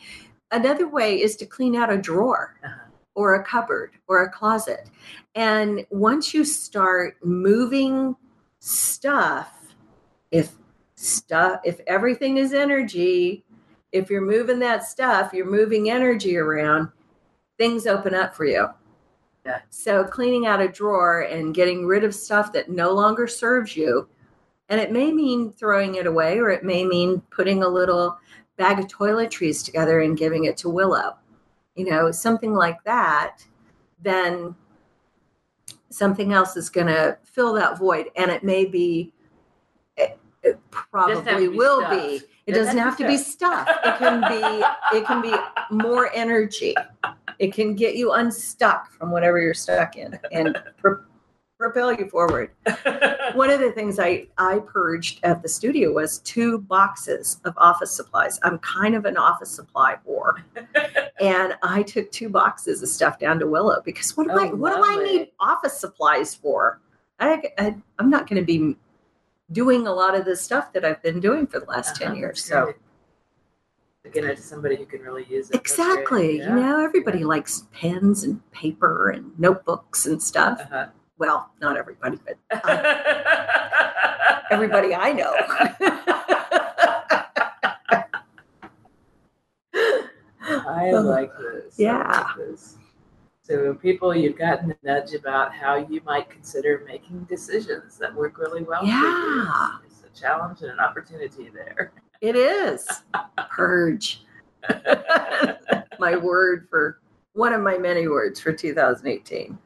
Another 0.51 0.89
way 0.89 1.21
is 1.21 1.37
to 1.37 1.47
clean 1.47 1.77
out 1.77 1.93
a 1.93 1.97
drawer 1.99 2.57
Uh-huh. 2.65 2.91
or 3.15 3.35
a 3.37 3.45
cupboard 3.45 3.93
or 4.09 4.23
a 4.25 4.31
closet. 4.31 4.91
And 5.35 5.87
once 5.91 6.35
you 6.35 6.45
start 6.45 7.17
moving 7.25 8.17
stuff, 8.59 9.75
if 10.31 10.53
stuff, 10.97 11.61
if 11.65 11.81
everything 11.87 12.39
is 12.39 12.53
energy, 12.53 13.45
if 13.93 14.11
you're 14.11 14.21
moving 14.21 14.59
that 14.61 14.85
stuff, 14.85 15.33
you're 15.33 15.47
moving 15.47 15.91
energy 15.91 16.37
around, 16.37 16.89
things 17.59 17.87
open 17.87 18.15
up 18.15 18.35
for 18.35 18.45
you. 18.47 18.69
Yeah. 19.47 19.61
So 19.71 20.05
cleaning 20.05 20.47
out 20.47 20.61
a 20.61 20.69
drawer 20.69 21.21
and 21.23 21.55
getting 21.55 21.87
rid 21.87 22.03
of 22.03 22.15
stuff 22.15 22.53
that 22.53 22.71
no 22.71 22.91
longer 22.93 23.27
serves 23.27 23.77
you. 23.77 24.09
And 24.69 24.81
it 24.81 24.93
may 24.93 25.13
mean 25.13 25.53
throwing 25.53 25.97
it 25.97 26.07
away, 26.07 26.39
or 26.39 26.51
it 26.51 26.65
may 26.65 26.85
mean 26.85 27.21
putting 27.31 27.63
a 27.63 27.69
little 27.69 28.19
bag 28.57 28.79
of 28.79 28.87
toiletries 28.87 29.65
together 29.65 30.01
and 30.01 30.17
giving 30.17 30.45
it 30.45 30.57
to 30.59 30.69
Willow. 30.69 31.17
You 31.75 31.91
know, 31.91 32.11
something 32.11 32.55
like 32.55 32.83
that, 32.85 33.45
then 34.03 34.55
something 35.91 36.33
else 36.33 36.57
is 36.57 36.71
going 36.71 36.87
to 36.87 37.19
fill 37.25 37.53
that 37.55 37.79
void. 37.79 38.07
And 38.17 38.31
it 38.31 38.43
may 38.43 38.65
be, 38.65 39.13
it, 39.97 40.19
it 40.43 40.59
probably 40.71 41.49
be 41.49 41.57
will 41.57 41.81
stuff. 41.81 41.93
be. 41.93 42.23
It 42.47 42.53
doesn't 42.53 42.77
have 42.77 42.97
to 42.99 43.07
be 43.07 43.17
stuff. 43.17 43.67
It 43.85 43.97
can 43.97 44.21
be 44.21 44.97
it 44.97 45.07
can 45.07 45.23
be 45.23 45.35
more 45.71 46.11
energy. 46.15 46.75
It 47.39 47.55
can 47.55 47.75
get 47.75 47.97
you 47.97 48.13
unstuck 48.13 48.93
from 48.93 49.11
whatever 49.11 49.41
you're 49.41 49.55
stuck 49.55 49.97
in 49.97 50.19
and 50.31 50.59
propel 51.65 51.93
you 51.93 52.09
forward. 52.09 52.51
One 53.35 53.51
of 53.51 53.61
the 53.61 53.73
things 53.75 53.99
I 53.99 54.27
I 54.39 54.59
purged 54.59 55.21
at 55.23 55.43
the 55.43 55.49
studio 55.49 55.93
was 55.93 56.19
two 56.19 56.59
boxes 56.59 57.41
of 57.45 57.55
office 57.57 57.91
supplies. 57.91 58.39
I'm 58.43 58.59
kind 58.59 58.95
of 58.95 59.05
an 59.07 59.17
office 59.17 59.51
supply 59.51 59.97
whore, 60.07 60.43
and 61.21 61.57
I 61.63 61.83
took 61.83 62.11
two 62.13 62.29
boxes 62.29 62.83
of 62.83 62.89
stuff 62.89 63.19
down 63.19 63.39
to 63.41 63.47
Willow 63.47 63.81
because 63.85 64.17
what 64.17 64.25
do 64.29 64.33
Oh, 64.35 64.39
I 64.39 64.53
what 64.53 64.77
do 64.77 64.83
I 64.85 65.03
need 65.03 65.31
office 65.41 65.79
supplies 65.79 66.35
for? 66.35 66.81
I, 67.19 67.43
I 67.59 67.77
I'm 67.99 68.11
not 68.11 68.29
going 68.29 68.41
to 68.41 68.47
be 68.47 68.77
doing 69.53 69.87
a 69.87 69.93
lot 69.93 70.15
of 70.15 70.25
the 70.25 70.37
stuff 70.37 70.73
that 70.75 70.85
I've 70.85 71.03
been 71.03 71.21
doing 71.21 71.47
for 71.47 71.61
the 71.61 71.67
last 71.67 71.97
ten 71.97 72.09
Uh-huh, 72.09 72.17
years. 72.19 72.45
So. 72.45 72.65
great. 72.65 72.77
Again, 74.07 74.25
it's 74.27 74.45
somebody 74.45 74.77
who 74.77 74.85
can 74.85 75.01
really 75.01 75.25
use 75.31 75.49
it. 75.49 75.57
Exactly. 75.57 76.37
Yeah. 76.39 76.51
You 76.51 76.61
know, 76.61 76.85
everybody 76.85 77.25
likes 77.25 77.67
pens 77.73 78.25
and 78.25 78.39
paper 78.53 79.09
and 79.09 79.33
notebooks 79.39 80.05
and 80.05 80.23
stuff. 80.23 80.61
Uh-huh. 80.61 80.87
Well, 81.19 81.53
not 81.61 81.77
everybody, 81.77 82.19
but 82.25 82.39
um, 82.65 82.81
everybody 84.51 84.95
I 84.95 85.13
know. 85.13 85.35
I 90.47 90.91
like 90.93 91.31
this. 91.39 91.79
Yeah. 91.79 92.27
like 92.27 92.37
this. 92.37 92.77
So, 93.43 93.75
people, 93.75 94.15
you've 94.15 94.39
gotten 94.39 94.71
a 94.71 94.77
nudge 94.83 95.13
about 95.13 95.53
how 95.55 95.77
you 95.77 96.01
might 96.07 96.31
consider 96.31 96.83
making 96.87 97.25
decisions 97.25 97.99
that 97.99 98.15
work 98.15 98.39
really 98.39 98.63
well 98.63 98.85
Yeah. 98.85 99.79
It's 99.87 100.03
a 100.03 100.19
challenge 100.21 100.63
and 100.63 100.71
an 100.71 100.81
opportunity 100.81 101.51
there. 101.51 101.93
it 102.21 102.37
is. 102.37 102.87
Purge. 103.51 104.25
my 105.99 106.17
word 106.17 106.67
for 106.71 107.01
one 107.35 107.53
of 107.53 107.61
my 107.61 107.77
many 107.77 108.09
words 108.09 108.41
for 108.41 108.53
2018. 108.53 109.59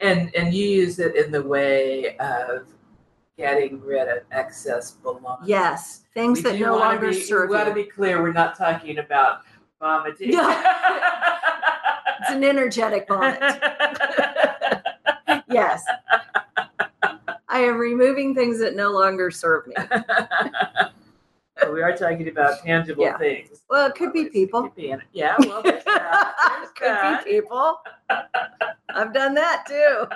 And 0.00 0.34
and 0.34 0.52
you 0.52 0.66
use 0.66 0.98
it 0.98 1.16
in 1.16 1.32
the 1.32 1.42
way 1.42 2.16
of 2.18 2.66
getting 3.36 3.80
rid 3.80 4.08
of 4.08 4.24
excess 4.30 4.92
belongings. 4.92 5.48
Yes, 5.48 6.04
things 6.14 6.38
We 6.38 6.50
that 6.50 6.60
no 6.60 6.76
longer 6.76 7.10
be, 7.10 7.20
serve 7.20 7.50
We 7.50 7.56
got 7.56 7.64
to 7.64 7.74
be 7.74 7.84
clear. 7.84 8.22
We're 8.22 8.32
not 8.32 8.56
talking 8.56 8.98
about 8.98 9.40
vomiting. 9.80 10.34
It's 12.20 12.30
an 12.30 12.44
energetic 12.44 13.06
vomit. 13.08 13.38
yes. 15.50 15.84
I 17.48 17.60
am 17.60 17.78
removing 17.78 18.34
things 18.34 18.58
that 18.58 18.74
no 18.74 18.90
longer 18.90 19.30
serve 19.30 19.66
me. 19.66 19.74
We 21.72 21.82
are 21.82 21.96
talking 21.96 22.28
about 22.28 22.60
tangible 22.60 23.04
Yeah. 23.04 23.18
things. 23.18 23.62
Well, 23.68 23.86
it 23.88 23.94
could 23.94 24.12
be 24.12 24.26
people. 24.26 24.62
Could 24.62 24.74
be 24.74 24.94
yeah, 25.12 25.36
well, 25.40 25.62
there's 25.62 25.84
that. 25.84 26.34
There's 26.58 26.70
Could 26.76 26.88
that. 26.88 27.24
be 27.24 27.30
people. 27.32 27.80
I've 28.90 29.12
done 29.12 29.34
that 29.34 29.64
too. 29.66 30.06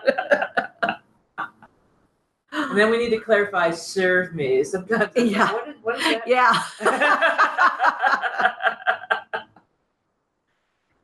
And 2.53 2.77
then 2.77 2.91
we 2.91 2.99
need 2.99 3.11
to 3.11 3.21
clarify 3.21 3.71
serve 3.71 4.35
me. 4.35 4.65
Sometimes 4.65 5.11
Yeah. 5.15 5.53
what 5.53 5.69
is, 5.69 5.77
what 5.83 5.99
is 5.99 6.05
that? 6.05 6.27
Yeah. 6.27 6.63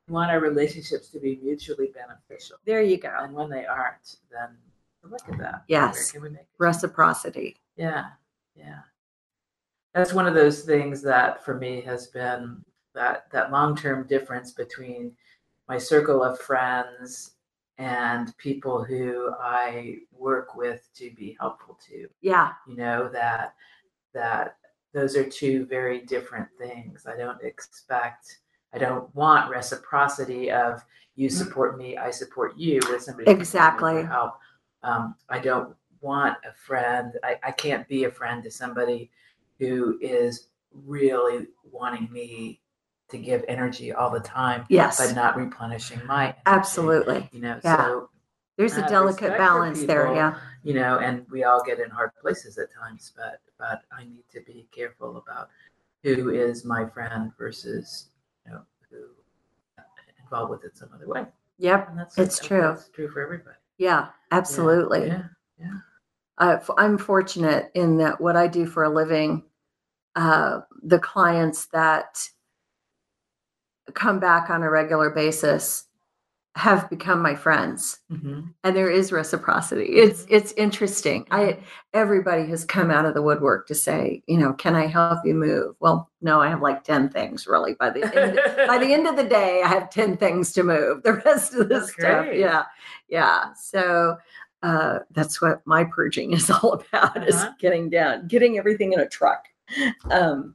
we 0.08 0.14
want 0.14 0.30
our 0.30 0.40
relationships 0.40 1.08
to 1.08 1.18
be 1.18 1.38
mutually 1.42 1.88
beneficial. 1.94 2.56
there 2.64 2.82
you 2.82 2.96
go. 2.96 3.12
And 3.18 3.34
when 3.34 3.50
they 3.50 3.66
aren't, 3.66 4.16
then 4.30 4.48
look 5.08 5.20
at 5.28 5.38
that. 5.38 5.64
Yes. 5.68 6.12
Can 6.12 6.22
we 6.22 6.30
make? 6.30 6.46
Reciprocity. 6.58 7.56
Yeah, 7.76 8.06
yeah. 8.56 8.80
That's 9.96 10.12
one 10.12 10.26
of 10.26 10.34
those 10.34 10.60
things 10.60 11.00
that 11.02 11.42
for 11.42 11.54
me 11.54 11.80
has 11.80 12.08
been 12.08 12.62
that 12.94 13.30
that 13.32 13.50
long-term 13.50 14.06
difference 14.06 14.52
between 14.52 15.10
my 15.70 15.78
circle 15.78 16.22
of 16.22 16.38
friends 16.38 17.32
and 17.78 18.36
people 18.36 18.84
who 18.84 19.32
I 19.40 20.00
work 20.12 20.54
with 20.54 20.86
to 20.96 21.10
be 21.16 21.34
helpful 21.40 21.78
to. 21.88 22.08
Yeah. 22.20 22.52
You 22.68 22.76
know 22.76 23.08
that 23.08 23.54
that 24.12 24.58
those 24.92 25.16
are 25.16 25.26
two 25.26 25.64
very 25.64 26.02
different 26.02 26.48
things. 26.58 27.06
I 27.06 27.16
don't 27.16 27.42
expect 27.42 28.40
I 28.74 28.78
don't 28.78 29.12
want 29.16 29.50
reciprocity 29.50 30.50
of 30.50 30.84
you 31.14 31.30
support 31.30 31.78
me, 31.78 31.96
I 31.96 32.10
support 32.10 32.54
you 32.58 32.80
with 32.90 33.00
somebody 33.00 33.30
Exactly. 33.30 34.02
help. 34.02 34.34
Um, 34.82 35.14
I 35.30 35.38
don't 35.38 35.74
want 36.02 36.36
a 36.46 36.52
friend. 36.52 37.14
I, 37.24 37.36
I 37.42 37.50
can't 37.52 37.88
be 37.88 38.04
a 38.04 38.10
friend 38.10 38.42
to 38.42 38.50
somebody 38.50 39.10
who 39.58 39.98
is 40.00 40.48
really 40.72 41.46
wanting 41.70 42.10
me 42.12 42.60
to 43.08 43.18
give 43.18 43.44
energy 43.48 43.92
all 43.92 44.10
the 44.10 44.20
time, 44.20 44.64
Yes. 44.68 44.98
but 44.98 45.14
not 45.14 45.36
replenishing 45.36 46.04
my 46.06 46.24
energy, 46.26 46.40
Absolutely. 46.46 47.28
You 47.32 47.40
know, 47.40 47.60
Yeah. 47.62 47.76
so 47.76 48.10
There's 48.56 48.76
a 48.76 48.88
delicate 48.88 49.36
balance 49.36 49.84
there. 49.84 50.12
Yeah. 50.14 50.38
you 50.62 50.74
know, 50.74 50.98
and 50.98 51.24
we 51.30 51.44
all 51.44 51.62
get 51.64 51.78
in 51.78 51.88
hard 51.90 52.10
places 52.20 52.58
at 52.58 52.72
times, 52.72 53.12
but 53.16 53.40
but 53.58 53.82
I 53.92 54.04
need 54.04 54.24
to 54.32 54.40
be 54.40 54.68
careful 54.72 55.16
about 55.18 55.48
who 56.02 56.30
is 56.30 56.64
my 56.64 56.84
friend 56.86 57.32
versus 57.38 58.08
you 58.44 58.52
know 58.52 58.62
who 58.90 59.04
uh, 59.78 59.82
involved 60.22 60.50
with 60.50 60.64
it 60.64 60.76
some 60.76 60.90
other 60.94 61.06
way. 61.06 61.24
Yep. 61.58 61.88
And 61.90 61.98
that's 61.98 62.18
It's 62.18 62.38
true. 62.40 62.60
That's 62.62 62.88
true 62.88 63.08
for 63.08 63.22
everybody. 63.22 63.56
Yeah. 63.78 64.08
Absolutely. 64.32 65.06
Yeah. 65.58 65.78
Uh, 66.38 66.58
I'm 66.76 66.98
fortunate 66.98 67.70
in 67.74 67.98
that 67.98 68.20
what 68.20 68.36
I 68.36 68.46
do 68.46 68.66
for 68.66 68.84
a 68.84 68.88
living, 68.88 69.44
uh, 70.14 70.60
the 70.82 70.98
clients 70.98 71.66
that 71.66 72.28
come 73.94 74.18
back 74.18 74.50
on 74.50 74.62
a 74.62 74.70
regular 74.70 75.10
basis 75.10 75.84
have 76.56 76.88
become 76.90 77.20
my 77.20 77.34
friends. 77.34 78.00
Hmm 78.08 78.36
and 78.66 78.74
there 78.74 78.90
is 78.90 79.12
reciprocity. 79.12 79.84
It's 79.84 80.26
it's 80.28 80.52
interesting. 80.52 81.24
I 81.30 81.58
everybody 81.94 82.46
has 82.48 82.64
come 82.64 82.90
out 82.90 83.04
of 83.04 83.14
the 83.14 83.22
woodwork 83.22 83.68
to 83.68 83.76
say 83.76 84.24
you 84.26 84.36
know 84.36 84.52
can 84.54 84.74
i 84.74 84.86
help 84.86 85.20
you 85.24 85.34
move? 85.34 85.76
Well 85.78 86.10
no 86.20 86.40
i 86.40 86.48
have 86.48 86.62
like 86.62 86.82
10 86.82 87.10
things 87.10 87.46
really 87.46 87.74
by 87.74 87.90
the 87.90 88.04
end 88.04 88.40
by 88.68 88.78
the 88.78 88.92
end 88.92 89.06
of 89.06 89.14
the 89.14 89.22
day 89.22 89.62
i 89.64 89.68
have 89.68 89.88
10 89.88 90.16
things 90.16 90.52
to 90.54 90.64
move. 90.64 91.04
The 91.04 91.12
rest 91.12 91.54
of 91.54 91.68
the 91.68 91.78
That's 91.78 91.92
stuff 91.92 92.26
yeah 92.32 92.64
yeah. 93.08 93.52
So 93.54 94.16
uh, 94.66 94.98
that's 95.12 95.40
what 95.40 95.64
my 95.66 95.84
purging 95.84 96.32
is 96.38 96.50
all 96.50 96.72
about 96.74 97.16
is 97.28 97.36
Uh-huh. 97.36 97.52
getting 97.60 97.88
down 97.90 98.26
getting 98.26 98.58
everything 98.58 98.92
in 98.92 99.00
a 99.00 99.08
truck 99.08 99.42
um, 100.10 100.54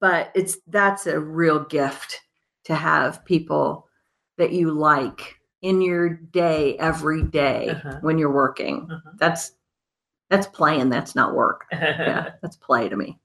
but 0.00 0.30
it's 0.34 0.58
that's 0.68 1.06
a 1.06 1.18
real 1.18 1.60
gift 1.64 2.20
to 2.64 2.74
have 2.74 3.24
people 3.24 3.86
that 4.38 4.52
you 4.52 4.70
like 4.70 5.40
in 5.62 5.80
your 5.80 6.08
day 6.10 6.76
every 6.78 7.22
day 7.22 7.70
Uh-huh. 7.70 7.98
when 8.00 8.18
you're 8.18 8.32
working 8.44 8.88
Uh-huh. 8.90 9.10
that's 9.18 9.52
that's 10.30 10.46
playing 10.46 10.88
that's 10.90 11.14
not 11.14 11.34
work 11.34 11.66
yeah 11.72 12.30
that's 12.42 12.56
play 12.56 12.88
to 12.88 12.96
me 12.96 13.18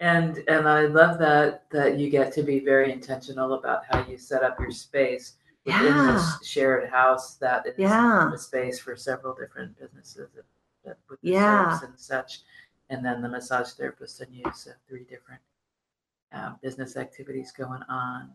and 0.00 0.38
and 0.48 0.68
I 0.68 0.82
love 0.86 1.18
that 1.18 1.68
that 1.70 1.98
you 1.98 2.08
get 2.10 2.32
to 2.34 2.42
be 2.42 2.60
very 2.60 2.92
intentional 2.92 3.54
about 3.54 3.82
how 3.90 4.04
you 4.08 4.16
set 4.18 4.42
up 4.44 4.58
your 4.60 4.70
space 4.70 5.34
within 5.68 5.82
Yeah. 5.82 6.12
this 6.12 6.48
shared 6.48 6.88
house 6.88 7.36
that 7.36 7.66
is 7.66 7.74
Yeah. 7.78 8.28
the 8.32 8.38
space 8.38 8.78
for 8.80 8.96
several 8.96 9.34
different 9.34 9.78
businesses 9.78 10.30
that, 10.84 10.96
with 11.08 11.18
Yeah. 11.22 11.78
and 11.82 11.98
such. 11.98 12.40
And 12.90 13.04
then 13.04 13.20
the 13.20 13.28
massage 13.28 13.72
therapist 13.72 14.20
and 14.20 14.34
use 14.34 14.66
uh, 14.66 14.72
three 14.88 15.04
different 15.04 15.40
uh, 16.32 16.54
business 16.62 16.96
activities 16.96 17.52
going 17.52 17.82
on. 17.88 18.30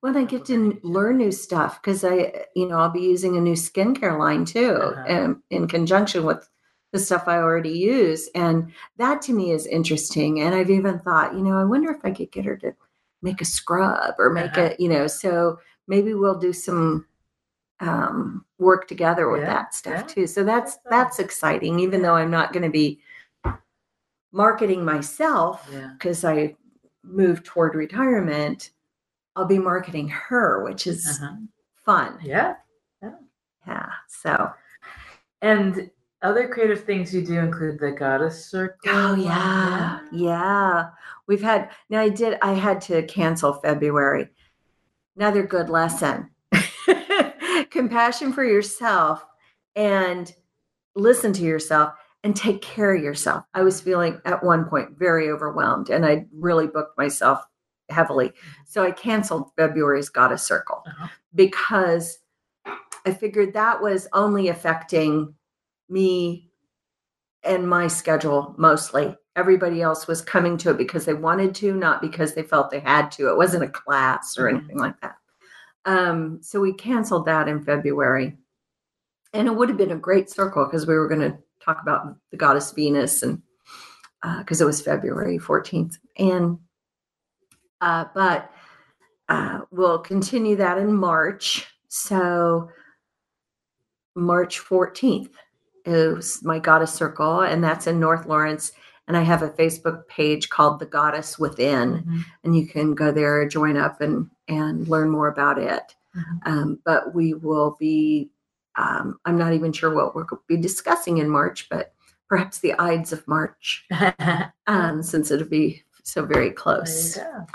When 0.00 0.16
I 0.16 0.24
get 0.24 0.44
to 0.46 0.78
learn 0.82 1.18
new 1.18 1.32
stuff, 1.32 1.80
because 1.80 2.04
I, 2.04 2.46
you 2.54 2.66
know, 2.66 2.78
I'll 2.78 2.90
be 2.90 3.00
using 3.00 3.36
a 3.36 3.40
new 3.40 3.54
skincare 3.54 4.18
line 4.18 4.44
too, 4.44 4.72
Uh-huh. 4.74 5.14
um, 5.24 5.42
in 5.50 5.68
conjunction 5.68 6.24
with 6.24 6.48
the 6.92 6.98
stuff 6.98 7.28
I 7.28 7.36
already 7.36 7.76
use, 7.78 8.30
and 8.34 8.72
that 8.96 9.20
to 9.22 9.34
me 9.34 9.50
is 9.50 9.66
interesting. 9.66 10.40
And 10.40 10.54
I've 10.54 10.70
even 10.70 10.98
thought, 11.00 11.34
you 11.34 11.42
know, 11.42 11.58
I 11.58 11.64
wonder 11.64 11.90
if 11.90 12.02
I 12.02 12.12
could 12.12 12.32
get 12.32 12.46
her 12.46 12.56
to 12.56 12.74
make 13.20 13.42
a 13.42 13.44
scrub 13.44 14.14
or 14.18 14.30
make 14.30 14.56
Uh-huh. 14.56 14.70
a, 14.78 14.82
you 14.82 14.88
know, 14.88 15.06
so 15.06 15.58
maybe 15.88 16.14
we'll 16.14 16.38
do 16.38 16.52
some 16.52 17.06
um, 17.80 18.44
work 18.58 18.86
together 18.86 19.28
with 19.30 19.40
Yeah, 19.40 19.46
that 19.54 19.74
stuff 19.74 19.94
yeah. 19.94 20.02
too. 20.02 20.26
So 20.26 20.44
that's 20.44 20.78
That's 20.88 21.18
exciting, 21.18 21.80
even 21.80 22.02
though 22.02 22.14
I'm 22.14 22.30
not 22.30 22.52
going 22.52 22.62
to 22.64 22.70
be 22.70 23.00
marketing 24.32 24.84
myself 24.84 25.68
Yeah. 25.72 25.90
because 25.94 26.24
I 26.24 26.54
moved 27.02 27.44
toward 27.46 27.74
retirement, 27.74 28.70
I'll 29.36 29.46
be 29.46 29.58
marketing 29.58 30.08
her, 30.08 30.62
which 30.64 30.86
is 30.86 31.06
Uh-huh. 31.22 31.36
fun. 31.84 32.18
Yeah. 32.22 32.54
Yeah. 33.66 33.90
So, 34.08 34.50
And 35.42 35.90
other 36.22 36.48
creative 36.48 36.84
things 36.84 37.14
you 37.14 37.24
do 37.24 37.38
include 37.38 37.78
the 37.78 37.92
goddess 37.92 38.46
circle. 38.46 38.90
oh 38.90 39.14
yeah, 39.14 40.00
yeah. 40.10 40.90
We've 41.28 41.42
had 41.42 41.70
now. 41.90 42.00
I 42.00 42.08
did. 42.08 42.38
I 42.42 42.54
had 42.54 42.80
to 42.82 43.02
cancel 43.04 43.52
February. 43.52 44.30
Another 45.18 45.42
good 45.42 45.68
lesson. 45.68 46.30
Compassion 47.70 48.32
for 48.32 48.44
yourself 48.44 49.24
and 49.74 50.32
listen 50.94 51.32
to 51.32 51.42
yourself 51.42 51.92
and 52.22 52.36
take 52.36 52.62
care 52.62 52.94
of 52.94 53.02
yourself. 53.02 53.44
I 53.52 53.62
was 53.62 53.80
feeling 53.80 54.20
at 54.24 54.44
one 54.44 54.66
point 54.66 54.96
very 54.96 55.28
overwhelmed 55.28 55.90
and 55.90 56.06
I 56.06 56.26
really 56.32 56.68
booked 56.68 56.96
myself 56.96 57.40
heavily. 57.88 58.30
So 58.64 58.84
I 58.84 58.92
canceled 58.92 59.50
February's 59.56 60.08
Goddess 60.08 60.44
Circle 60.44 60.84
Uh-huh. 60.86 61.08
because 61.34 62.18
I 63.04 63.12
figured 63.12 63.54
that 63.54 63.82
was 63.82 64.06
only 64.12 64.46
affecting 64.46 65.34
me 65.88 66.48
and 67.42 67.68
my 67.68 67.88
schedule 67.88 68.54
mostly. 68.56 69.16
Everybody 69.38 69.80
else 69.82 70.08
was 70.08 70.20
coming 70.20 70.56
to 70.58 70.70
it 70.70 70.78
because 70.78 71.04
they 71.04 71.14
wanted 71.14 71.54
to, 71.56 71.72
not 71.72 72.02
because 72.02 72.34
they 72.34 72.42
felt 72.42 72.70
they 72.70 72.80
had 72.80 73.12
to. 73.12 73.28
It 73.28 73.36
wasn't 73.36 73.62
a 73.62 73.68
class 73.68 74.36
or 74.36 74.46
Mhm. 74.46 74.56
anything 74.56 74.78
like 74.78 75.00
that. 75.00 75.16
Um, 75.84 76.42
so 76.42 76.60
we 76.60 76.72
canceled 76.72 77.26
that 77.26 77.46
in 77.46 77.62
February. 77.62 78.36
And 79.32 79.46
it 79.46 79.54
would 79.54 79.68
have 79.68 79.78
been 79.78 79.92
a 79.92 79.96
great 79.96 80.28
circle 80.28 80.64
because 80.64 80.86
we 80.88 80.94
were 80.96 81.06
going 81.08 81.20
to 81.20 81.38
talk 81.64 81.80
about 81.80 82.16
the 82.32 82.36
goddess 82.36 82.72
Venus 82.72 83.22
and 83.22 83.40
because 84.38 84.60
it 84.60 84.64
was 84.64 84.82
February 84.82 85.38
14th. 85.38 85.98
And 86.18 86.58
uh, 87.80 88.06
but 88.12 88.50
uh, 89.28 89.60
we'll 89.70 90.00
continue 90.00 90.56
that 90.56 90.78
in 90.78 90.92
March. 90.92 91.72
So 91.86 92.70
March 94.16 94.58
14th 94.58 95.30
is 95.84 96.42
my 96.42 96.58
goddess 96.58 96.92
circle, 96.92 97.42
and 97.42 97.62
that's 97.62 97.86
in 97.86 98.00
North 98.00 98.26
Lawrence. 98.26 98.72
And 99.08 99.16
I 99.16 99.22
have 99.22 99.42
a 99.42 99.48
Facebook 99.50 100.06
page 100.06 100.50
called 100.50 100.78
The 100.78 100.86
Goddess 100.86 101.38
Within, 101.38 102.04
Mhm. 102.04 102.24
and 102.44 102.54
you 102.56 102.66
can 102.68 102.94
go 102.94 103.10
there, 103.10 103.48
join 103.48 103.76
up, 103.76 104.00
and 104.00 104.30
and 104.46 104.86
learn 104.88 105.10
more 105.10 105.28
about 105.28 105.58
it. 105.58 105.94
Mhm. 106.16 106.22
Um, 106.46 106.78
but 106.84 107.14
we 107.14 107.34
will 107.34 107.76
be. 107.80 108.30
Um, 108.76 109.18
I'm 109.24 109.36
not 109.36 109.52
even 109.54 109.72
sure 109.72 109.92
what 109.94 110.14
we'll 110.14 110.26
be 110.46 110.56
discussing 110.56 111.18
in 111.18 111.28
March, 111.28 111.68
but 111.68 111.92
perhaps 112.28 112.60
the 112.60 112.74
Ides 112.78 113.12
of 113.12 113.26
March, 113.26 113.86
um, 114.68 115.02
since 115.02 115.30
it'll 115.30 115.48
be 115.48 115.82
so 116.04 116.24
very 116.24 116.50
close. 116.50 117.14
There 117.16 117.24
you 117.24 117.32
go. 117.40 117.46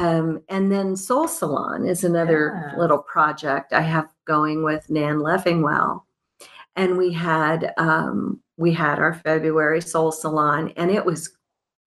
Um, 0.00 0.42
and 0.48 0.70
then 0.72 0.96
Soul 0.96 1.28
Salon 1.28 1.86
is 1.86 2.02
another 2.04 2.52
Yeah. 2.72 2.78
little 2.78 2.98
project 2.98 3.72
I 3.72 3.80
have 3.82 4.08
going 4.26 4.62
with 4.64 4.90
Nan 4.90 5.18
Leffingwell. 5.20 6.02
And 6.76 6.98
we 6.98 7.12
had 7.12 7.72
um, 7.78 8.40
we 8.58 8.72
had 8.74 8.98
our 8.98 9.14
February 9.14 9.80
Soul 9.80 10.12
Salon, 10.12 10.72
and 10.76 10.90
it 10.90 11.04
was 11.04 11.30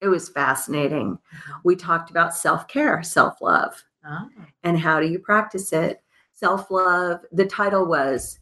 it 0.01 0.07
was 0.07 0.29
fascinating. 0.29 1.11
Mm-hmm. 1.17 1.51
We 1.63 1.75
talked 1.75 2.09
about 2.09 2.35
self 2.35 2.67
care, 2.67 3.03
self 3.03 3.39
love, 3.41 3.83
Oh. 4.03 4.09
Ah. 4.09 4.27
and 4.63 4.79
how 4.79 4.99
do 4.99 5.05
you 5.07 5.19
practice 5.19 5.71
it. 5.73 6.01
Self 6.33 6.71
love. 6.71 7.19
The 7.31 7.45
title 7.45 7.85
was 7.85 8.39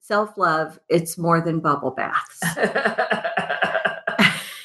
Self 0.00 0.36
Love. 0.36 0.80
It's 0.88 1.16
more 1.18 1.40
than 1.40 1.60
bubble 1.60 1.92
baths. 1.92 2.40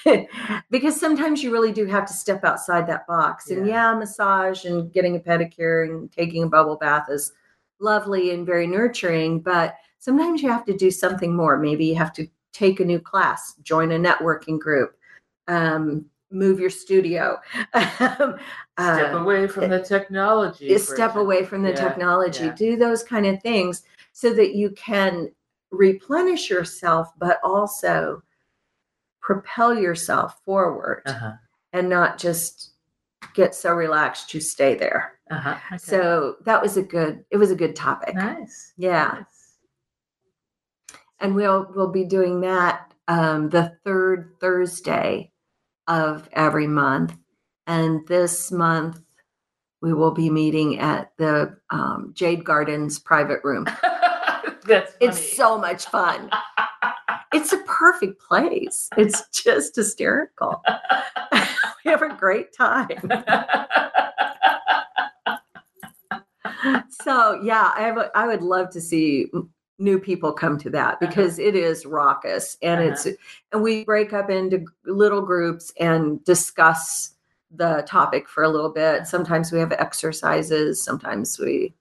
because 0.71 0.99
sometimes 0.99 1.43
you 1.43 1.51
really 1.51 1.71
do 1.71 1.85
have 1.85 2.05
to 2.07 2.13
step 2.13 2.43
outside 2.43 2.87
that 2.87 3.05
box. 3.07 3.49
And 3.51 3.67
Yeah. 3.67 3.91
yeah, 3.91 3.99
massage 3.99 4.65
and 4.65 4.91
getting 4.91 5.15
a 5.15 5.19
pedicure 5.19 5.87
and 5.89 6.11
taking 6.11 6.43
a 6.43 6.47
bubble 6.47 6.77
bath 6.77 7.07
is 7.09 7.31
lovely 7.79 8.31
and 8.31 8.45
very 8.45 8.65
nurturing, 8.67 9.39
but 9.39 9.75
sometimes 9.99 10.41
you 10.41 10.49
have 10.49 10.65
to 10.65 10.75
do 10.75 10.89
something 10.91 11.35
more. 11.35 11.57
Maybe 11.57 11.85
you 11.85 11.95
have 11.95 12.13
to 12.13 12.27
take 12.53 12.79
a 12.79 12.85
new 12.85 12.99
class, 12.99 13.55
join 13.63 13.91
a 13.91 13.97
networking 13.99 14.59
group, 14.59 14.95
um, 15.47 16.05
move 16.31 16.59
your 16.59 16.69
studio. 16.69 17.37
Um, 18.79 18.95
step 18.95 19.13
uh, 19.13 19.17
away 19.19 19.45
from 19.47 19.69
the 19.69 19.79
technology. 19.79 20.77
step 20.79 21.15
away 21.15 21.45
from 21.45 21.61
the 21.61 21.69
Yeah, 21.69 21.75
technology 21.89 22.45
yeah. 22.45 22.53
do 22.55 22.75
those 22.75 23.03
kind 23.03 23.25
of 23.27 23.39
things 23.43 23.83
so 24.13 24.33
that 24.33 24.55
you 24.55 24.71
can 24.71 25.31
replenish 25.71 26.49
yourself 26.49 27.09
but 27.19 27.39
also 27.43 28.23
propel 29.21 29.77
yourself 29.77 30.39
forward 30.43 31.03
Uh-huh. 31.05 31.33
and 31.73 31.87
not 31.87 32.17
just 32.17 32.71
get 33.35 33.53
so 33.53 33.73
relaxed 33.75 34.33
you 34.33 34.41
stay 34.41 34.73
there 34.75 35.19
Uh-huh. 35.29 35.55
Okay. 35.67 35.77
so 35.77 36.35
that 36.45 36.59
was 36.61 36.75
a 36.77 36.83
good 36.83 37.23
it 37.29 37.37
was 37.37 37.51
a 37.51 37.55
good 37.55 37.75
topic 37.75 38.15
nice. 38.15 38.73
yeah 38.77 39.11
Nice. 39.19 39.32
And 41.24 41.34
we'll 41.34 41.65
we'll 41.74 41.91
be 41.91 42.03
doing 42.03 42.41
that 42.41 42.93
um, 43.07 43.49
the 43.49 43.76
third 43.84 44.30
thursday 44.39 45.32
of 45.88 46.30
every 46.34 46.67
month. 46.67 47.17
And 47.65 48.05
this 48.07 48.51
month 48.51 48.99
we 49.82 49.93
will 49.93 50.11
be 50.11 50.30
meeting 50.30 50.80
at 50.80 51.11
the 51.17 51.57
um, 51.69 52.11
jade 52.13 52.43
gardens 52.43 52.99
private 52.99 53.39
room. 53.43 53.65
That's 54.65 54.93
funny. 54.93 54.97
it's 55.01 55.36
so 55.36 55.57
much 55.57 55.86
fun. 55.86 56.30
It's 57.34 57.51
a 57.51 57.57
perfect 57.59 58.21
place. 58.21 58.89
It's 58.97 59.28
just 59.30 59.76
hysterical. 59.76 60.61
We 61.86 61.91
have 61.91 62.01
a 62.01 62.15
great 62.15 62.53
time. 62.55 62.88
So 67.03 67.41
yeah 67.43 67.74
i 67.76 67.82
have 67.82 67.97
a, 67.97 68.09
i 68.15 68.26
would 68.26 68.41
love 68.41 68.69
to 68.71 68.80
see 68.80 69.28
new 69.80 69.99
people 69.99 70.32
come 70.32 70.57
to 70.59 70.69
that 70.69 70.95
uh-huh. 70.95 71.07
because 71.07 71.39
it 71.39 71.55
is 71.55 71.86
raucous 71.86 72.57
and 72.61 72.82
uh-huh. 72.82 72.91
it's 72.91 73.07
and 73.51 73.61
we 73.61 73.84
break 73.84 74.13
up 74.13 74.30
into 74.30 74.65
little 74.86 75.21
groups 75.21 75.74
and 75.80 76.24
discuss 76.26 77.11
the 77.55 77.84
topic 77.88 78.28
for 78.28 78.43
a 78.43 78.49
little 78.49 78.69
bit. 78.69 78.95
Uh-huh. 78.95 79.05
Sometimes 79.05 79.51
we 79.51 79.59
have 79.59 79.71
exercises 79.74 80.82
sometimes 80.82 81.39
we 81.39 81.74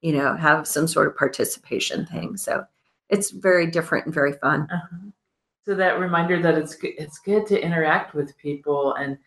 you 0.00 0.12
know 0.12 0.36
have 0.36 0.66
some 0.66 0.86
sort 0.86 1.06
of 1.06 1.16
participation 1.16 2.06
thing. 2.06 2.36
So 2.36 2.64
it's 3.08 3.30
very 3.30 3.66
different 3.66 4.06
and 4.06 4.14
very 4.14 4.32
fun. 4.32 4.68
Uh-huh. 4.70 5.10
So 5.64 5.74
that 5.74 5.98
reminder 5.98 6.40
that 6.42 6.56
it's 6.56 6.74
good, 6.76 6.94
it's 6.98 7.18
good 7.18 7.46
to 7.48 7.60
interact 7.60 8.14
with 8.14 8.36
people 8.38 8.94
and 8.94 9.18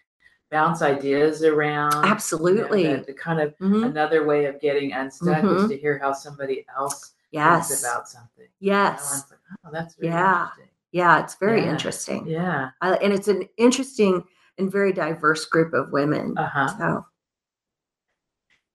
bounce 0.49 0.81
ideas 0.81 1.43
around. 1.43 1.93
you 1.93 2.01
know, 2.01 2.07
absolutely. 2.07 2.87
that- 2.87 3.07
the 3.07 3.13
kind 3.13 3.39
of 3.39 3.57
Mhm. 3.57 3.85
another 3.85 4.25
way 4.25 4.45
of 4.45 4.59
getting 4.59 4.93
unstuck 4.93 5.43
is 5.43 5.49
mm-hmm. 5.49 5.67
to 5.67 5.77
hear 5.77 5.97
how 5.99 6.11
somebody 6.11 6.65
else 6.75 7.13
yes 7.31 7.81
about 7.83 8.07
something. 8.07 8.47
You 8.59 8.71
know, 8.71 8.77
yes 8.77 9.25
like, 9.29 9.39
oh, 9.65 9.69
that's 9.71 9.97
really 9.97 10.09
Yeah. 10.13 10.41
interesting. 10.43 10.69
yeah 10.91 11.19
it's 11.23 11.35
very 11.35 11.61
Yeah. 11.63 11.71
interesting 11.71 12.27
Yeah. 12.27 12.69
uh, 12.81 12.97
and 13.01 13.13
it's 13.13 13.27
an 13.27 13.47
interesting 13.57 14.23
and 14.57 14.71
very 14.71 14.91
diverse 14.93 15.45
group 15.45 15.73
of 15.73 15.91
women 15.91 16.37
Uh 16.37 16.47
huh. 16.47 16.67
so 16.77 17.05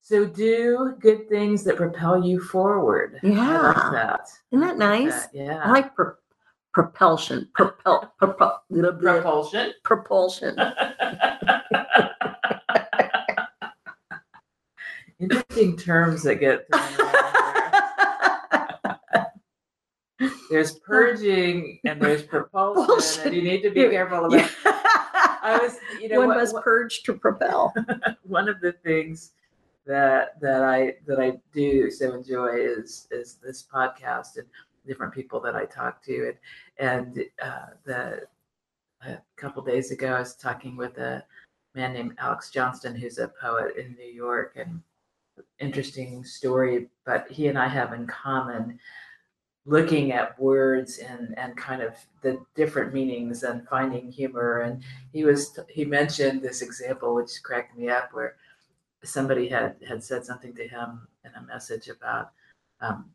So 0.02 0.26
do 0.26 0.94
good 1.00 1.28
things 1.30 1.64
that 1.64 1.76
propel 1.76 2.22
you 2.22 2.38
forward. 2.40 3.18
I 3.22 3.26
Yeah. 3.26 3.62
like 3.62 3.92
that. 3.92 4.28
Isn't 4.52 4.62
I 4.62 4.66
that 4.66 4.78
like 4.78 4.78
nice? 5.05 5.26
that, 5.26 5.34
Yeah. 5.34 5.62
i 5.64 5.70
like 5.70 5.94
pro- 5.94 6.12
propulsion 6.74 7.48
propel, 7.55 8.12
blah, 8.20 8.59
propulsion. 8.68 9.72
propulsion 9.82 10.57
Interesting 15.20 15.76
terms 15.76 16.22
that 16.24 16.36
get 16.36 16.66
thrown 16.66 16.82
around 17.00 17.32
there. 20.20 20.30
There's 20.55 20.78
purging 20.86 21.80
and 21.84 22.00
there's 22.00 22.22
propulsion, 22.34 22.86
Bullshit. 22.86 23.26
and 23.26 23.34
you 23.34 23.42
need 23.42 23.62
to 23.62 23.70
be 23.70 23.88
careful 23.88 24.24
about. 24.26 24.32
Yeah. 24.32 24.48
I 25.46 25.59
was, 25.61 25.78
you 26.00 26.09
know, 26.09 26.18
one 26.20 26.28
what- 26.28 26.36
must 26.38 26.55
what- 26.55 26.64
purge 26.64 27.02
to 27.02 27.14
propel 27.14 27.74
one 28.22 28.48
of 28.48 28.61
the 28.61 28.72
things 28.72 29.32
that 29.86 30.40
that 30.40 30.62
I 30.62 30.94
that 31.07 31.18
I 31.20 31.38
do 31.52 31.90
so 31.90 32.14
enjoy 32.14 32.55
is 32.55 33.09
is 33.11 33.34
this 33.44 33.66
podcast 33.70 34.38
and 34.38 34.46
different 34.86 35.12
people 35.12 35.40
that 35.40 35.55
I 35.57 35.64
talk 35.66 36.02
to 36.05 36.32
and 36.78 37.09
and 37.16 37.24
uh, 37.42 37.66
the 37.84 38.22
a 39.07 39.18
couple 39.36 39.62
days 39.62 39.90
ago 39.90 40.14
I 40.14 40.20
was 40.20 40.36
talking 40.36 40.76
with 40.76 40.96
a 40.98 41.22
man 41.74 41.92
named 41.92 42.14
Alex 42.18 42.50
Johnston 42.50 42.94
who's 42.94 43.18
a 43.18 43.28
poet 43.28 43.76
in 43.76 43.94
New 43.96 44.11
York 44.12 44.55
and 44.57 44.80
interesting 45.59 46.24
story 46.24 46.88
but 47.05 47.26
he 47.30 47.48
and 47.48 47.59
I 47.59 47.68
have 47.68 47.92
in 47.92 48.07
common 48.07 48.78
looking 49.66 50.12
at 50.12 50.38
words 50.38 50.98
and 50.98 51.36
and 51.38 51.56
kind 51.56 51.82
of 51.82 51.94
the 52.22 52.38
different 52.54 52.92
meanings 52.92 53.42
and 53.42 53.66
finding 53.68 54.10
humor. 54.10 54.60
And 54.60 54.82
he 55.12 55.24
was 55.24 55.58
he 55.68 55.84
mentioned 55.84 56.42
this 56.42 56.62
example 56.62 57.14
which 57.14 57.42
cracked 57.42 57.76
me 57.76 57.88
up 57.88 58.10
where 58.12 58.36
somebody 59.02 59.48
had 59.48 59.76
had 59.86 60.02
said 60.02 60.24
something 60.24 60.54
to 60.54 60.68
him 60.68 61.06
in 61.24 61.30
a 61.34 61.46
message 61.46 61.88
about 61.88 62.32
um, 62.80 63.06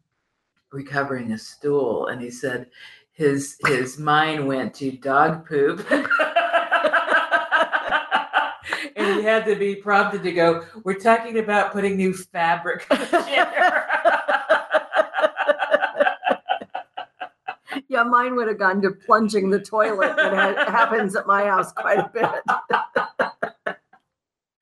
recovering 0.71 1.31
a 1.31 1.37
stool. 1.37 2.07
And 2.07 2.21
he 2.21 2.31
said 2.31 2.67
his 3.11 3.57
his 3.67 3.99
mind 3.99 4.47
went 4.47 4.73
to 4.75 4.91
dog 4.91 5.47
poop. 5.47 5.85
And 8.95 9.17
he 9.17 9.23
had 9.23 9.45
to 9.45 9.55
be 9.55 9.75
prompted 9.75 10.23
to 10.23 10.31
go 10.33 10.65
we're 10.83 10.99
talking 10.99 11.39
about 11.39 11.71
putting 11.71 11.95
new 11.95 12.13
fabric 12.13 12.85
on 12.91 12.99
the 12.99 13.05
chair." 13.05 13.88
Yeah, 17.99 18.09
mine 18.09 18.35
would 18.35 18.47
have 18.47 18.57
gone 18.59 18.81
to 18.81 18.91
plunging 18.91 19.49
the 19.49 19.59
toilet. 19.59 20.15
That 20.15 20.57
ha- 20.57 20.71
happens 20.71 21.15
at 21.15 21.27
my 21.27 21.45
house 21.45 21.71
quite 21.71 21.99
a 21.99 22.09
bit. 22.13 23.75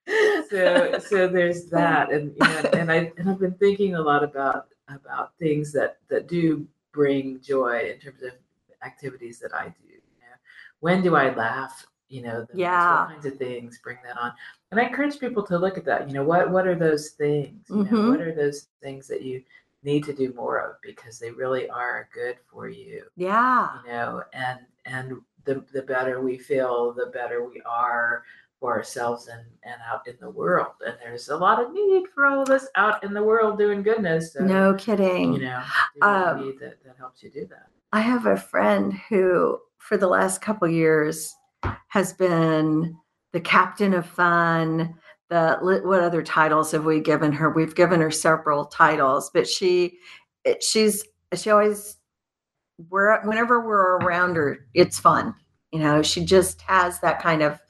so 0.50 0.98
so 0.98 1.28
there's 1.28 1.66
that 1.66 2.10
and 2.10 2.32
you 2.40 2.46
know, 2.48 2.70
and 2.72 2.90
I 2.90 3.12
and 3.18 3.30
I've 3.30 3.38
been 3.38 3.54
thinking 3.54 3.94
a 3.94 4.00
lot 4.00 4.24
about 4.24 4.68
about 4.88 5.36
things 5.38 5.72
that 5.72 5.98
that 6.08 6.28
do 6.28 6.66
bring 6.92 7.40
joy 7.40 7.92
in 7.94 8.00
terms 8.00 8.22
of 8.22 8.32
activities 8.84 9.38
that 9.40 9.54
I 9.54 9.64
do. 9.66 9.88
You 9.88 10.20
know, 10.20 10.36
when 10.80 11.02
do 11.02 11.14
I 11.14 11.34
laugh? 11.34 11.86
You 12.08 12.22
know, 12.22 12.46
the 12.50 12.56
Yeah. 12.58 13.00
what 13.02 13.08
kinds 13.10 13.26
of 13.26 13.36
things 13.36 13.78
bring 13.84 13.98
that 14.04 14.16
on. 14.18 14.32
And 14.70 14.80
I 14.80 14.84
encourage 14.84 15.18
people 15.20 15.42
to 15.44 15.58
look 15.58 15.76
at 15.76 15.84
that. 15.84 16.08
You 16.08 16.14
know, 16.14 16.24
what 16.24 16.50
what 16.50 16.66
are 16.66 16.74
those 16.74 17.10
things? 17.10 17.66
You 17.68 17.76
know, 17.76 17.84
Mhm. 17.84 18.10
what 18.10 18.20
are 18.22 18.34
those 18.34 18.68
things 18.82 19.06
that 19.08 19.20
you 19.22 19.42
need 19.82 20.04
to 20.04 20.12
do 20.12 20.32
more 20.34 20.58
of 20.58 20.76
because 20.82 21.18
they 21.18 21.30
really 21.30 21.68
are 21.70 22.08
good 22.12 22.36
for 22.50 22.68
you 22.68 23.04
Yeah. 23.16 23.68
you 23.84 23.90
know 23.90 24.22
and 24.32 24.60
and 24.86 25.12
the 25.44 25.64
the 25.72 25.82
better 25.82 26.20
we 26.20 26.36
feel 26.38 26.92
the 26.92 27.06
better 27.06 27.44
we 27.44 27.62
are 27.64 28.24
for 28.60 28.76
ourselves 28.76 29.28
and 29.28 29.42
and 29.62 29.76
out 29.88 30.06
in 30.08 30.16
the 30.20 30.28
world 30.30 30.72
and 30.84 30.96
there's 31.00 31.28
a 31.28 31.36
lot 31.36 31.62
of 31.62 31.72
need 31.72 32.08
for 32.12 32.26
all 32.26 32.42
of 32.42 32.50
us 32.50 32.66
out 32.74 33.02
in 33.04 33.14
the 33.14 33.22
world 33.22 33.56
doing 33.58 33.82
goodness 33.82 34.32
so, 34.32 34.40
No 34.44 34.74
kidding. 34.74 35.34
you 35.34 35.40
know 35.42 35.62
Um, 36.02 36.56
that, 36.60 36.82
that 36.84 36.96
helps 36.98 37.22
you 37.22 37.30
do 37.30 37.46
that 37.46 37.68
I 37.92 38.00
have 38.00 38.26
a 38.26 38.36
friend 38.36 38.92
who, 39.08 39.58
for 39.78 39.96
the 39.96 40.08
last 40.08 40.42
couple 40.42 40.68
years, 40.68 41.34
has 41.86 42.12
been 42.12 42.94
the 43.32 43.40
captain 43.40 43.94
of 43.94 44.04
fun. 44.04 44.94
The 45.30 45.58
what 45.60 46.00
other 46.00 46.22
titles 46.22 46.70
have 46.72 46.84
we 46.84 47.00
given 47.00 47.32
her? 47.32 47.50
We've 47.50 47.74
given 47.74 48.00
her 48.00 48.10
several 48.10 48.64
titles, 48.64 49.30
but 49.32 49.46
she, 49.46 49.98
she's 50.60 51.04
she 51.34 51.50
always, 51.50 51.98
we're 52.88 53.20
whenever 53.26 53.60
we're 53.60 53.98
around 53.98 54.36
her, 54.36 54.66
it's 54.72 54.98
fun. 54.98 55.34
You 55.70 55.80
know, 55.80 56.02
she 56.02 56.24
just 56.24 56.62
has 56.62 57.00
that 57.00 57.20
kind 57.22 57.42
of 57.42 57.60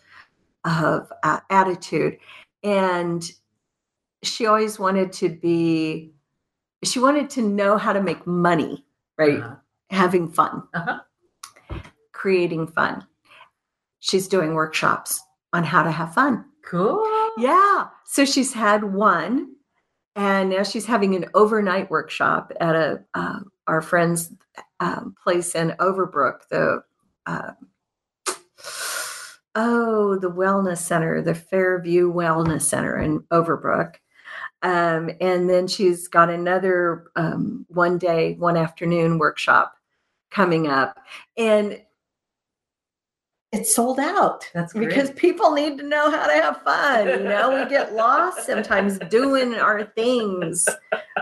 of 0.65 1.11
uh, 1.25 1.41
attitude, 1.51 2.19
and 2.63 3.29
she 4.23 4.47
always 4.47 4.79
wanted 4.79 5.13
to 5.15 5.29
be. 5.29 6.13
She 6.85 7.01
wanted 7.01 7.29
to 7.31 7.43
know 7.43 7.77
how 7.77 7.93
to 7.93 8.01
make 8.01 8.25
money, 8.25 8.85
right? 9.17 9.41
Uh-huh. 9.41 9.57
having 9.91 10.29
fun, 10.31 10.63
Uh-huh. 10.75 11.81
creating 12.13 12.69
fun. 12.69 13.05
She's 13.99 14.29
doing 14.29 14.55
workshops 14.55 15.21
on 15.53 15.65
how 15.65 15.83
to 15.83 15.91
have 15.91 16.15
fun. 16.15 16.45
Cool 16.69 17.05
Yeah. 17.39 17.87
So 18.05 18.25
she's 18.25 18.53
had 18.53 18.85
one, 18.85 19.55
and 20.17 20.51
now 20.51 20.63
she's 20.63 20.87
having 20.87 21.15
an 21.15 21.27
overnight 21.35 21.91
workshop 21.91 22.53
at 22.61 22.75
a 22.75 23.05
uh, 23.15 23.41
our 23.67 23.83
friend's 23.83 24.33
um, 24.81 25.15
place 25.23 25.55
in 25.55 25.71
Overbrook. 25.79 26.49
The 26.51 26.83
uh, 27.27 27.53
oh, 29.55 30.19
the 30.19 30.31
wellness 30.31 30.79
center, 30.79 31.23
the 31.23 31.35
Fairview 31.35 32.13
Wellness 32.13 32.63
Center 32.63 32.99
in 32.99 33.21
Overbrook. 33.33 33.97
Um, 34.63 35.11
and 35.21 35.49
then 35.49 35.69
she's 35.69 36.09
got 36.09 36.31
another 36.31 37.11
um, 37.15 37.65
one 37.69 37.99
day, 37.99 38.35
one 38.39 38.57
afternoon 38.57 39.19
workshop 39.19 39.75
coming 40.31 40.67
up, 40.67 40.99
and 41.37 41.81
it's 43.53 43.75
sold 43.75 43.99
out 43.99 44.45
that's 44.53 44.73
great. 44.73 44.89
because 44.89 45.11
people 45.13 45.53
need 45.53 45.79
to 45.79 45.85
know 45.85 46.11
how 46.11 46.27
to 46.27 46.33
have 46.35 46.63
fun. 46.63 47.09
You 47.09 47.29
know, 47.29 47.55
we 47.63 47.69
get 47.69 47.95
lost 47.95 48.45
sometimes 48.47 48.99
doing 49.11 49.55
our 49.55 49.85
things 49.85 50.69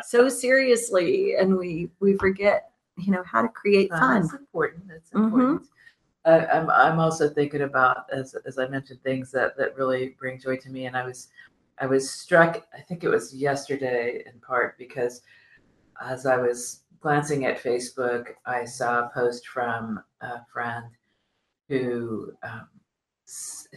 so 0.04 0.28
seriously, 0.28 1.36
and 1.36 1.56
we 1.56 1.88
we 2.00 2.16
forget, 2.16 2.70
you 2.96 3.12
know, 3.12 3.22
how 3.24 3.42
to 3.42 3.48
create 3.48 3.90
Fun 3.90 4.00
fun. 4.00 4.22
is 4.22 4.32
important. 4.34 4.88
That's 4.88 5.10
Mhm. 5.10 5.24
important. 5.24 5.62
I, 6.24 6.46
I'm 6.46 6.68
I'm 6.70 6.98
also 6.98 7.28
thinking 7.28 7.62
about 7.62 8.10
as 8.10 8.34
as 8.34 8.58
I 8.58 8.66
mentioned 8.68 9.00
things 9.02 9.30
that 9.30 9.56
that 9.56 9.76
really 9.76 10.16
bring 10.18 10.40
joy 10.40 10.56
to 10.56 10.70
me, 10.70 10.86
and 10.86 10.96
I 10.96 11.04
was 11.04 11.28
I 11.78 11.86
was 11.86 12.10
struck. 12.10 12.66
I 12.74 12.80
think 12.80 13.04
it 13.04 13.08
was 13.08 13.32
yesterday 13.34 14.24
in 14.26 14.40
part 14.40 14.76
because 14.78 15.22
as 16.02 16.26
I 16.26 16.36
was 16.38 16.80
glancing 17.00 17.44
at 17.46 17.62
Facebook, 17.62 18.30
I 18.44 18.64
saw 18.64 19.04
a 19.06 19.10
post 19.14 19.46
from 19.46 20.02
a 20.20 20.44
friend 20.52 20.86
who 21.68 22.32
um, 22.42 22.68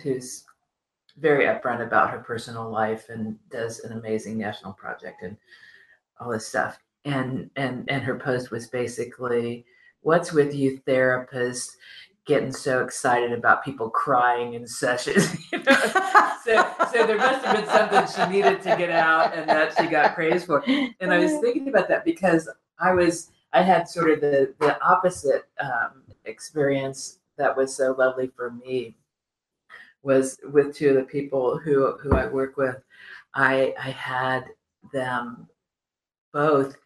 who's 0.04 0.44
very 1.18 1.46
upfront 1.46 1.86
about 1.86 2.12
her 2.12 2.20
personal 2.20 2.70
life 2.70 3.10
and 3.10 3.38
does 3.50 3.80
an 3.82 3.98
amazing 3.98 4.38
national 4.38 4.74
project 4.74 5.22
and 5.22 5.38
all 6.20 6.30
this 6.30 6.48
stuff. 6.48 6.80
And 7.06 7.50
and 7.56 7.90
and 7.90 8.04
her 8.04 8.18
post 8.18 8.52
was 8.52 8.68
basically, 8.68 9.66
"What's 10.02 10.32
with 10.32 10.54
you 10.54 10.82
therapists 10.86 11.72
getting 12.26 12.52
so 12.52 12.84
excited 12.84 13.32
about 13.32 13.64
people 13.64 13.90
crying 13.90 14.54
in 14.54 14.68
sessions?" 14.68 15.36
You 15.52 15.64
know? 15.64 15.76
so 16.44 16.74
so 16.92 17.08
there 17.08 17.18
must 17.18 17.46
have 17.46 17.56
been 17.56 17.68
something 17.68 18.06
she 18.16 18.32
needed 18.32 18.62
to 18.64 18.76
get 18.76 18.92
out 18.92 19.34
and 19.34 19.50
that 19.50 19.76
she 19.78 19.88
got 19.88 20.14
praised 20.14 20.46
for. 20.46 20.64
And 21.00 21.14
I 21.14 21.20
was 21.20 21.32
thinking 21.42 21.70
about 21.70 21.88
that 21.88 22.06
because 22.06 22.50
I 22.80 22.94
was 22.94 23.32
I 23.54 23.64
had 23.64 23.88
sort 23.88 24.12
of 24.12 24.22
the 24.22 24.54
the 24.60 24.82
opposite 24.84 25.48
um, 25.60 26.04
experience 26.26 27.19
that 27.40 27.58
was 27.58 27.76
so 27.76 27.96
lovely 27.98 28.28
for 28.36 28.52
me 28.52 28.96
was 30.04 30.38
with 30.52 30.76
two 30.76 30.90
of 30.90 30.96
the 30.96 31.04
people 31.04 31.58
who 31.58 31.98
who 31.98 32.12
I 32.16 32.28
work 32.28 32.58
with. 32.58 32.78
I 33.34 33.74
I 33.80 33.90
had 33.92 34.46
them 34.94 35.48
both 36.32 36.78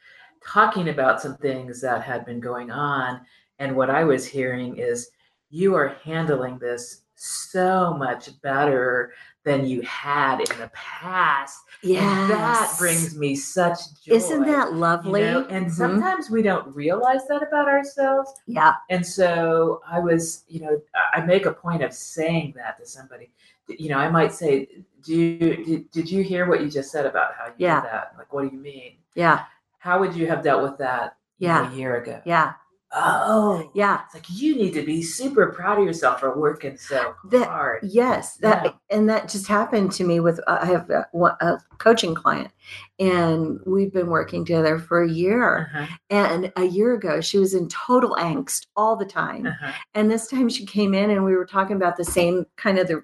talking 0.45 0.89
about 0.89 1.21
some 1.21 1.37
things 1.37 1.81
that 1.81 2.03
had 2.03 2.25
been 2.25 2.39
going 2.39 2.71
on, 2.71 3.21
and 3.59 3.75
what 3.75 3.89
I 3.89 4.03
was 4.03 4.25
hearing 4.25 4.77
is 4.77 5.09
you 5.49 5.75
are 5.75 5.97
handling 6.03 6.57
this 6.57 7.01
so 7.15 7.93
much 7.93 8.41
better 8.41 9.13
than 9.43 9.65
you 9.67 9.81
had 9.81 10.39
in 10.39 10.57
the 10.59 10.69
past. 10.73 11.59
Yeah. 11.81 12.27
that 12.29 12.75
brings 12.79 13.17
me 13.17 13.35
such 13.35 13.77
joy. 14.05 14.15
Isn't 14.15 14.43
that 14.45 14.69
you 14.71 14.75
lovely? 14.77 15.21
know? 15.21 15.45
And 15.49 15.65
Mhm. 15.67 15.71
sometimes 15.71 16.29
we 16.29 16.41
don't 16.41 16.73
realize 16.73 17.27
that 17.27 17.43
about 17.43 17.67
ourselves. 17.67 18.31
yeah, 18.47 18.75
And 18.89 19.05
so 19.05 19.81
I 19.85 19.99
was, 19.99 20.45
you 20.47 20.61
know, 20.61 20.81
I 21.13 21.21
make 21.21 21.45
a 21.45 21.51
point 21.51 21.83
of 21.83 21.93
saying 21.93 22.53
that 22.55 22.77
to 22.79 22.85
somebody. 22.85 23.31
You 23.67 23.89
know, 23.89 23.97
I 23.97 24.09
might 24.09 24.33
say, 24.33 24.69
"Do 25.03 25.13
you 25.13 25.37
did, 25.65 25.91
did 25.91 26.09
you 26.09 26.23
hear 26.23 26.45
what 26.47 26.61
you 26.61 26.69
just 26.69 26.89
said 26.91 27.05
about 27.05 27.35
how 27.35 27.47
you 27.47 27.53
Yeah. 27.57 27.81
did 27.81 27.89
that? 27.91 28.13
Like, 28.17 28.31
what 28.31 28.49
do 28.49 28.55
you 28.55 28.61
mean? 28.61 28.93
yeah, 29.15 29.43
How 29.79 29.99
would 29.99 30.15
you 30.15 30.27
have 30.27 30.41
dealt 30.41 30.63
with 30.63 30.77
that 30.77 31.17
Yeah. 31.39 31.69
a 31.69 31.75
year 31.75 31.97
ago? 31.97 32.21
yeah, 32.23 32.53
Oh, 32.95 33.71
yeah. 33.73 34.01
It's 34.05 34.13
like 34.13 34.29
you 34.29 34.55
need 34.55 34.73
to 34.73 34.83
be 34.85 35.01
super 35.01 35.47
proud 35.51 35.79
of 35.79 35.85
yourself 35.85 36.19
for 36.19 36.37
working 36.37 36.77
so 36.77 37.15
That- 37.31 37.47
hard. 37.47 37.79
Yes, 37.83 38.37
that 38.37 38.65
Yeah. 38.65 38.71
and 38.91 39.09
that 39.09 39.29
just 39.29 39.47
happened 39.47 39.91
to 39.93 40.03
me 40.03 40.19
with 40.19 40.39
I 40.47 40.65
have 40.65 40.89
a, 40.89 41.07
a 41.41 41.57
coaching 41.79 42.13
client, 42.13 42.51
and 42.99 43.59
we've 43.65 43.91
been 43.91 44.07
working 44.07 44.45
together 44.45 44.77
for 44.77 45.01
a 45.01 45.09
year. 45.09 45.71
Uh-huh, 45.75 45.87
And 46.09 46.53
a 46.55 46.65
year 46.65 46.93
ago, 46.93 47.19
she 47.21 47.39
was 47.39 47.53
in 47.55 47.67
total 47.67 48.15
angst 48.19 48.67
all 48.75 48.95
the 48.95 49.05
time. 49.05 49.47
uh-huh. 49.47 49.71
And 49.95 50.11
this 50.11 50.27
time, 50.27 50.47
she 50.49 50.65
came 50.65 50.93
in, 50.93 51.09
and 51.09 51.25
we 51.25 51.35
were 51.35 51.45
talking 51.45 51.75
about 51.75 51.97
the 51.97 52.05
same 52.05 52.45
kind 52.57 52.77
of 52.79 52.87
the 52.87 53.03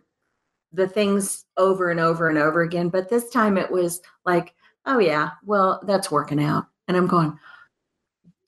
the 0.71 0.87
things 0.87 1.45
over 1.57 1.89
and 1.89 1.99
over 1.99 2.29
and 2.29 2.37
over 2.37 2.61
again. 2.61 2.89
But 2.89 3.09
this 3.09 3.31
time, 3.31 3.57
it 3.57 3.71
was 3.71 4.01
like, 4.23 4.53
oh 4.85 4.99
yeah, 4.99 5.31
well 5.43 5.81
that's 5.87 6.11
working 6.11 6.39
out. 6.43 6.65
And 6.87 6.95
I'm 6.95 7.07
going, 7.07 7.37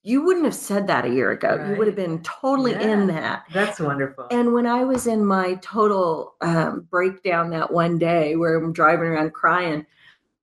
you 0.04 0.24
wouldn't 0.24 0.46
have 0.46 0.56
said 0.56 0.88
that 0.88 1.06
a 1.06 1.10
year 1.10 1.32
ago. 1.32 1.64
You 1.70 1.76
would 1.76 1.88
have 1.88 1.96
been 1.96 2.22
totally 2.24 2.74
in 2.74 3.08
that. 3.08 3.44
That's 3.54 3.80
wonderful. 3.80 4.28
And 4.32 4.52
when 4.54 4.66
I 4.66 4.84
was 4.84 5.06
in 5.06 5.24
my 5.24 5.56
total 5.56 6.36
um, 6.42 6.88
breakdown 6.90 7.52
that 7.52 7.72
one 7.72 8.00
day 8.00 8.36
where 8.36 8.56
I'm 8.58 8.74
driving 8.74 9.10
around 9.10 9.34
crying, 9.34 9.86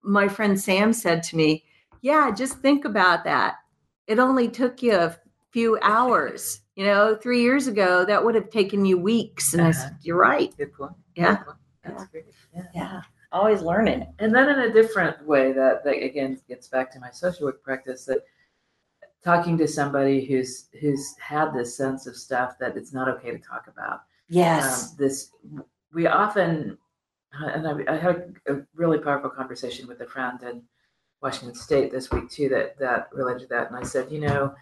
my 0.01 0.27
friend 0.29 0.59
Sam 0.59 0.93
said 0.93 1.23
to 1.23 1.35
me, 1.35 1.65
Yeah, 2.01 2.31
just 2.31 2.59
think 2.59 2.85
about 2.85 3.25
that. 3.25 3.55
It 4.07 4.17
only 4.17 4.47
took 4.47 4.81
you 4.81 4.95
a 4.95 5.17
few 5.51 5.77
hours. 5.81 6.61
You 6.75 6.85
know, 6.85 7.17
three 7.21 7.41
years 7.41 7.67
ago, 7.67 8.05
that 8.05 8.23
would 8.23 8.35
have 8.35 8.49
taken 8.49 8.85
you 8.85 8.97
weeks. 8.97 9.53
And 9.53 9.61
I 9.61 9.69
Uh-huh. 9.71 9.73
said, 9.73 9.97
You're 10.01 10.17
right. 10.17 10.55
Good 10.55 10.73
point. 10.73 10.93
Yeah. 11.15 11.35
Good 11.35 11.45
point. 11.45 11.57
That's 11.83 12.05
great. 12.07 12.25
Yeah. 12.55 12.63
Yeah. 12.73 13.01
Always 13.33 13.61
learning. 13.61 14.07
And 14.19 14.33
then 14.33 14.47
in 14.47 14.59
a 14.59 14.71
different 14.73 15.25
way, 15.27 15.51
that, 15.51 15.83
that 15.83 16.01
again 16.01 16.39
gets 16.47 16.69
back 16.69 16.91
to 16.93 16.99
my 16.99 17.11
social 17.11 17.45
work 17.45 17.61
practice 17.61 18.05
that 18.05 18.19
talking 19.23 19.57
to 19.57 19.67
somebody 19.67 20.25
who's 20.25 20.67
who's 20.79 21.15
had 21.17 21.53
this 21.53 21.75
sense 21.75 22.07
of 22.07 22.15
stuff 22.15 22.57
that 22.59 22.77
it's 22.77 22.93
not 22.93 23.09
okay 23.09 23.31
to 23.31 23.39
talk 23.39 23.67
about. 23.67 24.03
Yes. 24.27 24.91
Um, 24.91 24.95
this 24.97 25.31
we 25.93 26.07
often, 26.07 26.77
and 27.33 27.67
I, 27.67 27.93
I 27.93 27.97
had 27.97 28.35
a 28.47 28.57
really 28.75 28.99
powerful 28.99 29.29
conversation 29.29 29.87
with 29.87 30.01
a 30.01 30.05
friend 30.05 30.41
in 30.43 30.61
Washington 31.21 31.55
State 31.55 31.91
this 31.91 32.11
week 32.11 32.29
too 32.29 32.49
that 32.49 32.77
that 32.79 33.09
related 33.11 33.41
to 33.41 33.47
that, 33.47 33.67
and 33.67 33.75
I 33.75 33.83
said, 33.83 34.11
you 34.11 34.21
know, 34.21 34.53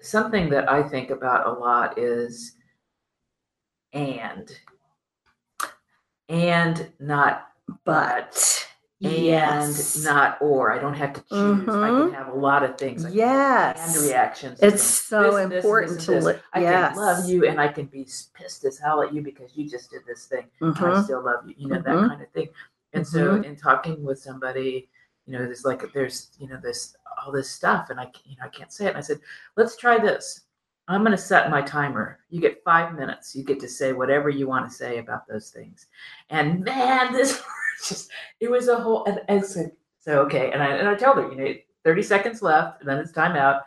something 0.00 0.50
that 0.50 0.70
I 0.70 0.82
think 0.82 1.10
about 1.10 1.46
a 1.46 1.52
lot 1.52 1.98
is 1.98 2.56
and 3.92 4.50
and 6.28 6.90
not 6.98 7.48
but 7.84 8.66
and 9.02 9.12
yes. 9.24 10.04
not 10.04 10.38
or. 10.42 10.72
I 10.72 10.78
don't 10.78 10.94
have 10.94 11.14
to 11.14 11.20
choose. 11.20 11.30
I 11.68 11.88
Mhm. 11.90 12.06
can 12.10 12.14
have 12.14 12.28
a 12.28 12.36
lot 12.36 12.62
of 12.62 12.76
things. 12.76 13.04
I 13.04 13.08
Yes. 13.10 13.96
And 13.96 14.06
reactions. 14.06 14.58
It's 14.60 14.82
so 14.82 15.46
this, 15.48 15.64
important 15.64 15.96
this, 15.96 16.06
to 16.06 16.16
and 16.16 16.26
this. 16.26 16.40
I 16.52 16.60
yes. 16.60 16.88
can 16.94 16.96
love 17.02 17.28
you, 17.28 17.46
and 17.46 17.60
I 17.60 17.68
can 17.68 17.86
be 17.86 18.06
pissed 18.34 18.64
as 18.64 18.78
hell 18.78 19.02
at 19.02 19.12
you 19.14 19.22
because 19.22 19.56
you 19.56 19.68
just 19.68 19.90
did 19.90 20.02
this 20.06 20.26
thing. 20.26 20.46
and 20.60 20.76
I 20.78 21.02
still 21.02 21.22
love 21.24 21.46
you. 21.48 21.54
You 21.56 21.68
know 21.68 21.76
Mhm. 21.78 21.84
that 21.84 22.08
kind 22.08 22.22
of 22.22 22.28
thing. 22.30 22.48
And 22.92 23.06
so, 23.06 23.34
Mm-hmm. 23.34 23.44
in 23.44 23.56
talking 23.56 24.02
with 24.04 24.18
somebody, 24.18 24.90
you 25.26 25.32
know, 25.32 25.44
there's 25.44 25.64
like 25.64 25.92
there's 25.92 26.30
you 26.38 26.48
know 26.48 26.58
this 26.62 26.94
all 27.24 27.32
this 27.32 27.50
stuff, 27.50 27.88
and 27.90 27.98
I 28.00 28.10
you 28.24 28.36
know 28.36 28.44
I 28.44 28.48
can't 28.48 28.72
say 28.72 28.86
it. 28.86 28.88
And 28.90 28.98
I 28.98 29.00
said, 29.02 29.20
let's 29.56 29.76
try 29.76 29.98
this. 29.98 30.42
I'm 30.88 31.02
going 31.02 31.12
to 31.16 31.18
set 31.22 31.50
my 31.50 31.62
timer. 31.62 32.18
You 32.30 32.40
get 32.40 32.64
five 32.64 32.96
minutes. 32.98 33.36
You 33.36 33.44
get 33.44 33.60
to 33.60 33.68
say 33.68 33.92
whatever 33.92 34.28
you 34.28 34.48
want 34.48 34.68
to 34.68 34.74
say 34.74 34.98
about 34.98 35.28
those 35.28 35.50
things. 35.50 35.86
And 36.30 36.64
man, 36.64 37.12
this 37.12 37.40
just 37.88 38.10
it 38.40 38.50
was 38.50 38.68
a 38.68 38.76
whole 38.76 39.04
and, 39.04 39.20
and 39.28 39.44
so, 39.44 39.70
so 40.00 40.20
okay. 40.22 40.50
And 40.52 40.62
I 40.62 40.76
and 40.76 40.88
I 40.88 40.94
told 40.94 41.16
her, 41.18 41.30
you 41.30 41.36
know, 41.36 41.54
30 41.84 42.02
seconds 42.02 42.42
left, 42.42 42.80
and 42.80 42.88
then 42.88 42.98
it's 42.98 43.12
time 43.12 43.36
out. 43.36 43.62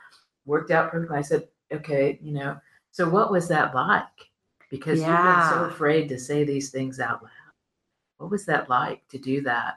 Worked 0.45 0.71
out 0.71 0.91
perfectly. 0.91 1.17
I 1.17 1.21
said, 1.21 1.47
okay, 1.71 2.19
you 2.21 2.33
know, 2.33 2.57
so 2.91 3.07
what 3.09 3.31
was 3.31 3.47
that 3.47 3.73
like? 3.73 4.03
Because 4.69 4.99
you've 4.99 5.07
been 5.07 5.49
so 5.49 5.65
afraid 5.65 6.09
to 6.09 6.19
say 6.19 6.43
these 6.43 6.69
things 6.69 6.99
out 6.99 7.23
loud. 7.23 7.31
What 8.17 8.29
was 8.31 8.45
that 8.45 8.69
like 8.69 9.07
to 9.09 9.17
do 9.17 9.41
that? 9.41 9.75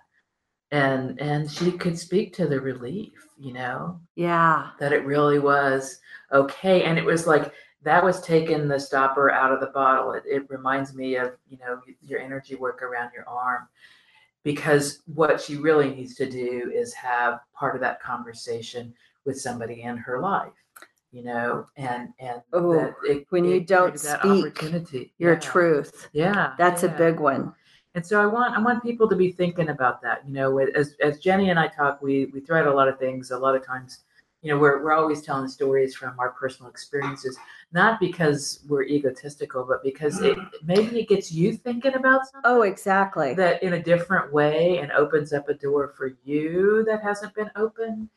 And 0.72 1.20
and 1.20 1.50
she 1.50 1.70
could 1.72 1.98
speak 1.98 2.34
to 2.34 2.46
the 2.46 2.60
relief, 2.60 3.12
you 3.38 3.52
know, 3.52 4.00
Yeah. 4.16 4.70
that 4.80 4.92
it 4.92 5.04
really 5.06 5.38
was 5.38 6.00
okay. 6.32 6.82
And 6.82 6.98
it 6.98 7.04
was 7.04 7.26
like 7.26 7.52
that 7.82 8.02
was 8.02 8.20
taking 8.20 8.66
the 8.66 8.80
stopper 8.80 9.30
out 9.30 9.52
of 9.52 9.60
the 9.60 9.66
bottle. 9.68 10.12
It, 10.12 10.24
it 10.26 10.50
reminds 10.50 10.92
me 10.94 11.16
of, 11.16 11.36
you 11.48 11.58
know, 11.58 11.80
your 12.00 12.18
energy 12.20 12.56
work 12.56 12.82
around 12.82 13.12
your 13.14 13.28
arm. 13.28 13.68
Because 14.46 15.00
what 15.12 15.40
she 15.40 15.56
really 15.56 15.92
needs 15.92 16.14
to 16.14 16.30
do 16.30 16.70
is 16.72 16.94
have 16.94 17.40
part 17.52 17.74
of 17.74 17.80
that 17.80 18.00
conversation 18.00 18.94
with 19.24 19.40
somebody 19.40 19.82
in 19.82 19.96
her 19.96 20.20
life, 20.20 20.52
you 21.10 21.24
know, 21.24 21.66
and 21.76 22.10
and 22.20 22.40
Oh, 22.52 22.72
that 22.74 22.94
it, 23.02 23.26
when 23.30 23.44
you 23.44 23.60
don't 23.60 23.98
speak 23.98 24.46
opportunity. 24.46 25.12
Your 25.18 25.32
Yeah. 25.32 25.40
truth. 25.40 26.08
Yeah, 26.12 26.52
That's 26.58 26.84
a 26.84 26.88
big 26.88 27.18
one. 27.18 27.52
And 27.96 28.06
so 28.06 28.22
I 28.22 28.26
want 28.26 28.56
I 28.56 28.60
want 28.62 28.84
people 28.84 29.08
to 29.08 29.16
be 29.16 29.32
thinking 29.32 29.70
about 29.70 30.00
that. 30.02 30.24
You 30.24 30.34
know, 30.34 30.58
as 30.58 30.94
as 31.02 31.18
Jenny 31.18 31.50
and 31.50 31.58
I 31.58 31.66
talk, 31.66 32.00
we 32.00 32.26
we 32.26 32.38
throw 32.38 32.60
out 32.60 32.68
a 32.68 32.72
lot 32.80 32.86
of 32.86 33.00
things. 33.00 33.32
A 33.32 33.38
lot 33.46 33.56
of 33.56 33.66
times, 33.66 34.04
you 34.42 34.52
know, 34.52 34.60
we're 34.60 34.80
we're 34.80 34.92
always 34.92 35.22
telling 35.22 35.48
stories 35.48 35.96
from 35.96 36.14
our 36.20 36.30
personal 36.30 36.70
experiences, 36.70 37.36
not 37.72 38.00
because 38.00 38.60
we're 38.68 38.84
egotistical, 38.84 39.64
but 39.64 39.82
because 39.82 40.22
it 40.22 40.38
maybe 40.64 41.00
it 41.00 41.08
gets 41.08 41.32
you 41.32 41.52
thinking 41.52 41.94
about 41.94 42.26
something 42.26 42.42
Oh, 42.44 42.62
exactly. 42.62 43.34
that 43.34 43.62
in 43.62 43.74
a 43.74 43.82
different 43.82 44.32
way 44.32 44.78
and 44.78 44.92
opens 44.92 45.32
up 45.32 45.48
a 45.48 45.54
door 45.54 45.88
for 45.96 46.16
you 46.24 46.84
that 46.86 47.02
hasn't 47.02 47.34
been 47.34 47.50
open. 47.56 48.08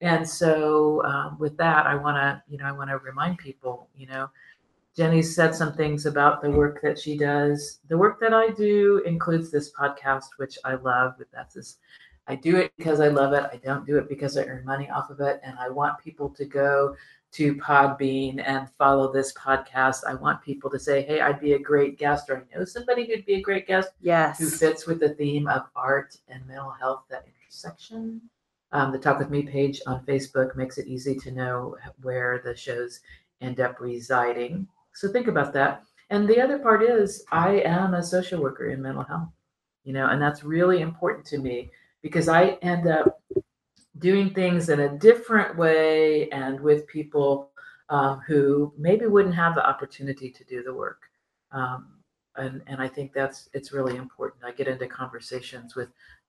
And 0.00 0.28
so 0.28 1.04
um, 1.04 1.38
with 1.38 1.56
that, 1.58 1.86
I 1.86 1.94
want 1.94 2.16
to, 2.16 2.42
you 2.48 2.58
know, 2.58 2.64
I 2.64 2.72
want 2.72 2.90
to 2.90 2.98
remind 2.98 3.38
people, 3.38 3.88
you 3.96 4.06
know, 4.06 4.30
Jenny 4.96 5.22
said 5.22 5.54
some 5.54 5.72
things 5.74 6.06
about 6.06 6.42
the 6.42 6.50
work 6.50 6.80
that 6.82 6.98
she 6.98 7.16
does. 7.16 7.80
The 7.88 7.96
work 7.96 8.20
that 8.20 8.34
I 8.34 8.50
do 8.50 9.02
includes 9.06 9.50
this 9.50 9.72
podcast, 9.72 10.26
which 10.36 10.58
I 10.64 10.74
love. 10.74 11.14
But 11.18 11.28
that's 11.32 11.54
this, 11.54 11.76
I 12.28 12.34
do 12.34 12.56
it 12.56 12.72
because 12.76 13.00
I 13.00 13.08
love 13.08 13.32
it. 13.32 13.44
I 13.52 13.56
don't 13.56 13.86
do 13.86 13.96
it 13.98 14.08
because 14.08 14.36
I 14.36 14.44
earn 14.44 14.64
money 14.64 14.90
off 14.90 15.10
of 15.10 15.20
it. 15.20 15.40
And 15.44 15.58
I 15.58 15.70
want 15.70 15.98
people 15.98 16.28
to 16.30 16.44
go 16.44 16.94
to 17.32 17.54
Podbean 17.54 18.42
and 18.44 18.70
follow 18.78 19.12
this 19.12 19.32
podcast. 19.32 20.04
I 20.06 20.14
want 20.14 20.42
people 20.42 20.70
to 20.70 20.78
say, 20.78 21.02
"Hey, 21.02 21.20
I'd 21.20 21.40
be 21.40 21.54
a 21.54 21.58
great 21.58 21.98
guest," 21.98 22.28
or 22.30 22.36
"I 22.36 22.58
know 22.58 22.64
somebody 22.64 23.06
who'd 23.06 23.24
be 23.24 23.34
a 23.34 23.42
great 23.42 23.66
guest." 23.66 23.90
yes. 24.00 24.38
who 24.38 24.48
fits 24.48 24.86
with 24.86 25.00
the 25.00 25.14
theme 25.14 25.48
of 25.48 25.62
art 25.74 26.16
and 26.28 26.46
mental 26.46 26.70
health, 26.70 27.04
that 27.10 27.26
intersection. 27.26 28.20
Um, 28.72 28.90
the 28.90 28.98
Talk 28.98 29.18
With 29.18 29.30
Me 29.30 29.42
page 29.42 29.80
on 29.86 30.04
Facebook 30.06 30.56
makes 30.56 30.78
it 30.78 30.86
easy 30.86 31.14
to 31.16 31.30
know 31.30 31.76
where 32.00 32.40
the 32.42 32.56
shows 32.56 33.00
end 33.40 33.60
up 33.60 33.80
residing. 33.80 34.66
So 34.94 35.12
think 35.12 35.26
about 35.26 35.52
that. 35.52 35.82
And 36.10 36.28
the 36.28 36.40
other 36.40 36.58
part 36.58 36.82
is, 36.82 37.24
I 37.32 37.60
am 37.60 37.94
a 37.94 38.02
social 38.02 38.40
worker 38.40 38.70
in 38.70 38.82
mental 38.82 39.02
health, 39.02 39.28
you 39.84 39.92
know, 39.92 40.08
and 40.08 40.20
that's 40.20 40.44
really 40.44 40.80
important 40.80 41.26
to 41.26 41.38
me 41.38 41.70
because 42.02 42.28
I 42.28 42.58
end 42.62 42.86
up 42.86 43.20
doing 43.98 44.30
things 44.30 44.68
in 44.68 44.80
a 44.80 44.98
different 44.98 45.56
way 45.56 46.28
and 46.30 46.60
with 46.60 46.86
people 46.86 47.50
um, 47.88 48.20
who 48.26 48.72
maybe 48.78 49.06
wouldn't 49.06 49.34
have 49.34 49.54
the 49.54 49.66
opportunity 49.66 50.30
to 50.30 50.44
do 50.44 50.62
the 50.62 50.74
work. 50.74 51.02
Um, 51.52 52.02
and 52.36 52.62
and 52.66 52.80
I 52.80 52.88
think 52.88 53.12
that's 53.12 53.48
it's 53.52 53.72
really 53.72 53.96
important. 53.96 54.44
I 54.44 54.52
get 54.52 54.68
into 54.68 54.86
conversations 54.86 55.76
with 55.76 55.88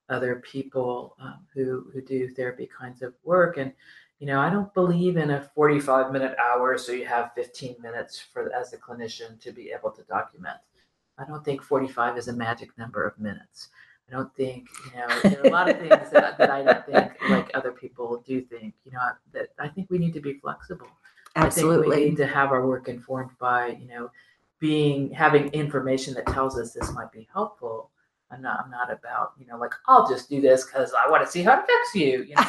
other 0.09 0.36
people 0.38 1.16
um, 1.22 1.45
who 1.53 1.89
who 1.93 2.01
do 2.01 2.28
therapy 2.30 2.70
kinds 2.78 3.01
of 3.01 3.14
work, 3.24 3.57
and 3.57 3.72
you 4.20 4.28
know 4.28 4.39
I 4.39 4.49
don't 4.49 4.74
believe 4.74 5.16
in 5.18 5.32
a 5.32 5.49
forty 5.55 5.80
five 5.80 6.11
minute 6.11 6.36
hour, 6.38 6.78
so 6.78 6.91
you 6.91 7.05
have 7.05 7.32
fifteen 7.34 7.76
minutes 7.82 8.20
for 8.20 8.53
as 8.53 8.74
a 8.74 8.78
clinician 8.78 9.39
to 9.41 9.51
be 9.51 9.72
able 9.72 9.91
to 9.91 10.03
document. 10.03 10.57
I 11.18 11.26
don't 11.26 11.45
think 11.45 11.64
forty 11.64 11.88
five 11.88 12.18
is 12.18 12.28
a 12.28 12.34
magic 12.34 12.78
number 12.78 13.07
of 13.07 13.18
minutes. 13.20 13.70
I 14.10 14.12
don't 14.12 14.36
think 14.36 14.68
you 14.86 14.99
know 14.99 15.20
there 15.22 15.39
are 15.43 15.47
a 15.47 15.49
lot 15.49 15.70
of 15.70 15.78
things 15.80 16.12
that, 16.12 16.38
that 16.38 16.49
I 16.51 16.62
don't 16.62 16.86
think 16.86 17.14
like 17.30 17.49
other 17.54 17.72
people 17.72 18.24
do 18.26 18.41
think. 18.41 18.74
You 18.86 18.91
know 18.91 18.99
that 19.34 19.49
I 19.60 19.68
think 19.68 19.89
we 19.89 19.97
need 19.97 20.14
to 20.14 20.22
be 20.22 20.34
flexible. 20.34 20.88
I 21.36 21.49
think 21.49 21.86
we 21.86 22.06
need 22.06 22.18
to 22.18 22.28
have 22.28 22.51
our 22.51 22.66
work 22.66 22.88
informed 22.88 23.32
by, 23.39 23.78
you 23.80 23.88
know, 23.88 24.12
being 24.60 25.12
having 25.12 25.47
information 25.49 26.14
that 26.14 26.28
tells 26.28 26.58
us 26.60 26.74
this 26.74 26.91
might 26.93 27.12
be 27.12 27.28
helpful. 27.34 27.89
I'm 28.32 28.41
not 28.41 28.62
I'm 28.64 28.72
not 28.72 28.91
about, 28.91 29.34
you 29.39 29.45
know, 29.45 29.58
like 29.58 29.74
I'll 29.88 30.08
just 30.08 30.30
do 30.30 30.41
this 30.41 30.66
because 30.66 30.93
I 30.93 31.10
want 31.10 31.24
to 31.24 31.30
see 31.30 31.43
how 31.43 31.54
it 31.54 31.64
affects 31.64 31.95
you. 31.95 32.24
You 32.24 32.36
know. 32.36 32.43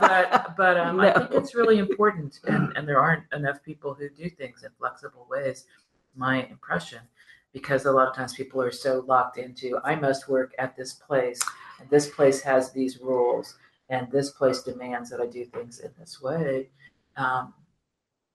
But 0.00 0.54
but 0.56 0.76
um, 0.76 1.00
I 1.00 1.12
think 1.12 1.30
it's 1.32 1.54
really 1.54 1.78
important 1.78 2.40
and, 2.46 2.72
and 2.76 2.88
there 2.88 3.00
aren't 3.00 3.24
enough 3.32 3.62
people 3.62 3.94
who 3.94 4.08
do 4.08 4.28
things 4.30 4.62
in 4.62 4.70
flexible 4.78 5.26
ways, 5.30 5.66
my 6.16 6.44
impression. 6.44 7.00
Because 7.52 7.84
a 7.84 7.92
lot 7.92 8.08
of 8.08 8.14
times 8.14 8.32
people 8.34 8.62
are 8.62 8.72
so 8.72 9.04
locked 9.06 9.36
into 9.38 9.78
I 9.84 9.94
must 9.94 10.28
work 10.28 10.54
at 10.58 10.76
this 10.76 10.94
place 10.94 11.40
and 11.80 11.88
this 11.90 12.08
place 12.08 12.40
has 12.42 12.72
these 12.72 12.98
rules 13.00 13.56
and 13.90 14.10
this 14.10 14.30
place 14.30 14.62
demands 14.62 15.10
that 15.10 15.20
I 15.20 15.26
do 15.26 15.44
things 15.44 15.80
in 15.80 15.90
this 15.98 16.22
way. 16.22 16.70
Um, 17.16 17.52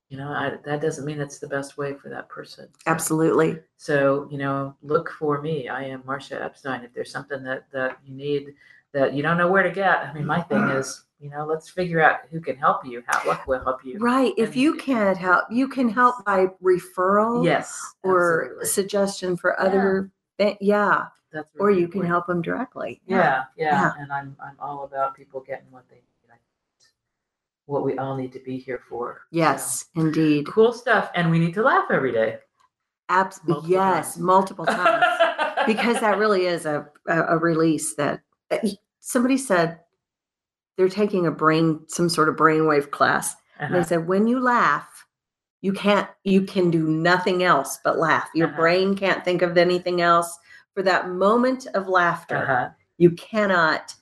you 0.10 0.18
know, 0.18 0.30
I, 0.30 0.58
that 0.66 0.82
doesn't 0.82 1.04
mean 1.06 1.20
it's 1.20 1.40
the 1.40 1.48
best 1.48 1.78
way 1.78 1.94
for 1.94 2.10
that 2.10 2.30
person. 2.30 2.70
So- 2.74 2.92
Absolutely. 2.92 3.60
So, 3.78 4.28
you 4.32 4.38
know, 4.38 4.76
look 4.82 5.10
for 5.20 5.42
me. 5.42 5.68
I 5.68 5.84
am 5.84 6.04
Marcia 6.06 6.42
Epstein. 6.42 6.84
If 6.84 6.94
there's 6.94 7.12
something 7.12 7.44
that, 7.44 7.66
that 7.72 7.98
you 8.06 8.14
need 8.14 8.54
that 8.94 9.14
you 9.14 9.22
don't 9.22 9.38
know 9.38 9.52
where 9.52 9.64
to 9.64 9.72
get, 9.72 9.98
I 10.06 10.14
mean, 10.14 10.26
my 10.26 10.42
thing 10.42 10.64
is, 10.70 11.04
you 11.20 11.30
know, 11.30 11.46
let's 11.46 11.70
figure 11.70 12.02
out 12.02 12.20
who 12.32 12.40
can 12.40 12.56
help 12.58 12.86
you, 12.86 13.04
how 13.08 13.20
what 13.28 13.46
will 13.48 13.60
help 13.64 13.84
you. 13.84 13.98
Right. 14.00 14.34
If 14.38 14.56
you 14.56 14.76
can't 14.76 15.18
help, 15.18 15.46
you 15.50 15.68
can 15.68 15.90
help 15.90 16.24
by 16.26 16.48
referral 16.64 17.44
Yes. 17.44 17.82
or 18.04 18.44
absolutely. 18.44 18.66
suggestion 18.68 19.38
for 19.38 19.60
other. 19.60 20.12
Yeah. 20.38 20.54
yeah. 20.62 21.06
That's 21.34 21.50
Or 21.60 21.68
really 21.68 21.82
you 21.82 21.88
can 21.88 22.06
help 22.06 22.26
them 22.28 22.42
directly. 22.42 23.02
Yeah, 23.06 23.44
yeah, 23.58 23.66
Yeah. 23.72 23.92
And 24.00 24.12
I'm 24.14 24.36
I'm 24.42 24.56
all 24.60 24.86
about 24.86 25.14
people 25.16 25.42
getting 25.42 25.70
what 25.72 25.84
they 25.90 25.96
need. 25.98 26.32
I 26.32 26.36
what 27.66 27.84
we 27.84 27.98
all 27.98 28.16
need 28.16 28.32
to 28.34 28.40
be 28.40 28.58
here 28.58 28.80
for. 28.88 29.22
Yes, 29.32 29.88
indeed. 29.96 30.48
Cool 30.48 30.72
stuff. 30.72 31.12
And 31.16 31.30
we 31.30 31.38
need 31.38 31.54
to 31.56 31.64
laugh 31.64 31.88
every 31.92 32.14
day. 32.14 32.38
Abs- 33.10 33.42
Multiple 33.46 33.70
yes, 33.70 34.14
times. 34.14 34.18
multiple 34.20 34.66
times. 34.66 35.04
because 35.66 36.00
that 36.00 36.18
really 36.18 36.46
is 36.46 36.66
a, 36.66 36.88
a, 37.08 37.24
a 37.24 37.38
release 37.38 37.94
that 37.96 38.22
uh, 38.52 38.58
somebody 39.02 39.38
said 39.38 39.82
they're 40.78 40.90
taking 40.90 41.26
a 41.26 41.32
brain 41.32 41.80
some 41.88 42.08
sort 42.10 42.30
of 42.30 42.36
brainwave 42.36 42.92
class 42.92 43.36
and 43.60 43.72
Uh-huh. 43.74 43.82
they 43.82 43.88
said 43.88 44.08
when 44.08 44.28
you 44.28 44.40
laugh 44.40 45.06
you 45.62 45.74
can't 45.74 46.08
you 46.24 46.42
can 46.44 46.70
do 46.72 46.84
nothing 46.88 47.44
else 47.44 47.80
but 47.84 47.98
laugh 47.98 48.30
your 48.34 48.48
Uh-huh. 48.48 48.58
brain 48.58 48.96
can't 48.96 49.26
think 49.26 49.42
of 49.42 49.58
anything 49.58 50.02
else 50.02 50.38
for 50.74 50.84
that 50.84 51.10
moment 51.10 51.66
of 51.74 51.88
laughter 51.88 52.38
Uh-huh. 52.38 52.70
you 52.98 53.12
cannot 53.12 53.94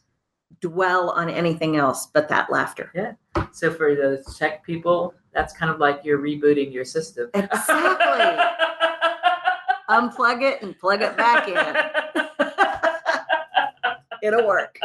dwell 0.61 1.09
on 1.11 1.30
anything 1.30 1.76
else 1.78 2.07
but 2.07 2.28
that 2.30 2.49
laughter. 2.51 2.91
yeah 2.93 3.13
So 3.51 3.71
for 3.71 3.95
those 3.95 4.38
tech 4.38 4.63
people, 4.63 5.13
that's 5.34 5.53
kind 5.53 5.69
of 5.71 5.80
like 5.80 6.01
you're 6.03 6.19
rebooting 6.19 6.71
your 6.73 6.86
system. 6.86 7.30
Exactly. 7.34 8.38
Unplug 9.89 10.41
it 10.41 10.61
and 10.61 10.78
plug 10.80 11.01
it 11.01 11.15
back 11.17 11.47
in. 11.47 11.57
It'll 14.23 14.47
work. 14.47 14.78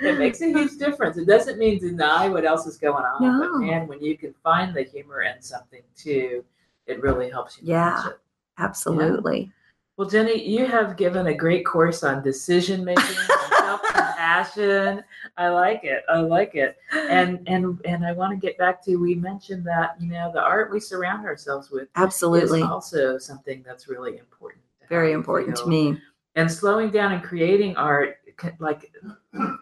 It 0.00 0.18
makes 0.18 0.40
a 0.40 0.46
huge 0.46 0.76
difference. 0.78 1.16
It 1.16 1.26
doesn't 1.26 1.58
mean 1.58 1.78
deny 1.78 2.28
what 2.28 2.44
else 2.44 2.66
is 2.66 2.76
going 2.76 3.04
on, 3.04 3.22
No. 3.22 3.40
but 3.40 3.58
man, 3.66 3.86
when 3.86 4.02
you 4.02 4.16
can 4.16 4.34
find 4.42 4.74
the 4.74 4.82
humor 4.82 5.22
in 5.22 5.40
something 5.42 5.82
too, 5.96 6.44
it 6.86 7.02
really 7.02 7.30
helps 7.30 7.58
you. 7.60 7.68
Yeah. 7.68 8.08
it. 8.08 8.18
Absolutely. 8.58 9.52
Well, 9.96 10.08
Jenny, 10.08 10.42
you 10.48 10.64
have 10.66 10.96
given 10.96 11.26
a 11.26 11.34
great 11.34 11.66
course 11.66 12.04
on 12.04 12.22
decision 12.22 12.84
making, 12.84 13.04
self 13.58 13.82
compassion. 14.28 15.02
I 15.36 15.48
like 15.48 15.82
it. 15.82 16.04
I 16.08 16.20
like 16.20 16.54
it. 16.54 16.76
And 16.92 17.40
and 17.48 17.80
and 17.84 18.06
I 18.06 18.12
want 18.12 18.30
to 18.32 18.36
get 18.36 18.56
back 18.58 18.82
to 18.84 18.96
we 18.96 19.14
mentioned 19.16 19.64
that 19.66 19.96
you 20.00 20.08
know 20.08 20.30
the 20.32 20.40
art 20.40 20.72
we 20.72 20.78
surround 20.80 21.26
ourselves 21.26 21.70
with 21.70 21.88
Absolutely. 21.96 22.60
is 22.60 22.66
also 22.66 23.18
something 23.18 23.64
that's 23.66 23.88
really 23.88 24.18
important. 24.18 24.62
Very 24.88 25.12
important 25.12 25.56
to 25.56 25.66
me. 25.66 26.00
And 26.36 26.50
slowing 26.50 26.90
down 26.90 27.12
and 27.12 27.22
creating 27.22 27.76
art, 27.76 28.18
like 28.60 28.92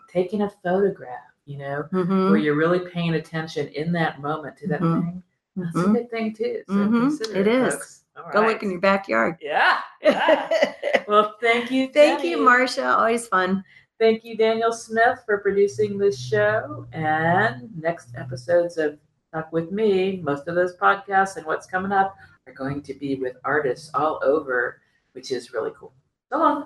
taking 0.08 0.42
a 0.42 0.50
photograph, 0.62 1.32
you 1.44 1.58
know, 1.58 1.84
Mhm. 1.92 2.30
where 2.30 2.38
you're 2.38 2.56
really 2.56 2.80
paying 2.80 3.14
attention 3.14 3.68
in 3.68 3.92
that 3.92 4.20
moment 4.20 4.56
to 4.58 4.68
that 4.68 4.80
Mhm. 4.80 5.00
thing. 5.02 5.22
That's 5.56 5.76
a 5.76 5.78
Mhm. 5.80 5.94
good 5.94 6.10
thing 6.10 6.34
too. 6.34 6.62
So 6.68 6.74
Mhm. 6.74 7.00
consider 7.00 7.40
It 7.40 7.46
is. 7.48 8.04
Go 8.32 8.40
look 8.42 8.62
in 8.62 8.70
your 8.70 8.80
backyard. 8.80 9.36
Yeah. 9.40 9.78
yeah. 10.02 10.48
well, 11.08 11.36
thank 11.40 11.70
you. 11.70 11.88
Thank 11.88 12.24
you, 12.24 12.30
Jenny. 12.32 12.42
Marcia. 12.44 12.96
Always 12.96 13.28
fun. 13.28 13.62
Thank 13.98 14.24
you, 14.24 14.36
Daniel 14.36 14.72
Smith, 14.72 15.20
for 15.24 15.38
producing 15.38 15.98
this 15.98 16.18
show. 16.18 16.86
And 16.92 17.70
next 17.80 18.14
episodes 18.16 18.78
of 18.78 18.98
Talk 19.32 19.52
with 19.52 19.70
Me, 19.70 20.20
most 20.22 20.48
of 20.48 20.54
those 20.54 20.76
podcasts 20.76 21.36
and 21.36 21.46
what's 21.46 21.66
coming 21.66 21.92
up 21.92 22.16
are 22.46 22.52
going 22.52 22.80
to 22.82 22.94
be 22.94 23.16
with 23.16 23.36
artists 23.44 23.90
all 23.94 24.20
over, 24.22 24.80
which 25.12 25.30
is 25.30 25.52
really 25.52 25.72
cool. 25.78 25.92
So 26.30 26.38
long. 26.38 26.64